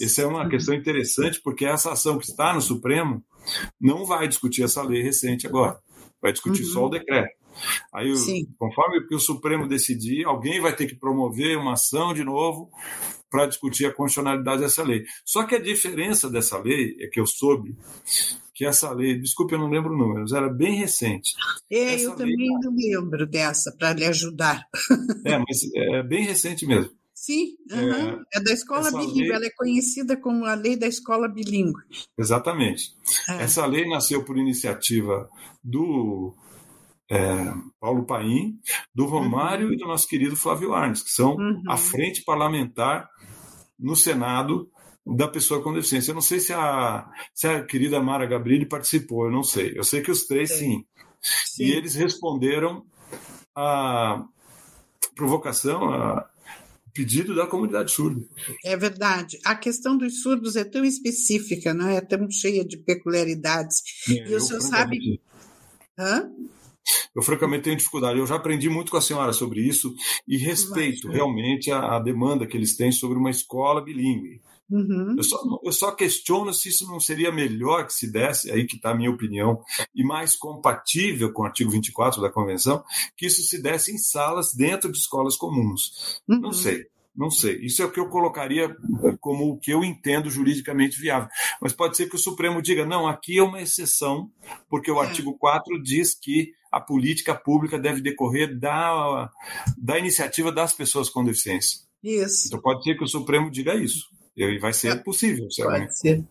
Essa 0.00 0.22
é 0.22 0.26
uma 0.26 0.48
questão 0.48 0.74
interessante, 0.74 1.40
porque 1.40 1.64
essa 1.64 1.92
ação 1.92 2.18
que 2.18 2.26
está 2.26 2.52
no 2.52 2.60
Supremo 2.60 3.22
não 3.80 4.04
vai 4.04 4.26
discutir 4.26 4.64
essa 4.64 4.82
lei 4.82 5.02
recente 5.02 5.46
agora, 5.46 5.78
vai 6.20 6.32
discutir 6.32 6.64
uhum. 6.64 6.70
só 6.70 6.86
o 6.86 6.90
decreto. 6.90 7.43
Aí, 7.92 8.12
conforme 8.58 8.98
o 8.98 9.06
que 9.06 9.14
o 9.14 9.20
Supremo 9.20 9.68
decidir, 9.68 10.24
alguém 10.24 10.60
vai 10.60 10.74
ter 10.74 10.86
que 10.86 10.94
promover 10.94 11.56
uma 11.56 11.74
ação 11.74 12.12
de 12.12 12.24
novo 12.24 12.70
para 13.30 13.46
discutir 13.46 13.86
a 13.86 13.92
constitucionalidade 13.92 14.62
dessa 14.62 14.82
lei. 14.82 15.04
Só 15.24 15.44
que 15.44 15.56
a 15.56 15.60
diferença 15.60 16.30
dessa 16.30 16.58
lei 16.58 16.96
é 17.00 17.08
que 17.08 17.18
eu 17.18 17.26
soube 17.26 17.76
que 18.54 18.64
essa 18.64 18.92
lei, 18.92 19.18
desculpe, 19.18 19.54
eu 19.54 19.58
não 19.58 19.68
lembro 19.68 19.92
o 19.92 19.98
número, 19.98 20.20
mas 20.20 20.32
era 20.32 20.48
bem 20.48 20.76
recente. 20.76 21.32
É, 21.68 21.94
essa 21.94 22.04
eu 22.04 22.16
também 22.16 22.48
não 22.62 22.72
lembro 22.72 23.26
dessa, 23.26 23.74
para 23.76 23.92
lhe 23.92 24.04
ajudar. 24.04 24.64
É, 25.24 25.38
mas 25.38 25.68
é 25.74 26.02
bem 26.04 26.24
recente 26.24 26.64
mesmo. 26.64 26.92
Sim, 27.12 27.56
uhum. 27.72 27.92
é, 27.94 28.22
é, 28.34 28.40
da 28.40 28.52
escola 28.52 28.90
bilíngue, 28.90 29.22
lei... 29.22 29.32
ela 29.32 29.46
é 29.46 29.50
conhecida 29.50 30.16
como 30.16 30.44
a 30.44 30.54
lei 30.54 30.76
da 30.76 30.86
escola 30.86 31.26
bilíngue. 31.26 31.80
Exatamente. 32.18 32.92
É. 33.28 33.44
Essa 33.44 33.64
lei 33.66 33.88
nasceu 33.88 34.24
por 34.24 34.36
iniciativa 34.36 35.28
do 35.62 36.34
é, 37.10 37.52
Paulo 37.80 38.04
Paim, 38.06 38.58
do 38.94 39.06
Romário 39.06 39.68
uhum. 39.68 39.72
e 39.74 39.76
do 39.76 39.86
nosso 39.86 40.08
querido 40.08 40.36
Flávio 40.36 40.72
Arnes, 40.72 41.02
que 41.02 41.10
são 41.10 41.36
uhum. 41.36 41.62
a 41.68 41.76
frente 41.76 42.22
parlamentar 42.24 43.08
no 43.78 43.94
Senado 43.94 44.68
da 45.06 45.28
pessoa 45.28 45.62
com 45.62 45.74
deficiência. 45.74 46.10
Eu 46.10 46.14
não 46.14 46.22
sei 46.22 46.40
se 46.40 46.52
a, 46.52 47.06
se 47.34 47.46
a 47.46 47.64
querida 47.64 48.00
Mara 48.00 48.26
Gabrilli 48.26 48.66
participou, 48.66 49.26
eu 49.26 49.30
não 49.30 49.42
sei. 49.42 49.72
Eu 49.76 49.84
sei 49.84 50.00
que 50.00 50.10
os 50.10 50.26
três 50.26 50.50
sim. 50.50 50.84
sim. 51.20 51.64
E 51.64 51.72
eles 51.72 51.94
responderam 51.94 52.84
a 53.54 54.24
provocação, 55.14 55.92
a 55.92 56.28
pedido 56.94 57.34
da 57.34 57.46
comunidade 57.46 57.90
surda. 57.90 58.24
É 58.64 58.76
verdade. 58.76 59.38
A 59.44 59.54
questão 59.54 59.98
dos 59.98 60.22
surdos 60.22 60.54
é 60.54 60.64
tão 60.64 60.84
específica, 60.84 61.74
não 61.74 61.88
é? 61.88 61.96
é 61.96 62.00
tão 62.00 62.30
cheia 62.30 62.64
de 62.64 62.78
peculiaridades. 62.78 63.82
É, 64.08 64.30
e 64.30 64.34
o 64.34 64.40
senhor 64.40 64.60
sabe. 64.60 65.20
Hã? 65.98 66.30
Eu, 67.14 67.22
francamente, 67.22 67.64
tenho 67.64 67.76
dificuldade. 67.76 68.18
Eu 68.18 68.26
já 68.26 68.36
aprendi 68.36 68.68
muito 68.68 68.90
com 68.90 68.96
a 68.96 69.02
senhora 69.02 69.32
sobre 69.32 69.60
isso 69.60 69.94
e 70.26 70.36
respeito 70.36 71.08
realmente 71.08 71.70
a, 71.70 71.96
a 71.96 71.98
demanda 72.00 72.46
que 72.46 72.56
eles 72.56 72.76
têm 72.76 72.90
sobre 72.92 73.18
uma 73.18 73.30
escola 73.30 73.80
bilíngue. 73.80 74.40
Uhum. 74.70 75.14
Eu, 75.16 75.22
só, 75.22 75.38
eu 75.62 75.72
só 75.72 75.92
questiono 75.92 76.52
se 76.52 76.70
isso 76.70 76.86
não 76.86 76.98
seria 76.98 77.30
melhor 77.30 77.86
que 77.86 77.92
se 77.92 78.10
desse, 78.10 78.50
aí 78.50 78.66
que 78.66 78.76
está 78.76 78.90
a 78.90 78.94
minha 78.94 79.10
opinião, 79.10 79.60
e 79.94 80.02
mais 80.02 80.34
compatível 80.34 81.32
com 81.32 81.42
o 81.42 81.44
artigo 81.44 81.70
24 81.70 82.20
da 82.20 82.30
Convenção, 82.30 82.82
que 83.16 83.26
isso 83.26 83.42
se 83.42 83.62
desse 83.62 83.92
em 83.92 83.98
salas 83.98 84.54
dentro 84.54 84.90
de 84.90 84.98
escolas 84.98 85.36
comuns. 85.36 86.20
Uhum. 86.28 86.40
Não 86.40 86.52
sei. 86.52 86.86
Não 87.16 87.30
sei. 87.30 87.60
Isso 87.60 87.80
é 87.80 87.84
o 87.84 87.92
que 87.92 88.00
eu 88.00 88.08
colocaria 88.08 88.76
como 89.20 89.48
o 89.48 89.56
que 89.56 89.70
eu 89.70 89.84
entendo 89.84 90.28
juridicamente 90.28 91.00
viável. 91.00 91.28
Mas 91.60 91.72
pode 91.72 91.96
ser 91.96 92.08
que 92.08 92.16
o 92.16 92.18
Supremo 92.18 92.60
diga: 92.60 92.84
não, 92.84 93.06
aqui 93.06 93.38
é 93.38 93.42
uma 93.42 93.62
exceção, 93.62 94.28
porque 94.68 94.90
o 94.90 95.00
é. 95.00 95.06
artigo 95.06 95.38
4 95.38 95.80
diz 95.80 96.12
que 96.12 96.52
a 96.74 96.80
política 96.80 97.34
pública 97.34 97.78
deve 97.78 98.00
decorrer 98.00 98.58
da, 98.58 99.30
da 99.78 99.98
iniciativa 99.98 100.50
das 100.50 100.72
pessoas 100.72 101.08
com 101.08 101.24
deficiência. 101.24 101.80
Isso. 102.02 102.48
Então 102.48 102.60
pode 102.60 102.82
ser 102.82 102.96
que 102.96 103.04
o 103.04 103.08
Supremo 103.08 103.50
diga 103.50 103.74
isso. 103.74 104.12
E 104.36 104.58
vai 104.58 104.72
ser 104.72 104.88
é, 104.88 104.96
possível, 104.96 105.46
Pode 105.56 105.96
ser. 105.96 106.24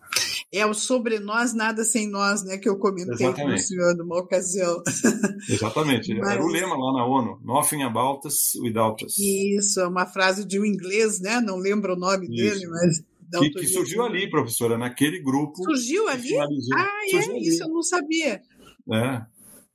É 0.52 0.66
o 0.66 0.74
sobre 0.74 1.18
nós, 1.18 1.54
nada 1.54 1.84
sem 1.84 2.06
nós, 2.06 2.44
né? 2.44 2.58
Que 2.58 2.68
eu 2.68 2.78
comentei 2.78 3.14
Exatamente. 3.14 3.46
com 3.46 3.54
o 3.54 3.58
senhor 3.58 3.96
numa 3.96 4.18
ocasião. 4.18 4.82
Exatamente. 5.48 6.14
Mas... 6.14 6.32
Era 6.32 6.44
o 6.44 6.48
lema 6.48 6.76
lá 6.76 6.92
na 6.92 7.06
ONU: 7.06 7.40
Nothing 7.42 7.82
about 7.82 8.28
us 8.28 8.54
without 8.62 9.02
us. 9.02 9.16
Isso, 9.18 9.80
é 9.80 9.88
uma 9.88 10.04
frase 10.04 10.44
de 10.44 10.60
um 10.60 10.66
inglês, 10.66 11.18
né? 11.18 11.40
Não 11.40 11.56
lembro 11.56 11.94
o 11.94 11.98
nome 11.98 12.26
Isso. 12.26 12.36
dele, 12.36 12.66
mas. 12.68 13.02
Que, 13.40 13.50
que, 13.50 13.66
surgiu 13.66 14.04
ali, 14.04 14.30
professora, 14.30 14.76
naquele 14.76 15.18
grupo. 15.18 15.64
Surgiu 15.64 16.06
ali? 16.06 16.36
Ah, 16.36 16.44
é? 16.44 17.10
surgiu 17.10 17.32
é? 17.32 17.36
Ali. 17.36 17.48
Isso 17.48 17.64
eu 17.64 17.68
não 17.68 17.82
sabia. 17.82 18.42
É, 18.92 19.22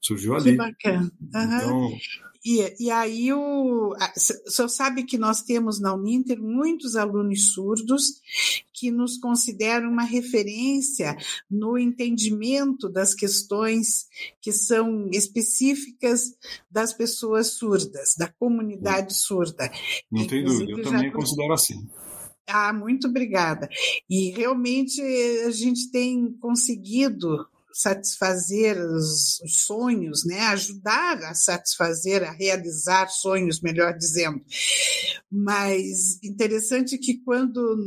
surgiu 0.01 0.35
ali. 0.35 0.51
Que 0.51 0.57
bacana. 0.57 1.11
Uhum. 1.21 1.57
Então, 1.57 1.99
e, 2.43 2.85
e 2.85 2.89
aí 2.89 3.33
o, 3.33 3.93
senhor 4.15 4.69
sabe 4.69 5.03
que 5.03 5.17
nós 5.17 5.41
temos 5.41 5.79
na 5.79 5.93
Uninter 5.93 6.41
muitos 6.41 6.95
alunos 6.95 7.51
surdos 7.51 8.21
que 8.73 8.89
nos 8.91 9.17
consideram 9.17 9.91
uma 9.91 10.03
referência 10.03 11.17
no 11.51 11.77
entendimento 11.77 12.87
das 12.87 13.13
questões 13.13 14.07
que 14.41 14.53
são 14.53 15.09
específicas 15.11 16.33
das 16.71 16.93
pessoas 16.93 17.47
surdas, 17.53 18.15
da 18.17 18.29
comunidade 18.29 19.13
surda. 19.17 19.69
Não 20.09 20.25
tem 20.25 20.43
dúvida, 20.43 20.71
eu 20.71 20.81
também 20.81 21.11
considero 21.11 21.53
assim. 21.53 21.89
Ah, 22.47 22.71
muito 22.71 23.07
obrigada. 23.07 23.69
E 24.09 24.31
realmente 24.31 25.01
a 25.45 25.51
gente 25.51 25.91
tem 25.91 26.31
conseguido 26.39 27.45
satisfazer 27.73 28.77
os, 28.79 29.39
os, 29.41 29.61
sonhos, 29.65 30.25
né? 30.25 30.39
ajudar 30.47 31.23
a 31.23 31.33
satisfazer, 31.33 32.23
a 32.23 32.31
realizar 32.31 33.07
sonhos, 33.09 33.61
melhor 33.61 33.97
dizendo. 33.97 34.41
Mas 35.31 36.19
interessante 36.23 36.97
que 36.97 37.17
quando 37.23 37.77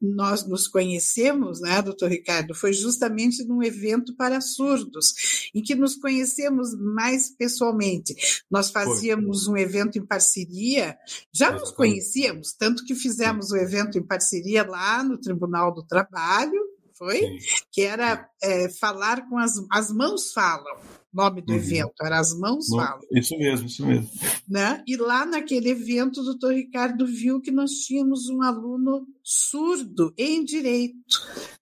nós 0.00 0.46
nos 0.46 0.68
conhecemos, 0.68 1.60
né, 1.60 1.80
doutor 1.80 2.10
Ricardo, 2.10 2.54
foi 2.54 2.72
justamente 2.72 3.42
num 3.44 3.62
evento 3.62 4.14
para 4.14 4.40
surdos, 4.40 5.14
em 5.54 5.62
que 5.62 5.74
nos 5.74 5.96
conhecemos 5.96 6.74
mais 6.78 7.30
pessoalmente. 7.30 8.14
Nós 8.50 8.70
fazíamos 8.70 9.44
foi. 9.44 9.54
um 9.54 9.56
evento 9.56 9.98
em 9.98 10.04
parceria, 10.04 10.96
já 11.32 11.50
nos 11.50 11.70
conhecíamos, 11.72 12.52
tanto 12.52 12.84
que 12.84 12.94
fizemos 12.94 13.50
o 13.50 13.54
um 13.54 13.58
evento 13.58 13.98
em 13.98 14.06
parceria 14.06 14.64
lá 14.68 15.02
no 15.02 15.18
Tribunal 15.18 15.72
do 15.72 15.82
Trabalho, 15.82 16.73
foi? 16.96 17.18
Sim. 17.18 17.38
Que 17.72 17.82
era 17.82 18.28
é, 18.42 18.68
falar 18.68 19.28
com 19.28 19.38
as, 19.38 19.52
as 19.70 19.90
mãos 19.90 20.32
falam 20.32 20.76
nome 21.14 21.40
do 21.40 21.52
uhum. 21.52 21.58
evento, 21.58 21.94
era 22.02 22.18
As 22.18 22.36
Mãos 22.36 22.66
Falam. 22.68 22.98
Isso 23.12 23.38
mesmo, 23.38 23.66
isso 23.68 23.86
mesmo. 23.86 24.10
Né? 24.48 24.82
E 24.84 24.96
lá 24.96 25.24
naquele 25.24 25.70
evento, 25.70 26.20
o 26.20 26.24
doutor 26.24 26.52
Ricardo 26.52 27.06
viu 27.06 27.40
que 27.40 27.52
nós 27.52 27.70
tínhamos 27.70 28.28
um 28.28 28.42
aluno 28.42 29.06
surdo 29.24 30.12
em 30.18 30.44
direito. 30.44 30.94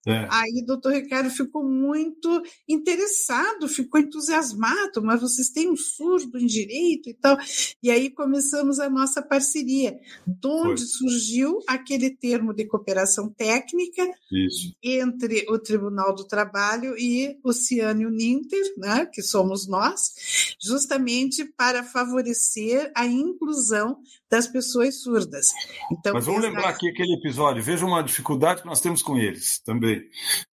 É. 0.04 0.26
Aí 0.28 0.62
o 0.62 0.66
doutor 0.66 0.94
Ricardo 0.94 1.30
ficou 1.30 1.64
muito 1.64 2.42
interessado, 2.68 3.68
ficou 3.68 4.00
entusiasmado, 4.00 5.00
mas 5.00 5.20
vocês 5.20 5.48
têm 5.50 5.70
um 5.70 5.76
surdo 5.76 6.38
em 6.38 6.46
direito 6.46 7.08
e 7.08 7.14
tal. 7.14 7.38
E 7.80 7.88
aí 7.88 8.10
começamos 8.10 8.80
a 8.80 8.90
nossa 8.90 9.22
parceria, 9.22 9.96
de 10.26 10.48
onde 10.48 10.80
Foi. 10.80 10.88
surgiu 10.88 11.60
aquele 11.68 12.10
termo 12.10 12.52
de 12.52 12.64
cooperação 12.64 13.30
técnica 13.30 14.02
Isso. 14.32 14.74
entre 14.82 15.46
o 15.48 15.56
Tribunal 15.56 16.12
do 16.12 16.24
Trabalho 16.24 16.98
e 16.98 17.38
o 17.44 17.52
Ciânio 17.52 18.10
Ninter, 18.10 18.74
né, 18.76 19.06
que 19.06 19.22
somos 19.22 19.68
nós, 19.68 20.56
justamente 20.60 21.44
para 21.44 21.84
favorecer 21.84 22.90
a 22.96 23.06
inclusão 23.06 24.00
das 24.32 24.46
pessoas 24.46 25.02
surdas. 25.02 25.48
Então, 25.92 26.14
Mas 26.14 26.24
vamos 26.24 26.40
lembrar 26.40 26.70
aqui 26.70 26.88
aquele 26.88 27.12
episódio, 27.12 27.62
veja 27.62 27.84
uma 27.84 28.02
dificuldade 28.02 28.62
que 28.62 28.66
nós 28.66 28.80
temos 28.80 29.02
com 29.02 29.18
eles 29.18 29.60
também. 29.62 30.02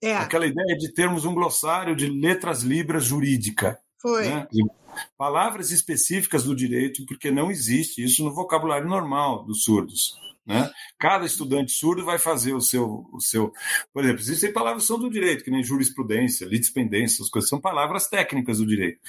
É. 0.02 0.18
Aquela 0.18 0.46
ideia 0.46 0.78
de 0.78 0.94
termos 0.94 1.24
um 1.24 1.34
glossário 1.34 1.96
de 1.96 2.08
letras 2.08 2.62
libras 2.62 3.06
jurídica. 3.06 3.80
Foi. 4.02 4.28
Né? 4.28 4.46
Palavras 5.18 5.72
específicas 5.72 6.44
do 6.44 6.54
direito, 6.54 7.06
porque 7.06 7.32
não 7.32 7.50
existe 7.50 8.04
isso 8.04 8.22
no 8.22 8.36
vocabulário 8.36 8.86
normal 8.86 9.46
dos 9.46 9.64
surdos. 9.64 10.20
Né? 10.46 10.70
Cada 10.98 11.26
estudante 11.26 11.72
surdo 11.72 12.04
vai 12.04 12.18
fazer 12.18 12.54
o 12.54 12.60
seu, 12.60 13.08
o 13.14 13.22
seu. 13.22 13.54
Por 13.94 14.04
exemplo, 14.04 14.20
existem 14.20 14.52
palavras 14.52 14.84
que 14.84 14.88
são 14.88 15.00
do 15.00 15.10
direito, 15.10 15.44
que 15.44 15.52
nem 15.52 15.64
jurisprudência, 15.64 16.46
litispendência, 16.46 17.24
as 17.24 17.30
coisas 17.30 17.50
são 17.50 17.62
palavras 17.62 18.08
técnicas 18.08 18.58
do 18.58 18.66
direito. 18.66 19.00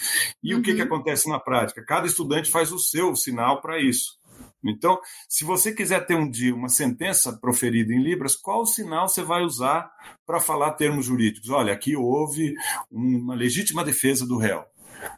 E 0.44 0.54
uhum. 0.54 0.60
o 0.60 0.62
que, 0.62 0.74
que 0.74 0.80
uhum. 0.80 0.86
acontece 0.86 1.28
na 1.28 1.40
prática? 1.40 1.82
Cada 1.82 2.06
estudante 2.06 2.50
faz 2.50 2.70
o 2.70 2.78
seu 2.78 3.16
sinal 3.16 3.60
para 3.60 3.80
isso. 3.80 4.19
Então, 4.64 4.98
se 5.28 5.44
você 5.44 5.72
quiser 5.72 6.06
ter 6.06 6.14
um 6.14 6.28
dia 6.28 6.54
uma 6.54 6.68
sentença 6.68 7.32
proferida 7.32 7.92
em 7.92 8.02
Libras, 8.02 8.36
qual 8.36 8.66
sinal 8.66 9.08
você 9.08 9.22
vai 9.22 9.42
usar 9.42 9.90
para 10.26 10.40
falar 10.40 10.72
termos 10.72 11.06
jurídicos? 11.06 11.50
Olha, 11.50 11.72
aqui 11.72 11.96
houve 11.96 12.54
uma 12.90 13.34
legítima 13.34 13.84
defesa 13.84 14.26
do 14.26 14.36
réu. 14.36 14.64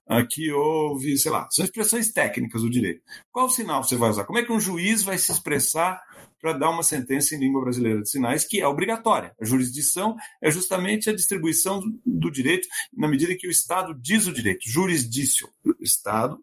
Aqui 0.06 0.50
houve, 0.50 1.16
sei 1.18 1.30
lá, 1.30 1.48
são 1.50 1.64
expressões 1.64 2.12
técnicas 2.12 2.62
do 2.62 2.70
direito. 2.70 3.02
Qual 3.30 3.48
sinal 3.48 3.82
você 3.82 3.96
vai 3.96 4.10
usar? 4.10 4.24
Como 4.24 4.38
é 4.38 4.42
que 4.42 4.52
um 4.52 4.60
juiz 4.60 5.02
vai 5.02 5.18
se 5.18 5.32
expressar 5.32 6.00
para 6.42 6.52
dar 6.52 6.70
uma 6.70 6.82
sentença 6.82 7.36
em 7.36 7.38
língua 7.38 7.62
brasileira 7.62 8.02
de 8.02 8.10
sinais, 8.10 8.44
que 8.44 8.60
é 8.60 8.66
obrigatória. 8.66 9.32
A 9.40 9.44
jurisdição 9.44 10.16
é 10.42 10.50
justamente 10.50 11.08
a 11.08 11.14
distribuição 11.14 11.80
do 12.04 12.30
direito 12.32 12.66
na 12.92 13.06
medida 13.06 13.36
que 13.36 13.46
o 13.46 13.50
Estado 13.50 13.94
diz 13.94 14.26
o 14.26 14.32
direito. 14.32 14.68
Jurisdício, 14.68 15.48
Estado, 15.80 16.42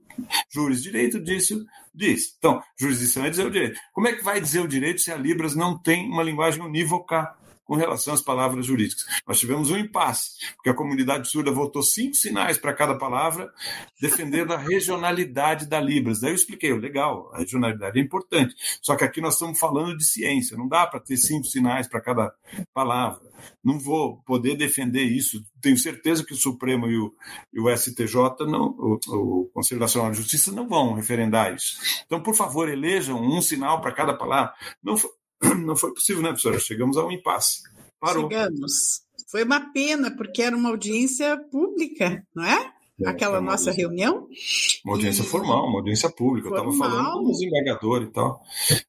jurisdireito, 0.49 1.19
dício, 1.21 1.65
diz. 1.93 2.33
Então, 2.37 2.63
jurisdição 2.79 3.25
é 3.25 3.29
dizer 3.29 3.45
o 3.45 3.51
direito. 3.51 3.77
Como 3.91 4.07
é 4.07 4.13
que 4.13 4.23
vai 4.23 4.39
dizer 4.39 4.61
o 4.61 4.67
direito 4.67 5.01
se 5.01 5.11
a 5.11 5.17
Libras 5.17 5.53
não 5.53 5.77
tem 5.77 6.09
uma 6.09 6.23
linguagem 6.23 6.63
unívoca 6.63 7.35
com 7.69 7.75
relação 7.75 8.15
às 8.15 8.21
palavras 8.21 8.65
jurídicas. 8.65 9.05
Nós 9.27 9.39
tivemos 9.39 9.69
um 9.69 9.77
impasse, 9.77 10.31
porque 10.55 10.71
a 10.71 10.73
comunidade 10.73 11.29
surda 11.29 11.51
votou 11.51 11.83
cinco 11.83 12.15
sinais 12.15 12.57
para 12.57 12.73
cada 12.73 12.97
palavra, 12.97 13.53
defendendo 14.01 14.53
a 14.53 14.57
regionalidade 14.57 15.67
da 15.67 15.79
Libras. 15.79 16.19
Daí 16.19 16.31
eu 16.31 16.35
expliquei, 16.35 16.73
legal, 16.73 17.29
a 17.31 17.37
regionalidade 17.37 17.99
é 17.99 18.01
importante, 18.01 18.55
só 18.81 18.95
que 18.95 19.03
aqui 19.03 19.21
nós 19.21 19.35
estamos 19.35 19.59
falando 19.59 19.95
de 19.95 20.03
ciência, 20.03 20.57
não 20.57 20.67
dá 20.67 20.87
para 20.87 20.99
ter 20.99 21.15
cinco 21.17 21.45
sinais 21.45 21.87
para 21.87 22.01
cada 22.01 22.33
palavra. 22.73 23.21
Não 23.63 23.79
vou 23.79 24.17
poder 24.23 24.55
defender 24.55 25.03
isso. 25.03 25.41
Tenho 25.61 25.77
certeza 25.77 26.25
que 26.25 26.33
o 26.33 26.37
Supremo 26.37 26.87
e 26.87 26.97
o, 26.97 27.13
e 27.53 27.59
o 27.59 27.77
STJ, 27.77 28.15
não, 28.47 28.75
o, 28.77 28.99
o 29.09 29.49
Conselho 29.53 29.79
Nacional 29.79 30.11
de 30.11 30.17
Justiça, 30.17 30.51
não 30.51 30.67
vão 30.67 30.93
referendar 30.93 31.53
isso. 31.53 31.77
Então, 32.05 32.21
por 32.21 32.35
favor, 32.35 32.67
elejam 32.67 33.21
um 33.21 33.41
sinal 33.41 33.79
para 33.79 33.93
cada 33.93 34.13
palavra. 34.13 34.53
Não, 34.83 34.95
não 35.65 35.75
foi 35.75 35.93
possível, 35.93 36.21
né, 36.21 36.29
professora? 36.29 36.59
Chegamos 36.59 36.97
a 36.97 37.05
um 37.05 37.11
impasse. 37.11 37.61
Parou. 37.99 38.29
Chegamos. 38.29 39.03
Foi 39.29 39.43
uma 39.43 39.71
pena, 39.71 40.15
porque 40.15 40.41
era 40.41 40.55
uma 40.55 40.69
audiência 40.69 41.37
pública, 41.51 42.25
não 42.33 42.43
é? 42.43 42.73
é 43.01 43.09
Aquela 43.09 43.39
nossa 43.39 43.71
reunião. 43.71 44.27
Uma 44.83 44.95
audiência 44.95 45.21
e... 45.21 45.25
formal, 45.25 45.67
uma 45.67 45.79
audiência 45.79 46.09
pública. 46.09 46.49
Formal. 46.49 46.65
Eu 46.65 46.71
estava 46.71 46.91
falando 46.91 47.25
com 47.25 47.31
os 47.31 47.41
embargadores 47.41 48.07
e 48.07 48.11
tal. 48.11 48.41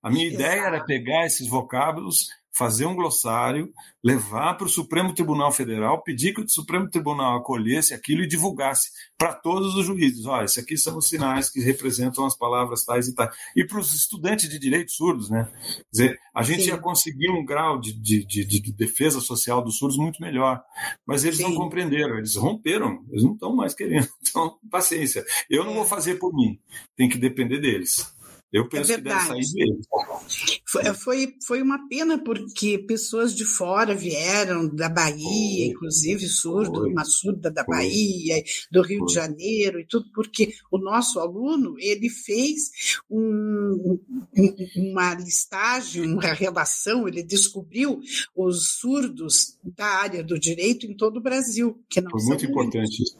A 0.03 0.11
minha 0.11 0.27
Exato. 0.27 0.43
ideia 0.43 0.61
era 0.63 0.85
pegar 0.85 1.27
esses 1.27 1.47
vocábulos 1.47 2.29
fazer 2.61 2.85
um 2.85 2.95
glossário, 2.95 3.73
levar 4.05 4.53
para 4.53 4.67
o 4.67 4.69
Supremo 4.69 5.15
Tribunal 5.15 5.51
Federal, 5.51 6.03
pedir 6.03 6.35
que 6.35 6.43
o 6.43 6.49
Supremo 6.49 6.91
Tribunal 6.91 7.39
acolhesse 7.39 7.95
aquilo 7.95 8.23
e 8.23 8.27
divulgasse 8.27 8.91
para 9.17 9.33
todos 9.33 9.75
os 9.77 9.87
juízes. 9.87 10.27
Olha, 10.27 10.45
esses 10.45 10.63
aqui 10.63 10.77
são 10.77 10.99
os 10.99 11.09
sinais 11.09 11.49
que 11.49 11.59
representam 11.59 12.27
as 12.27 12.37
palavras 12.37 12.85
tais 12.85 13.09
e 13.09 13.15
tais. 13.15 13.35
E 13.57 13.65
para 13.65 13.81
os 13.81 13.95
estudantes 13.95 14.47
de 14.47 14.59
direitos 14.59 14.95
surdos, 14.95 15.31
né? 15.31 15.49
Quer 15.75 15.85
dizer, 15.91 16.21
a 16.35 16.43
gente 16.43 16.65
Sim. 16.65 16.69
ia 16.69 16.77
conseguir 16.77 17.31
um 17.31 17.47
grau 17.47 17.81
de, 17.81 17.95
de, 17.95 18.27
de, 18.27 18.45
de, 18.45 18.73
defesa 18.73 19.23
social 19.23 19.65
dos 19.65 19.79
surdos 19.79 19.97
muito 19.97 20.21
melhor. 20.21 20.63
Mas 21.07 21.25
eles 21.25 21.39
Sim. 21.39 21.45
não 21.45 21.55
compreenderam, 21.55 22.19
eles 22.19 22.37
romperam, 22.37 23.03
eles 23.09 23.25
não 23.25 23.33
estão 23.33 23.57
mais 23.57 23.73
querendo. 23.73 24.07
Então, 24.31 24.59
paciência. 24.71 25.25
Eu 25.49 25.65
não 25.65 25.75
vou 25.75 25.85
fazer 25.85 26.15
por 26.15 26.33
mim, 26.33 26.57
tem 26.95 27.09
que 27.09 27.19
depender 27.19 27.59
deles. 27.59 28.15
Eu 28.53 28.69
penso 28.69 28.93
é 28.93 28.97
que 28.97 29.03
deve 29.03 29.21
sair 29.21 29.53
dele. 29.53 29.81
Foi, 30.71 30.85
foi, 30.95 31.35
foi 31.45 31.63
uma 31.63 31.89
pena 31.89 32.23
porque 32.23 32.79
pessoas 32.79 33.35
de 33.35 33.45
fora 33.45 33.95
vieram, 33.95 34.69
da 34.69 34.89
Bahia, 34.89 35.19
foi, 35.19 35.67
inclusive 35.67 36.29
surdo, 36.29 36.81
foi, 36.81 36.93
uma 36.93 37.05
surda 37.05 37.51
da 37.51 37.65
foi, 37.65 37.77
Bahia, 37.77 38.43
do 38.71 38.81
Rio 38.83 39.05
de 39.05 39.15
Janeiro 39.15 39.81
e 39.81 39.87
tudo, 39.87 40.11
porque 40.15 40.55
o 40.71 40.79
nosso 40.79 41.19
aluno 41.19 41.75
ele 41.79 42.09
fez 42.09 43.01
um, 43.11 43.99
uma 44.77 45.15
listagem, 45.15 46.13
uma 46.13 46.33
relação, 46.33 47.09
ele 47.09 47.23
descobriu 47.23 48.01
os 48.37 48.75
surdos 48.75 49.59
da 49.65 49.87
área 49.87 50.23
do 50.23 50.39
direito 50.39 50.87
em 50.87 50.97
todo 50.97 51.17
o 51.17 51.23
Brasil. 51.23 51.83
Que 51.89 52.01
não 52.01 52.11
foi 52.13 52.23
muito 52.23 52.47
importante 52.47 53.03
isso. 53.03 53.17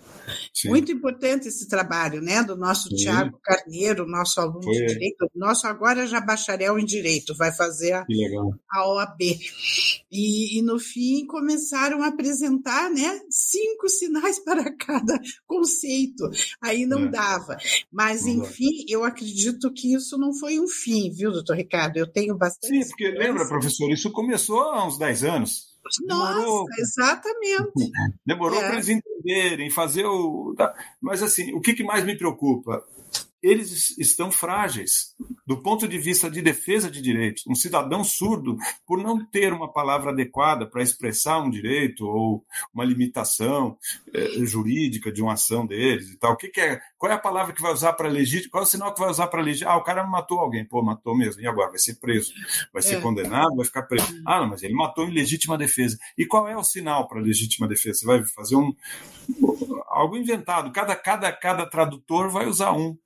Muito 0.69 0.93
importante 0.93 1.49
esse 1.49 1.69
trabalho, 1.69 2.21
né, 2.21 2.45
do 2.45 2.57
nosso 2.57 2.89
Tiago 2.91 3.41
Carneiro, 3.43 4.07
nosso 4.07 4.41
aluno 4.41 4.61
de 4.61 4.87
direito 4.87 5.29
nosso 5.35 5.67
agora 5.67 6.07
já 6.07 6.21
bacharel 6.21 6.79
em 6.79 6.85
direito, 6.85 7.35
vai 7.41 7.51
fazer 7.53 7.93
a, 7.93 8.07
a 8.71 8.89
OAB. 8.89 9.19
E, 10.13 10.59
e, 10.59 10.63
no 10.63 10.79
fim 10.79 11.25
começaram 11.27 12.03
a 12.03 12.09
apresentar 12.09 12.91
né, 12.91 13.21
cinco 13.31 13.89
sinais 13.89 14.39
para 14.45 14.71
cada 14.77 15.19
conceito. 15.47 16.29
Aí 16.63 16.85
não 16.85 17.05
é. 17.05 17.09
dava. 17.09 17.57
Mas, 17.91 18.25
não 18.25 18.45
enfim, 18.45 18.85
dá. 18.87 18.93
eu 18.93 19.05
acredito 19.05 19.73
que 19.73 19.95
isso 19.95 20.19
não 20.19 20.35
foi 20.35 20.61
um 20.61 20.69
fim, 20.69 21.11
viu, 21.11 21.33
doutor 21.33 21.57
Ricardo? 21.57 21.97
Eu 21.97 22.07
tenho 22.07 22.37
bastante. 22.37 22.85
Sim, 22.85 22.89
porque 22.91 23.09
lembra, 23.09 23.49
professor, 23.49 23.91
isso 23.91 24.13
começou 24.13 24.61
há 24.61 24.87
uns 24.87 24.99
10 24.99 25.25
anos. 25.25 25.71
Demorou. 26.07 26.67
Nossa, 26.67 26.81
exatamente. 26.81 27.91
Demorou 28.27 28.59
é. 28.59 28.67
para 28.67 28.75
eles 28.75 28.89
entenderem, 28.91 29.71
fazer 29.71 30.05
o. 30.05 30.55
Mas 31.01 31.23
assim, 31.23 31.55
o 31.55 31.61
que 31.61 31.83
mais 31.83 32.05
me 32.05 32.19
preocupa? 32.19 32.85
Eles 33.43 33.97
estão 33.99 34.31
frágeis 34.31 35.15
do 35.47 35.63
ponto 35.63 35.89
de 35.89 35.99
vista 35.99 36.31
de 36.31 36.41
defesa 36.41 36.91
de 36.91 37.03
direitos. 37.03 37.45
Um 37.47 37.55
cidadão 37.55 38.05
surdo, 38.05 38.57
por 38.87 39.03
não 39.03 39.25
ter 39.25 39.53
uma 39.53 39.73
palavra 39.73 40.11
adequada 40.11 40.67
para 40.67 40.83
expressar 40.83 41.41
um 41.41 41.51
direito 41.51 42.07
ou 42.07 42.45
uma 42.73 42.85
limitação 42.85 43.77
eh, 44.15 44.45
jurídica 44.45 45.11
de 45.11 45.23
uma 45.23 45.33
ação 45.33 45.67
deles 45.67 46.11
e 46.11 46.19
tal, 46.19 46.35
o 46.35 46.37
que, 46.37 46.49
que, 46.49 46.61
é? 46.61 46.81
Qual 46.97 47.11
é 47.11 47.15
a 47.15 47.19
palavra 47.19 47.53
que 47.53 47.63
vai 47.63 47.73
usar 47.73 47.95
para 47.95 48.09
legítima? 48.09 48.51
Qual 48.53 48.63
é 48.63 48.67
o 48.67 48.69
sinal 48.69 48.95
que 48.95 49.01
vai 49.01 49.11
usar 49.11 49.27
para 49.27 49.43
legítima? 49.43 49.73
Ah, 49.73 49.77
o 49.77 49.85
cara 49.85 50.07
matou 50.07 50.39
alguém. 50.39 50.65
Pô, 50.65 50.83
matou 50.83 51.17
mesmo. 51.17 51.41
E 51.41 51.47
agora? 51.47 51.71
Vai 51.71 51.79
ser 51.79 51.95
preso. 51.95 52.33
Vai 52.73 52.83
ser 52.83 52.97
é. 52.97 53.01
condenado, 53.01 53.57
vai 53.57 53.65
ficar 53.65 53.83
preso. 53.83 54.07
Ah, 54.27 54.41
não, 54.41 54.51
mas 54.51 54.63
ele 54.63 54.75
matou 54.75 55.05
em 55.05 55.13
legítima 55.13 55.59
defesa. 55.59 55.99
E 56.17 56.27
qual 56.27 56.47
é 56.47 56.57
o 56.57 56.63
sinal 56.63 57.09
para 57.09 57.21
legítima 57.21 57.67
defesa? 57.67 58.01
Você 58.01 58.07
vai 58.07 58.25
fazer 58.25 58.57
um 58.57 58.75
algo 59.89 60.17
inventado. 60.17 60.71
Cada, 60.73 60.95
cada, 60.95 61.33
cada 61.33 61.67
tradutor 61.67 62.31
vai 62.31 62.47
usar 62.47 62.73
um. 62.73 62.97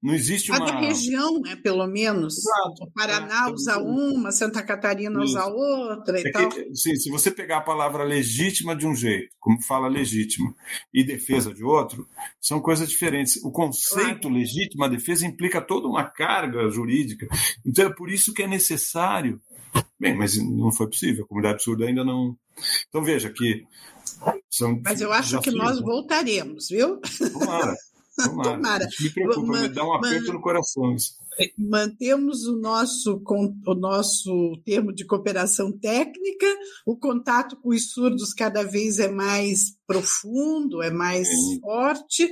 Não 0.00 0.14
existe 0.14 0.52
Cada 0.52 0.70
uma. 0.72 0.80
região, 0.80 1.40
né, 1.40 1.56
pelo 1.56 1.84
menos. 1.88 2.38
Exato. 2.38 2.84
O 2.84 2.90
Paraná 2.92 3.48
É, 3.48 3.52
usa 3.52 3.78
uma, 3.78 4.30
Santa 4.30 4.62
Catarina 4.62 5.20
usa 5.20 5.40
Isso. 5.40 5.48
outra 5.50 6.20
e 6.20 6.26
É 6.26 6.30
tal. 6.30 6.48
que, 6.48 6.72
sim, 6.74 6.94
se 6.94 7.10
você 7.10 7.32
pegar 7.32 7.58
a 7.58 7.62
palavra 7.62 8.04
legítima 8.04 8.76
de 8.76 8.86
um 8.86 8.94
jeito, 8.94 9.34
como 9.40 9.60
fala 9.62 9.88
legítima, 9.88 10.54
e 10.94 11.02
defesa 11.02 11.52
de 11.52 11.64
outro, 11.64 12.08
são 12.40 12.60
coisas 12.60 12.88
diferentes. 12.88 13.42
O 13.42 13.50
conceito 13.50 14.28
legítima 14.28 14.88
defesa 14.88 15.26
implica 15.26 15.60
toda 15.60 15.88
uma 15.88 16.04
carga 16.04 16.68
jurídica. 16.70 17.26
Então 17.66 17.86
é 17.86 17.92
por 17.92 18.08
isso 18.08 18.32
que 18.32 18.42
é 18.44 18.46
necessário. 18.46 19.40
Bem, 19.98 20.16
mas 20.16 20.36
não 20.38 20.70
foi 20.70 20.86
possível. 20.86 21.24
A 21.24 21.28
comunidade 21.28 21.62
surda 21.62 21.86
ainda 21.86 22.04
não. 22.04 22.36
Então 22.88 23.02
veja 23.02 23.30
que 23.30 23.64
são. 24.48 24.80
Mas 24.84 25.00
eu 25.00 25.12
acho 25.12 25.40
que 25.40 25.50
nós 25.50 25.76
né? 25.76 25.82
voltaremos, 25.82 26.68
viu? 26.70 27.00
Tomara. 27.32 27.74
Tomara. 28.24 28.84
Isso 28.86 29.02
me 29.02 29.10
preocupa, 29.10 29.60
me 29.60 29.68
dá 29.68 29.84
um 29.84 29.94
aperto 29.94 30.32
no 30.32 30.40
coração. 30.40 30.94
Isso. 30.94 31.14
Mantemos 31.56 32.46
o 32.46 32.56
nosso, 32.56 33.22
o 33.66 33.74
nosso 33.74 34.60
termo 34.64 34.92
de 34.92 35.04
cooperação 35.04 35.72
técnica, 35.72 36.46
o 36.86 36.96
contato 36.96 37.56
com 37.56 37.70
os 37.70 37.90
surdos 37.90 38.32
cada 38.32 38.62
vez 38.62 38.98
é 38.98 39.08
mais 39.08 39.76
profundo, 39.86 40.82
é 40.82 40.90
mais 40.90 41.26
Sim. 41.26 41.60
forte. 41.60 42.30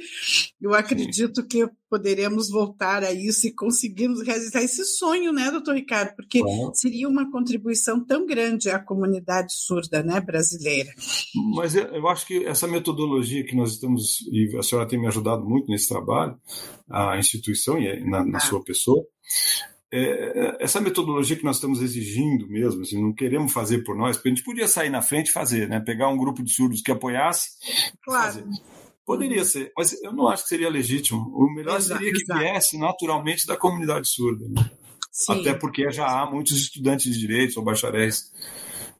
Eu 0.60 0.74
acredito 0.74 1.46
que 1.46 1.66
poderemos 1.88 2.50
voltar 2.50 3.02
a 3.02 3.12
isso 3.12 3.46
e 3.46 3.54
conseguirmos 3.54 4.20
realizar 4.22 4.62
esse 4.62 4.84
sonho, 4.84 5.32
né, 5.32 5.50
doutor 5.50 5.74
Ricardo? 5.74 6.14
Porque 6.16 6.40
Claro. 6.40 6.72
seria 6.74 7.08
uma 7.08 7.30
contribuição 7.30 8.04
tão 8.04 8.26
grande 8.26 8.68
à 8.68 8.78
comunidade 8.78 9.52
surda 9.54 10.02
né, 10.02 10.20
brasileira. 10.20 10.90
Mas 11.54 11.74
eu 11.74 12.06
acho 12.08 12.26
que 12.26 12.44
essa 12.44 12.66
metodologia 12.66 13.44
que 13.44 13.56
nós 13.56 13.72
estamos, 13.72 14.18
e 14.30 14.54
a 14.58 14.62
senhora 14.62 14.86
tem 14.86 15.00
me 15.00 15.06
ajudado 15.06 15.44
muito 15.44 15.70
nesse 15.70 15.88
trabalho, 15.88 16.36
a 16.90 17.18
instituição 17.18 17.78
e 17.78 18.04
na, 18.08 18.24
na 18.24 18.38
Ah. 18.38 18.40
sua 18.40 18.62
pessoa, 18.62 19.04
é, 19.92 20.56
essa 20.60 20.80
metodologia 20.80 21.36
que 21.36 21.44
nós 21.44 21.56
estamos 21.56 21.80
exigindo 21.80 22.48
mesmo, 22.48 22.82
assim, 22.82 23.00
não 23.00 23.12
queremos 23.14 23.52
fazer 23.52 23.84
por 23.84 23.96
nós, 23.96 24.16
porque 24.16 24.28
a 24.28 24.34
gente 24.34 24.44
podia 24.44 24.66
sair 24.68 24.90
na 24.90 25.00
frente 25.02 25.28
e 25.28 25.32
fazer, 25.32 25.68
né? 25.68 25.80
pegar 25.80 26.08
um 26.08 26.16
grupo 26.16 26.42
de 26.42 26.50
surdos 26.52 26.82
que 26.82 26.90
apoiasse 26.90 27.50
Claro. 28.04 28.24
fazer. 28.32 28.44
Poderia 29.04 29.44
ser, 29.44 29.72
mas 29.78 29.92
eu 30.02 30.12
não 30.12 30.26
acho 30.28 30.42
que 30.42 30.48
seria 30.48 30.68
legítimo. 30.68 31.20
O 31.32 31.48
melhor 31.54 31.76
Exato, 31.78 32.00
seria 32.00 32.12
que 32.12 32.22
exato. 32.24 32.40
viesse 32.40 32.76
naturalmente 32.78 33.46
da 33.46 33.56
comunidade 33.56 34.08
surda. 34.08 34.44
né? 34.48 34.68
Sim, 35.12 35.40
Até 35.40 35.54
porque 35.54 35.90
já 35.92 36.06
há 36.06 36.28
muitos 36.30 36.56
estudantes 36.56 37.14
de 37.14 37.18
direitos 37.20 37.56
ou 37.56 37.62
bacharéis 37.62 38.32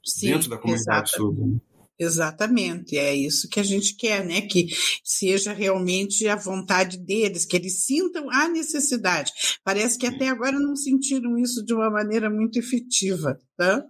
sim, 0.05 0.31
dentro 0.31 0.49
da 0.49 0.57
comunidade 0.57 1.11
exato. 1.11 1.17
surda. 1.17 1.61
Exatamente, 1.99 2.99
é 2.99 3.15
isso 3.15 3.49
que 3.49 3.59
a 3.59 3.63
gente 3.63 3.97
quer, 3.97 4.23
né? 4.23 4.43
Que 4.43 4.67
seja 5.03 5.55
realmente 5.55 6.29
a 6.29 6.37
vontade 6.37 6.99
deles, 6.99 7.47
que 7.47 7.57
eles 7.57 7.87
sintam 7.87 8.31
a 8.31 8.49
necessidade. 8.49 9.33
Parece 9.65 9.97
que 9.99 10.07
até 10.07 10.29
agora 10.29 10.59
não 10.61 10.77
sentiram 10.77 11.39
isso 11.39 11.65
de 11.65 11.73
uma 11.73 11.91
maneira 11.91 12.29
muito 12.29 12.59
efetiva, 12.59 13.41
tá? 13.57 13.83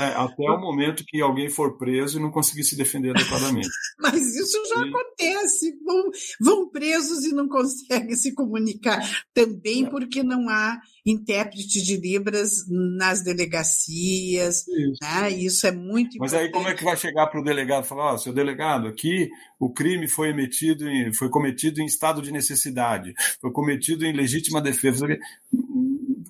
É, 0.00 0.04
até 0.14 0.50
o 0.50 0.60
momento 0.60 1.04
que 1.06 1.20
alguém 1.20 1.48
for 1.48 1.76
preso 1.76 2.18
e 2.18 2.22
não 2.22 2.30
conseguir 2.30 2.64
se 2.64 2.76
defender 2.76 3.10
adequadamente. 3.10 3.68
Mas 3.98 4.34
isso 4.36 4.58
já 4.68 4.82
acontece. 4.82 5.76
Vão, 5.84 6.10
vão 6.40 6.70
presos 6.70 7.24
e 7.24 7.32
não 7.34 7.48
conseguem 7.48 8.14
se 8.14 8.32
comunicar. 8.34 9.00
Também 9.34 9.84
É. 9.86 9.90
porque 9.90 10.22
não 10.22 10.48
há 10.48 10.78
intérprete 11.04 11.82
de 11.82 11.96
Libras 11.96 12.50
nas 12.68 13.22
delegacias, 13.22 14.64
né? 15.02 15.30
Isso 15.30 15.66
é 15.66 15.72
muito 15.72 16.18
Mas 16.18 16.32
importante. 16.32 16.46
aí 16.46 16.50
como 16.52 16.68
é 16.68 16.74
que 16.74 16.84
vai 16.84 16.96
chegar 16.96 17.26
para 17.28 17.40
o 17.40 17.44
delegado 17.44 17.84
e 17.84 17.88
falar, 17.88 18.12
ó, 18.14 18.18
seu 18.18 18.32
delegado, 18.32 18.86
aqui 18.86 19.28
o 19.58 19.72
crime 19.72 20.06
foi 20.06 20.28
emitido 20.28 20.88
em, 20.88 21.12
foi 21.12 21.28
cometido 21.30 21.80
em 21.80 21.86
estado 21.86 22.20
de 22.22 22.30
necessidade, 22.30 23.14
foi 23.40 23.50
cometido 23.50 24.04
em 24.04 24.12
legítima 24.12 24.60
defesa. 24.60 25.06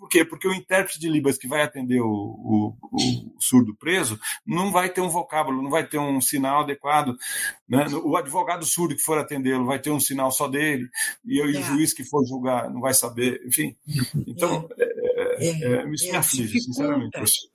Por 0.08 0.12
quê? 0.12 0.24
Porque 0.24 0.48
o 0.48 0.54
intérprete 0.54 0.98
de 0.98 1.06
Libras 1.06 1.36
que 1.36 1.46
vai 1.46 1.60
atender 1.60 2.00
o, 2.00 2.06
o, 2.08 2.74
o 2.90 2.98
surdo 3.38 3.74
preso 3.74 4.18
não 4.46 4.72
vai 4.72 4.88
ter 4.88 5.02
um 5.02 5.10
vocábulo, 5.10 5.62
não 5.62 5.68
vai 5.70 5.86
ter 5.86 5.98
um 5.98 6.18
sinal 6.18 6.62
adequado. 6.62 7.14
Né? 7.68 7.86
O 8.02 8.16
advogado 8.16 8.64
surdo 8.64 8.96
que 8.96 9.02
for 9.02 9.18
atendê-lo 9.18 9.66
vai 9.66 9.78
ter 9.78 9.90
um 9.90 10.00
sinal 10.00 10.32
só 10.32 10.48
dele, 10.48 10.88
e, 11.26 11.36
e 11.36 11.56
É. 11.56 11.60
o 11.60 11.62
juiz 11.62 11.92
que 11.92 12.04
for 12.04 12.24
julgar 12.24 12.70
não 12.70 12.80
vai 12.80 12.94
saber. 12.94 13.42
Enfim, 13.46 13.76
então, 14.26 14.66
é, 14.78 15.46
é, 15.46 15.90
isso 15.92 16.06
me 16.06 16.14
é, 16.14 16.16
aflige, 16.16 16.60
sinceramente. 16.60 17.10
professor. 17.10 17.50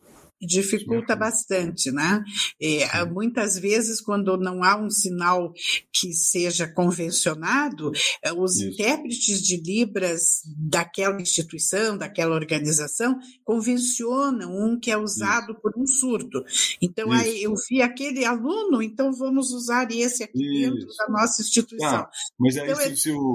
Dificulta 0.45 1.15
bastante, 1.15 1.91
né? 1.91 2.23
É, 2.61 3.03
muitas 3.05 3.57
vezes, 3.57 4.01
quando 4.01 4.37
não 4.37 4.63
há 4.63 4.75
um 4.77 4.89
sinal 4.89 5.53
que 5.91 6.13
seja 6.13 6.67
convencionado, 6.67 7.91
é, 8.23 8.31
os 8.33 8.57
Isso. 8.57 8.69
intérpretes 8.69 9.41
de 9.41 9.57
Libras 9.57 10.41
daquela 10.57 11.21
instituição, 11.21 11.97
daquela 11.97 12.35
organização, 12.35 13.17
convencionam 13.43 14.51
um 14.55 14.79
que 14.79 14.91
é 14.91 14.97
usado 14.97 15.55
por 15.55 15.73
um 15.77 15.85
surdo. 15.87 16.43
Então, 16.81 17.11
aí 17.11 17.37
Isso. 17.37 17.45
eu 17.45 17.53
vi 17.69 17.81
aquele 17.81 18.25
aluno, 18.25 18.81
então 18.81 19.13
vamos 19.13 19.51
usar 19.51 19.89
esse 19.91 20.23
aqui 20.23 20.39
dentro 20.61 20.79
Isso. 20.87 20.97
da 20.97 21.07
nossa 21.09 21.41
instituição. 21.41 21.87
Ah, 22.01 22.09
Mas 22.39 22.57
aí, 22.57 22.63
Então, 22.69 22.75
se, 22.81 22.89
é- 22.91 22.95
se 22.95 23.11
o, 23.11 23.33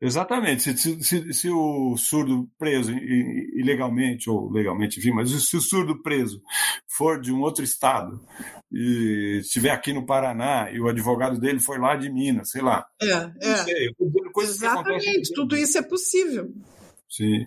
exatamente, 0.00 0.62
se, 0.62 0.76
se, 0.76 1.02
se, 1.02 1.32
se 1.32 1.50
o 1.50 1.96
surdo 1.96 2.48
preso 2.58 2.92
ilegalmente, 2.92 4.30
ou 4.30 4.50
legalmente, 4.50 4.98
enfim, 4.98 5.12
mas 5.12 5.30
se 5.30 5.56
o 5.56 5.60
surdo 5.60 6.02
preso 6.02 6.42
for 6.86 7.20
de 7.20 7.32
um 7.32 7.40
outro 7.40 7.64
estado 7.64 8.20
e 8.70 9.38
estiver 9.40 9.70
aqui 9.70 9.92
no 9.92 10.06
Paraná 10.06 10.70
e 10.70 10.80
o 10.80 10.88
advogado 10.88 11.38
dele 11.40 11.60
foi 11.60 11.78
lá 11.78 11.96
de 11.96 12.10
Minas, 12.10 12.50
sei 12.50 12.62
lá. 12.62 12.86
É, 13.00 13.32
é. 13.40 13.56
sei, 13.64 13.94
coisas 14.32 14.56
Exatamente, 14.56 15.32
tudo 15.34 15.56
isso 15.56 15.78
é 15.78 15.82
possível. 15.82 16.52
Sim, 17.08 17.46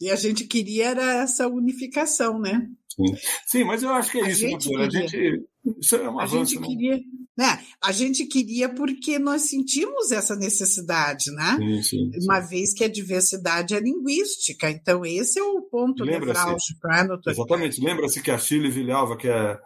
E 0.00 0.10
a 0.10 0.16
gente 0.16 0.44
queria 0.44 0.88
era 0.88 1.22
essa 1.22 1.48
unificação, 1.48 2.38
né? 2.38 2.68
Sim. 2.96 3.14
Sim, 3.46 3.64
mas 3.64 3.82
eu 3.82 3.90
acho 3.90 4.10
que 4.10 4.18
é 4.18 4.24
A 4.24 4.30
isso, 4.30 4.40
gente 4.40 4.64
doutora. 4.64 4.86
A 4.86 4.90
queria. 4.90 5.08
gente. 5.08 5.44
Isso 5.80 5.96
é 5.96 6.08
um 6.08 6.18
A 6.18 6.22
avanço. 6.22 6.52
gente 6.52 6.60
né? 6.60 6.66
queria, 6.68 7.00
né? 7.36 7.60
A 7.82 7.92
gente 7.92 8.24
queria 8.26 8.68
porque 8.68 9.18
nós 9.18 9.42
sentimos 9.42 10.12
essa 10.12 10.36
necessidade, 10.36 11.30
né? 11.32 11.56
Sim, 11.58 11.82
sim, 11.82 12.10
sim. 12.12 12.24
Uma 12.24 12.40
vez 12.40 12.72
que 12.72 12.84
a 12.84 12.88
diversidade 12.88 13.74
é 13.74 13.80
linguística, 13.80 14.70
então 14.70 15.04
esse 15.04 15.38
é 15.38 15.42
o 15.42 15.60
ponto 15.62 16.04
Lembra-se. 16.04 16.26
nevrálgico, 16.40 16.86
né, 16.88 17.04
doutor? 17.04 17.30
Exatamente. 17.32 17.80
Lembra-se 17.84 18.22
que 18.22 18.30
a 18.30 18.38
Chile 18.38 18.70
Vilhalva, 18.70 19.16
que 19.16 19.26
é, 19.28 19.58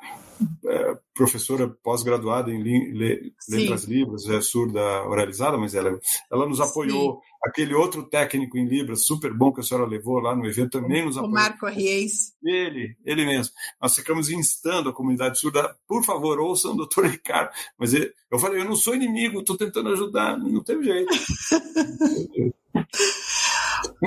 é 0.66 0.98
professora 1.14 1.68
pós-graduada 1.82 2.50
em 2.50 2.62
le- 2.62 3.32
Sim. 3.40 3.56
letras 3.56 3.84
libras, 3.84 4.28
é 4.28 4.40
surda 4.40 4.80
oralizada, 5.04 5.56
mas 5.58 5.74
ela, 5.74 5.98
ela 6.30 6.46
nos 6.48 6.60
apoiou. 6.60 7.20
Aquele 7.42 7.72
outro 7.74 8.02
técnico 8.02 8.58
em 8.58 8.66
Libras, 8.66 9.06
super 9.06 9.32
bom 9.32 9.50
que 9.50 9.60
a 9.60 9.62
senhora 9.62 9.86
levou 9.86 10.18
lá 10.20 10.36
no 10.36 10.44
evento, 10.46 10.78
também 10.78 11.02
nos 11.04 11.16
O 11.16 11.20
apoiou. 11.20 11.34
Marco 11.34 11.66
Reis. 11.66 12.34
Ele, 12.44 12.94
ele 13.02 13.24
mesmo. 13.24 13.54
Nós 13.80 13.94
ficamos 13.94 14.28
instando 14.28 14.90
a 14.90 14.92
comunidade 14.92 15.38
surda, 15.40 15.74
por 15.88 16.04
favor, 16.04 16.38
ouçam 16.38 16.72
o 16.72 16.76
doutor 16.76 17.06
Ricardo. 17.06 17.50
Mas 17.78 17.94
ele- 17.94 18.12
eu 18.30 18.38
falei, 18.38 18.60
eu 18.60 18.64
não 18.66 18.76
sou 18.76 18.94
inimigo, 18.94 19.40
estou 19.40 19.56
tentando 19.56 19.88
ajudar, 19.88 20.36
não 20.38 20.62
teve 20.62 20.84
jeito. 20.84 21.10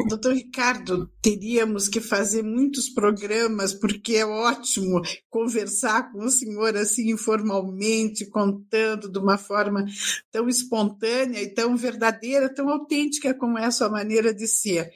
Doutor 0.07 0.33
Ricardo, 0.33 1.09
teríamos 1.21 1.87
que 1.87 1.99
fazer 1.99 2.43
muitos 2.43 2.89
programas, 2.89 3.73
porque 3.73 4.15
é 4.15 4.25
ótimo 4.25 5.01
conversar 5.29 6.11
com 6.11 6.25
o 6.25 6.29
senhor 6.29 6.75
assim 6.75 7.11
informalmente, 7.11 8.25
contando 8.25 9.11
de 9.11 9.19
uma 9.19 9.37
forma 9.37 9.85
tão 10.31 10.47
espontânea 10.47 11.41
e 11.41 11.53
tão 11.53 11.75
verdadeira, 11.75 12.53
tão 12.53 12.69
autêntica 12.69 13.33
como 13.33 13.57
é 13.57 13.65
a 13.65 13.71
sua 13.71 13.89
maneira 13.89 14.33
de 14.33 14.47
ser. 14.47 14.91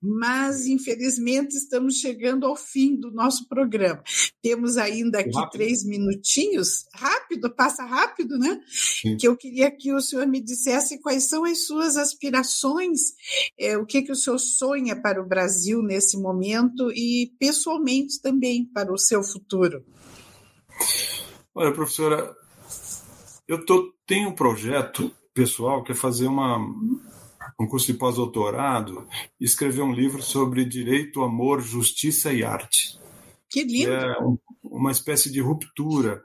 Mas, 0.00 0.66
infelizmente, 0.66 1.56
estamos 1.56 1.96
chegando 1.96 2.46
ao 2.46 2.56
fim 2.56 2.96
do 2.96 3.10
nosso 3.10 3.48
programa. 3.48 4.02
Temos 4.40 4.76
ainda 4.76 5.20
aqui 5.20 5.34
Rápido. 5.34 5.52
três 5.52 5.84
minutinhos. 5.84 6.86
Rápido, 6.92 7.54
passa 7.54 7.84
rápido, 7.84 8.38
né? 8.38 8.60
Sim. 8.68 9.16
Que 9.16 9.28
eu 9.28 9.36
queria 9.36 9.70
que 9.70 9.92
o 9.92 10.00
senhor 10.00 10.26
me 10.26 10.40
dissesse 10.40 11.00
quais 11.00 11.28
são 11.28 11.44
as 11.44 11.66
suas 11.66 11.96
aspirações 11.96 13.12
é, 13.58 13.76
o 13.76 13.86
que, 13.86 14.02
que 14.02 14.12
o 14.12 14.16
senhor 14.22 14.38
sonha 14.38 15.00
para 15.00 15.20
o 15.22 15.26
Brasil 15.26 15.82
nesse 15.82 16.16
momento 16.20 16.90
e, 16.92 17.32
pessoalmente, 17.38 18.20
também 18.20 18.64
para 18.64 18.92
o 18.92 18.98
seu 18.98 19.22
futuro? 19.22 19.84
Olha, 21.54 21.72
professora, 21.72 22.34
eu 23.46 23.64
tô, 23.64 23.92
tenho 24.06 24.30
um 24.30 24.34
projeto 24.34 25.10
pessoal 25.34 25.82
que 25.82 25.92
é 25.92 25.94
fazer 25.94 26.26
uma, 26.26 26.58
um 27.60 27.66
curso 27.66 27.86
de 27.86 27.94
pós-doutorado 27.94 29.06
e 29.40 29.44
escrever 29.44 29.82
um 29.82 29.92
livro 29.92 30.22
sobre 30.22 30.64
direito, 30.64 31.22
amor, 31.22 31.60
justiça 31.60 32.32
e 32.32 32.42
arte. 32.42 32.98
Que 33.50 33.64
lindo! 33.64 33.90
é 33.92 34.18
um- 34.22 34.38
uma 34.62 34.90
espécie 34.90 35.30
de 35.30 35.40
ruptura 35.40 36.22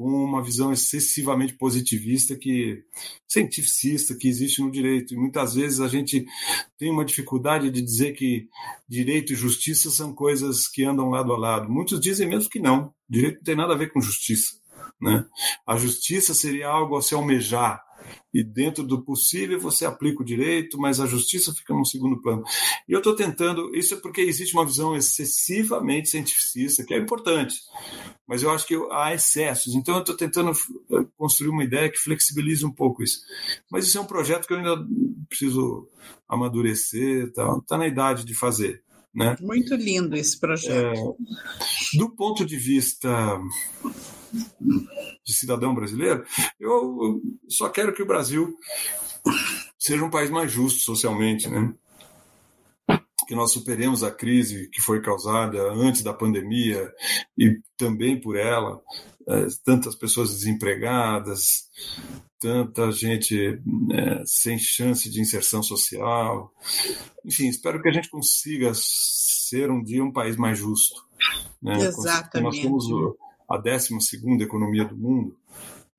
com 0.00 0.24
uma 0.24 0.42
visão 0.42 0.72
excessivamente 0.72 1.52
positivista 1.52 2.34
que 2.34 2.82
cientificista 3.28 4.14
que 4.14 4.28
existe 4.28 4.62
no 4.62 4.70
direito. 4.70 5.12
E 5.12 5.16
muitas 5.18 5.52
vezes 5.52 5.78
a 5.78 5.88
gente 5.88 6.24
tem 6.78 6.90
uma 6.90 7.04
dificuldade 7.04 7.70
de 7.70 7.82
dizer 7.82 8.14
que 8.14 8.48
direito 8.88 9.34
e 9.34 9.36
justiça 9.36 9.90
são 9.90 10.14
coisas 10.14 10.66
que 10.66 10.84
andam 10.84 11.10
lado 11.10 11.34
a 11.34 11.36
lado. 11.36 11.70
Muitos 11.70 12.00
dizem 12.00 12.26
mesmo 12.26 12.48
que 12.48 12.58
não. 12.58 12.94
Direito 13.06 13.36
não 13.36 13.42
tem 13.42 13.54
nada 13.54 13.74
a 13.74 13.76
ver 13.76 13.92
com 13.92 14.00
justiça. 14.00 14.54
Né? 14.98 15.22
A 15.66 15.76
justiça 15.76 16.32
seria 16.32 16.68
algo 16.68 16.96
a 16.96 17.02
se 17.02 17.14
almejar, 17.14 17.84
e 18.32 18.42
dentro 18.42 18.84
do 18.84 19.02
possível 19.02 19.60
você 19.60 19.84
aplica 19.84 20.22
o 20.22 20.24
direito, 20.24 20.78
mas 20.78 21.00
a 21.00 21.06
justiça 21.06 21.52
fica 21.52 21.74
no 21.74 21.84
segundo 21.84 22.20
plano. 22.20 22.42
E 22.88 22.92
eu 22.92 22.98
estou 22.98 23.14
tentando, 23.14 23.74
isso 23.74 23.94
é 23.94 23.96
porque 23.96 24.20
existe 24.20 24.54
uma 24.54 24.66
visão 24.66 24.96
excessivamente 24.96 26.10
cientificista, 26.10 26.84
que 26.84 26.94
é 26.94 26.98
importante, 26.98 27.56
mas 28.26 28.42
eu 28.42 28.50
acho 28.50 28.66
que 28.66 28.76
há 28.90 29.14
excessos. 29.14 29.74
Então 29.74 29.94
eu 29.96 30.00
estou 30.00 30.16
tentando 30.16 30.50
eh, 30.50 31.06
construir 31.16 31.50
uma 31.50 31.64
ideia 31.64 31.90
que 31.90 31.98
flexibilize 31.98 32.64
um 32.64 32.72
pouco 32.72 33.02
isso. 33.02 33.20
Mas 33.70 33.86
isso 33.86 33.98
é 33.98 34.00
um 34.00 34.06
projeto 34.06 34.46
que 34.46 34.52
eu 34.52 34.58
ainda 34.58 34.86
preciso 35.28 35.88
amadurecer, 36.28 37.26
está 37.26 37.60
tá 37.66 37.76
na 37.76 37.86
idade 37.86 38.24
de 38.24 38.34
fazer. 38.34 38.82
Né? 39.12 39.36
Muito 39.40 39.74
lindo 39.74 40.16
esse 40.16 40.38
projeto. 40.38 41.16
É, 41.94 41.98
do 41.98 42.10
ponto 42.10 42.44
de 42.44 42.56
vista 42.56 43.40
de 45.24 45.32
cidadão 45.32 45.74
brasileiro, 45.74 46.24
eu 46.58 47.20
só 47.48 47.68
quero 47.68 47.92
que 47.94 48.02
o 48.02 48.06
Brasil 48.06 48.56
seja 49.78 50.04
um 50.04 50.10
país 50.10 50.30
mais 50.30 50.50
justo 50.50 50.80
socialmente, 50.80 51.48
né? 51.48 51.74
Que 53.26 53.34
nós 53.34 53.52
superemos 53.52 54.02
a 54.02 54.10
crise 54.10 54.68
que 54.70 54.80
foi 54.80 55.00
causada 55.00 55.72
antes 55.72 56.02
da 56.02 56.12
pandemia 56.12 56.92
e 57.38 57.60
também 57.76 58.20
por 58.20 58.36
ela, 58.36 58.80
é, 59.28 59.46
tantas 59.64 59.94
pessoas 59.94 60.30
desempregadas, 60.30 61.68
tanta 62.40 62.90
gente 62.90 63.60
é, 63.92 64.22
sem 64.24 64.58
chance 64.58 65.08
de 65.08 65.20
inserção 65.20 65.62
social. 65.62 66.52
Enfim, 67.24 67.48
espero 67.48 67.80
que 67.80 67.88
a 67.88 67.92
gente 67.92 68.10
consiga 68.10 68.72
ser 68.74 69.70
um 69.70 69.82
dia 69.82 70.02
um 70.02 70.12
país 70.12 70.36
mais 70.36 70.58
justo. 70.58 71.04
Né? 71.62 71.74
Exatamente. 71.84 72.64
Nós 72.64 72.88
somos 72.88 73.16
a 73.50 73.58
12 73.58 73.94
economia 74.40 74.84
do 74.84 74.96
mundo. 74.96 75.36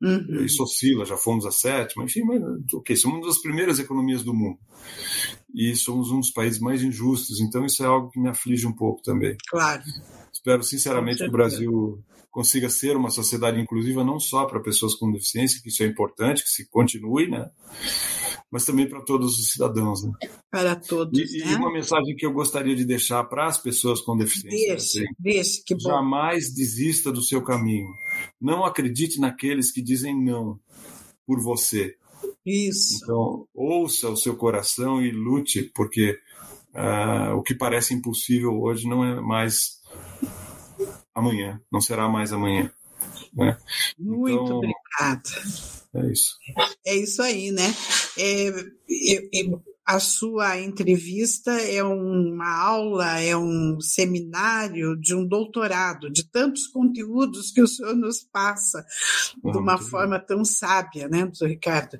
Uhum. 0.01 0.43
Isso 0.43 0.63
oscila, 0.63 1.05
já 1.05 1.15
fomos 1.15 1.45
a 1.45 1.51
sétima, 1.51 2.03
enfim, 2.03 2.23
mas 2.23 2.41
ok, 2.73 2.95
somos 2.95 3.19
uma 3.19 3.27
das 3.27 3.39
primeiras 3.39 3.77
economias 3.77 4.23
do 4.23 4.33
mundo. 4.33 4.57
E 5.53 5.75
somos 5.75 6.09
um 6.09 6.19
dos 6.19 6.31
países 6.31 6.59
mais 6.59 6.81
injustos, 6.81 7.39
então 7.39 7.65
isso 7.65 7.83
é 7.83 7.85
algo 7.85 8.09
que 8.09 8.19
me 8.19 8.29
aflige 8.29 8.65
um 8.65 8.73
pouco 8.73 9.03
também. 9.03 9.35
Claro. 9.47 9.83
Espero 10.33 10.63
sinceramente 10.63 11.19
que 11.19 11.29
o 11.29 11.31
Brasil 11.31 12.03
consiga 12.31 12.69
ser 12.69 12.95
uma 12.95 13.11
sociedade 13.11 13.59
inclusiva 13.59 14.03
não 14.03 14.19
só 14.19 14.45
para 14.45 14.61
pessoas 14.61 14.95
com 14.95 15.11
deficiência, 15.11 15.61
que 15.61 15.69
isso 15.69 15.83
é 15.83 15.85
importante, 15.85 16.43
que 16.43 16.49
se 16.49 16.67
continue, 16.69 17.29
né? 17.29 17.51
Mas 18.51 18.65
também 18.65 18.87
para 18.87 19.01
todos 19.01 19.39
os 19.39 19.51
cidadãos, 19.51 20.03
né? 20.03 20.11
Para 20.51 20.75
todos, 20.75 21.17
e, 21.17 21.37
né? 21.39 21.53
e 21.53 21.55
uma 21.55 21.71
mensagem 21.71 22.15
que 22.15 22.25
eu 22.25 22.33
gostaria 22.33 22.75
de 22.75 22.83
deixar 22.83 23.23
para 23.23 23.47
as 23.47 23.57
pessoas 23.57 24.01
com 24.01 24.17
deficiência. 24.17 24.67
Deixe, 24.67 24.99
assim, 24.99 25.05
deixe, 25.17 25.63
que 25.63 25.73
bom. 25.73 25.89
Jamais 25.89 26.53
desista 26.53 27.11
do 27.11 27.21
seu 27.21 27.41
caminho. 27.41 27.87
Não 28.41 28.65
acredite 28.65 29.21
naqueles 29.21 29.71
que 29.71 29.81
dizem 29.81 30.21
não 30.21 30.59
por 31.25 31.41
você. 31.41 31.95
Isso. 32.45 32.99
Então, 33.03 33.47
ouça 33.53 34.09
o 34.09 34.17
seu 34.17 34.35
coração 34.35 35.01
e 35.01 35.11
lute, 35.11 35.71
porque 35.73 36.19
uh, 36.75 37.35
o 37.35 37.43
que 37.43 37.55
parece 37.55 37.93
impossível 37.93 38.61
hoje 38.61 38.87
não 38.87 39.03
é 39.03 39.21
mais 39.21 39.79
amanhã, 41.15 41.61
não 41.71 41.79
será 41.79 42.09
mais 42.09 42.33
amanhã. 42.33 42.71
Né? 43.33 43.57
Muito 43.97 44.43
então, 44.43 44.57
obrigada. 44.57 45.80
É 45.93 46.11
isso. 46.11 46.37
É 46.85 46.95
isso 46.95 47.21
aí, 47.21 47.51
né? 47.51 47.73
É, 48.17 48.47
é, 48.47 49.41
é, 49.41 49.61
a 49.85 49.99
sua 49.99 50.57
entrevista 50.59 51.51
é 51.51 51.83
uma 51.83 52.63
aula, 52.63 53.19
é 53.19 53.35
um 53.35 53.81
seminário 53.81 54.95
de 54.95 55.13
um 55.13 55.27
doutorado, 55.27 56.09
de 56.09 56.23
tantos 56.23 56.67
conteúdos 56.67 57.51
que 57.51 57.61
o 57.61 57.67
senhor 57.67 57.95
nos 57.95 58.23
passa 58.23 58.85
de 59.43 59.57
uma 59.57 59.77
forma 59.77 60.17
tão 60.19 60.45
sábia, 60.45 61.09
né, 61.09 61.23
doutor 61.23 61.49
Ricardo? 61.49 61.97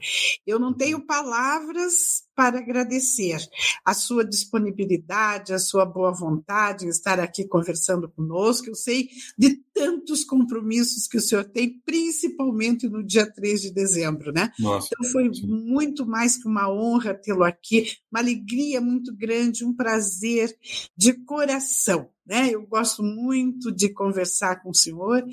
Eu 0.48 0.58
não 0.58 0.74
tenho 0.74 1.06
palavras 1.06 2.24
para 2.36 2.60
agradecer 2.60 3.38
a 3.86 3.94
sua 3.94 4.24
disponibilidade, 4.26 5.54
a 5.54 5.60
sua 5.60 5.86
boa 5.86 6.12
vontade 6.12 6.86
em 6.86 6.90
estar 6.90 7.20
aqui 7.20 7.46
conversando 7.46 8.10
conosco. 8.10 8.70
Eu 8.70 8.76
sei 8.76 9.10
de 9.38 9.62
tantos 9.74 10.24
compromissos 10.24 11.08
que 11.08 11.18
o 11.18 11.22
senhor 11.22 11.46
tem, 11.46 11.80
principalmente 11.86 12.88
no 12.88 13.04
dia 13.04 13.32
3 13.32 13.62
de 13.62 13.72
dezembro, 13.72 14.32
né? 14.32 14.52
Nossa, 14.60 14.90
então 14.92 15.12
foi 15.12 15.30
muito 15.44 16.06
mais 16.06 16.38
que 16.38 16.48
uma 16.48 16.72
honra 16.72 17.14
tê-lo 17.14 17.44
aqui, 17.44 17.98
uma 18.12 18.22
alegria 18.22 18.82
muito 18.82 19.16
grande, 19.16 19.66
um 19.66 19.74
prazer 19.74 20.56
de 20.96 21.14
coração. 21.14 22.10
Né? 22.26 22.52
Eu 22.52 22.66
gosto 22.66 23.04
muito 23.04 23.72
de 23.72 23.90
conversar 23.90 24.62
com 24.62 24.70
o 24.70 24.76
senhor 24.76 25.26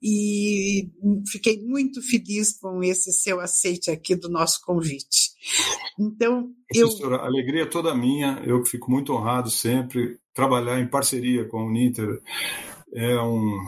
e 0.00 0.88
fiquei 1.28 1.60
muito 1.62 2.00
feliz 2.00 2.56
com 2.56 2.82
esse 2.82 3.12
seu 3.12 3.40
aceite 3.40 3.90
aqui 3.90 4.14
do 4.14 4.28
nosso 4.28 4.62
convite. 4.64 5.35
Então, 5.98 6.50
Professora, 6.68 7.16
eu. 7.16 7.20
A 7.22 7.26
alegria 7.26 7.62
é 7.62 7.66
toda 7.66 7.94
minha, 7.94 8.42
eu 8.44 8.64
fico 8.64 8.90
muito 8.90 9.12
honrado 9.12 9.50
sempre. 9.50 10.18
Trabalhar 10.34 10.80
em 10.80 10.88
parceria 10.88 11.44
com 11.46 11.58
a 11.58 11.64
Uninter 11.64 12.20
é 12.92 13.20
um, 13.20 13.58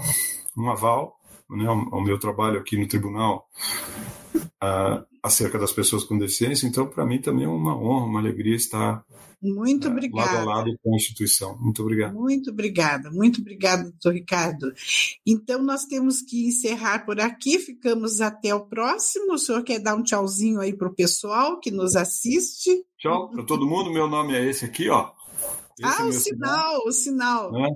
um 0.56 0.70
aval 0.70 1.18
né, 1.48 1.66
ao 1.66 2.02
meu 2.02 2.18
trabalho 2.18 2.58
aqui 2.58 2.76
no 2.76 2.86
tribunal 2.86 3.48
uh, 4.36 5.04
acerca 5.22 5.58
das 5.58 5.72
pessoas 5.72 6.04
com 6.04 6.18
deficiência. 6.18 6.66
Então, 6.66 6.86
para 6.86 7.06
mim 7.06 7.20
também 7.20 7.44
é 7.44 7.48
uma 7.48 7.76
honra, 7.76 8.06
uma 8.06 8.20
alegria 8.20 8.56
estar 8.56 9.04
muito 9.40 9.86
é, 9.86 9.90
obrigada. 9.90 10.32
Lado 10.32 10.50
a 10.50 10.54
lado 10.56 10.78
com 10.82 10.92
a 10.92 10.96
instituição. 10.96 11.56
Muito 11.58 11.82
obrigado. 11.82 12.14
Muito 12.14 12.50
obrigada, 12.50 13.10
muito 13.10 13.40
obrigada, 13.40 13.84
doutor 13.84 14.14
Ricardo. 14.14 14.72
Então, 15.26 15.62
nós 15.62 15.84
temos 15.84 16.22
que 16.22 16.48
encerrar 16.48 17.06
por 17.06 17.20
aqui, 17.20 17.58
ficamos 17.58 18.20
até 18.20 18.54
o 18.54 18.66
próximo. 18.66 19.34
O 19.34 19.38
senhor 19.38 19.62
quer 19.62 19.78
dar 19.78 19.94
um 19.94 20.02
tchauzinho 20.02 20.60
aí 20.60 20.76
para 20.76 20.88
o 20.88 20.94
pessoal 20.94 21.60
que 21.60 21.70
nos 21.70 21.94
assiste? 21.94 22.84
Tchau 22.98 23.30
para 23.30 23.44
todo 23.44 23.66
mundo, 23.66 23.92
meu 23.92 24.08
nome 24.08 24.34
é 24.34 24.44
esse 24.44 24.64
aqui, 24.64 24.88
ó. 24.88 25.12
Esse 25.80 26.02
ah, 26.02 26.04
é 26.04 26.04
o 26.04 26.12
sinal, 26.12 26.86
o 26.86 26.92
sinal. 26.92 27.52
Né? 27.52 27.68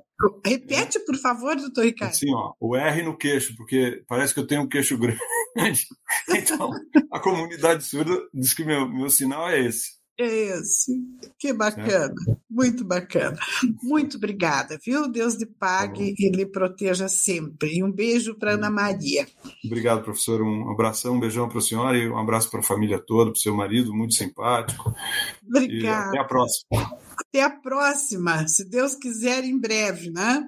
Repete, 0.45 0.99
por 1.01 1.17
favor, 1.17 1.55
doutor 1.55 1.85
Ricardo. 1.85 2.11
Assim, 2.11 2.35
ó, 2.35 2.53
o 2.59 2.75
R 2.75 3.03
no 3.03 3.17
queixo, 3.17 3.55
porque 3.57 4.03
parece 4.09 4.35
que 4.35 4.41
eu 4.41 4.47
tenho 4.47 4.63
um 4.63 4.69
queixo 4.69 4.99
grande. 5.55 5.87
Então, 6.29 6.71
a 7.13 7.21
comunidade 7.21 7.85
surda 7.85 8.21
diz 8.35 8.53
que 8.53 8.65
meu, 8.65 8.89
meu 8.89 9.09
sinal 9.09 9.49
é 9.49 9.61
esse. 9.61 10.02
É 10.23 10.59
esse. 10.59 10.93
Que 11.37 11.53
bacana, 11.53 12.15
é. 12.29 12.37
muito 12.49 12.85
bacana. 12.85 13.37
Muito 13.83 14.17
obrigada, 14.17 14.79
viu? 14.85 15.11
Deus 15.11 15.35
lhe 15.35 15.47
pague 15.47 16.15
tá 16.15 16.17
e 16.17 16.31
lhe 16.31 16.47
proteja 16.47 17.09
sempre. 17.09 17.79
E 17.79 17.83
um 17.83 17.91
beijo 17.91 18.37
para 18.37 18.53
Ana 18.53 18.71
Maria. 18.71 19.27
Obrigado, 19.65 20.05
professor. 20.05 20.41
Um 20.41 20.71
abração, 20.71 21.15
um 21.15 21.21
beijão 21.21 21.49
para 21.49 21.59
a 21.59 21.63
senhora 21.63 21.99
e 21.99 22.09
um 22.09 22.17
abraço 22.17 22.51
para 22.51 22.61
a 22.61 22.65
família 22.65 23.03
toda, 23.05 23.33
para 23.33 23.39
o 23.39 23.41
seu 23.41 23.57
marido, 23.57 23.93
muito 23.93 24.15
simpático. 24.15 24.95
Obrigada. 25.45 26.11
até 26.11 26.21
a 26.21 26.25
próxima. 26.25 26.99
Até 27.17 27.43
a 27.43 27.51
próxima, 27.51 28.47
se 28.49 28.65
Deus 28.65 28.95
quiser, 28.95 29.45
em 29.45 29.59
breve, 29.59 30.11
né? 30.11 30.45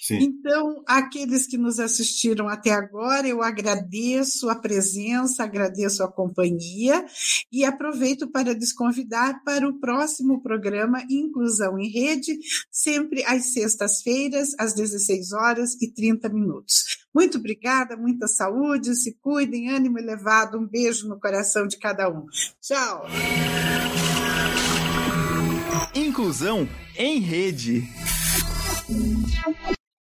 Sim. 0.00 0.18
Então, 0.20 0.82
aqueles 0.86 1.46
que 1.46 1.56
nos 1.56 1.80
assistiram 1.80 2.48
até 2.48 2.70
agora, 2.70 3.26
eu 3.26 3.42
agradeço 3.42 4.50
a 4.50 4.54
presença, 4.54 5.44
agradeço 5.44 6.02
a 6.02 6.10
companhia 6.10 7.04
e 7.50 7.64
aproveito 7.64 8.26
para 8.28 8.54
desconvidar 8.54 9.42
para 9.44 9.66
o 9.68 9.80
próximo 9.80 10.42
programa 10.42 11.02
Inclusão 11.08 11.78
em 11.78 11.88
Rede, 11.88 12.38
sempre 12.70 13.24
às 13.24 13.52
sextas-feiras, 13.52 14.54
às 14.58 14.74
16 14.74 15.32
horas 15.32 15.74
e 15.80 15.90
30 15.90 16.28
minutos. 16.28 17.04
Muito 17.14 17.38
obrigada, 17.38 17.96
muita 17.96 18.26
saúde, 18.26 18.94
se 18.96 19.14
cuidem, 19.22 19.70
ânimo 19.70 19.98
elevado, 19.98 20.58
um 20.58 20.66
beijo 20.66 21.08
no 21.08 21.18
coração 21.18 21.66
de 21.66 21.78
cada 21.78 22.10
um. 22.10 22.26
Tchau! 22.60 23.06
Inclusão 25.94 26.68
em 26.96 27.20
rede. 27.20 27.88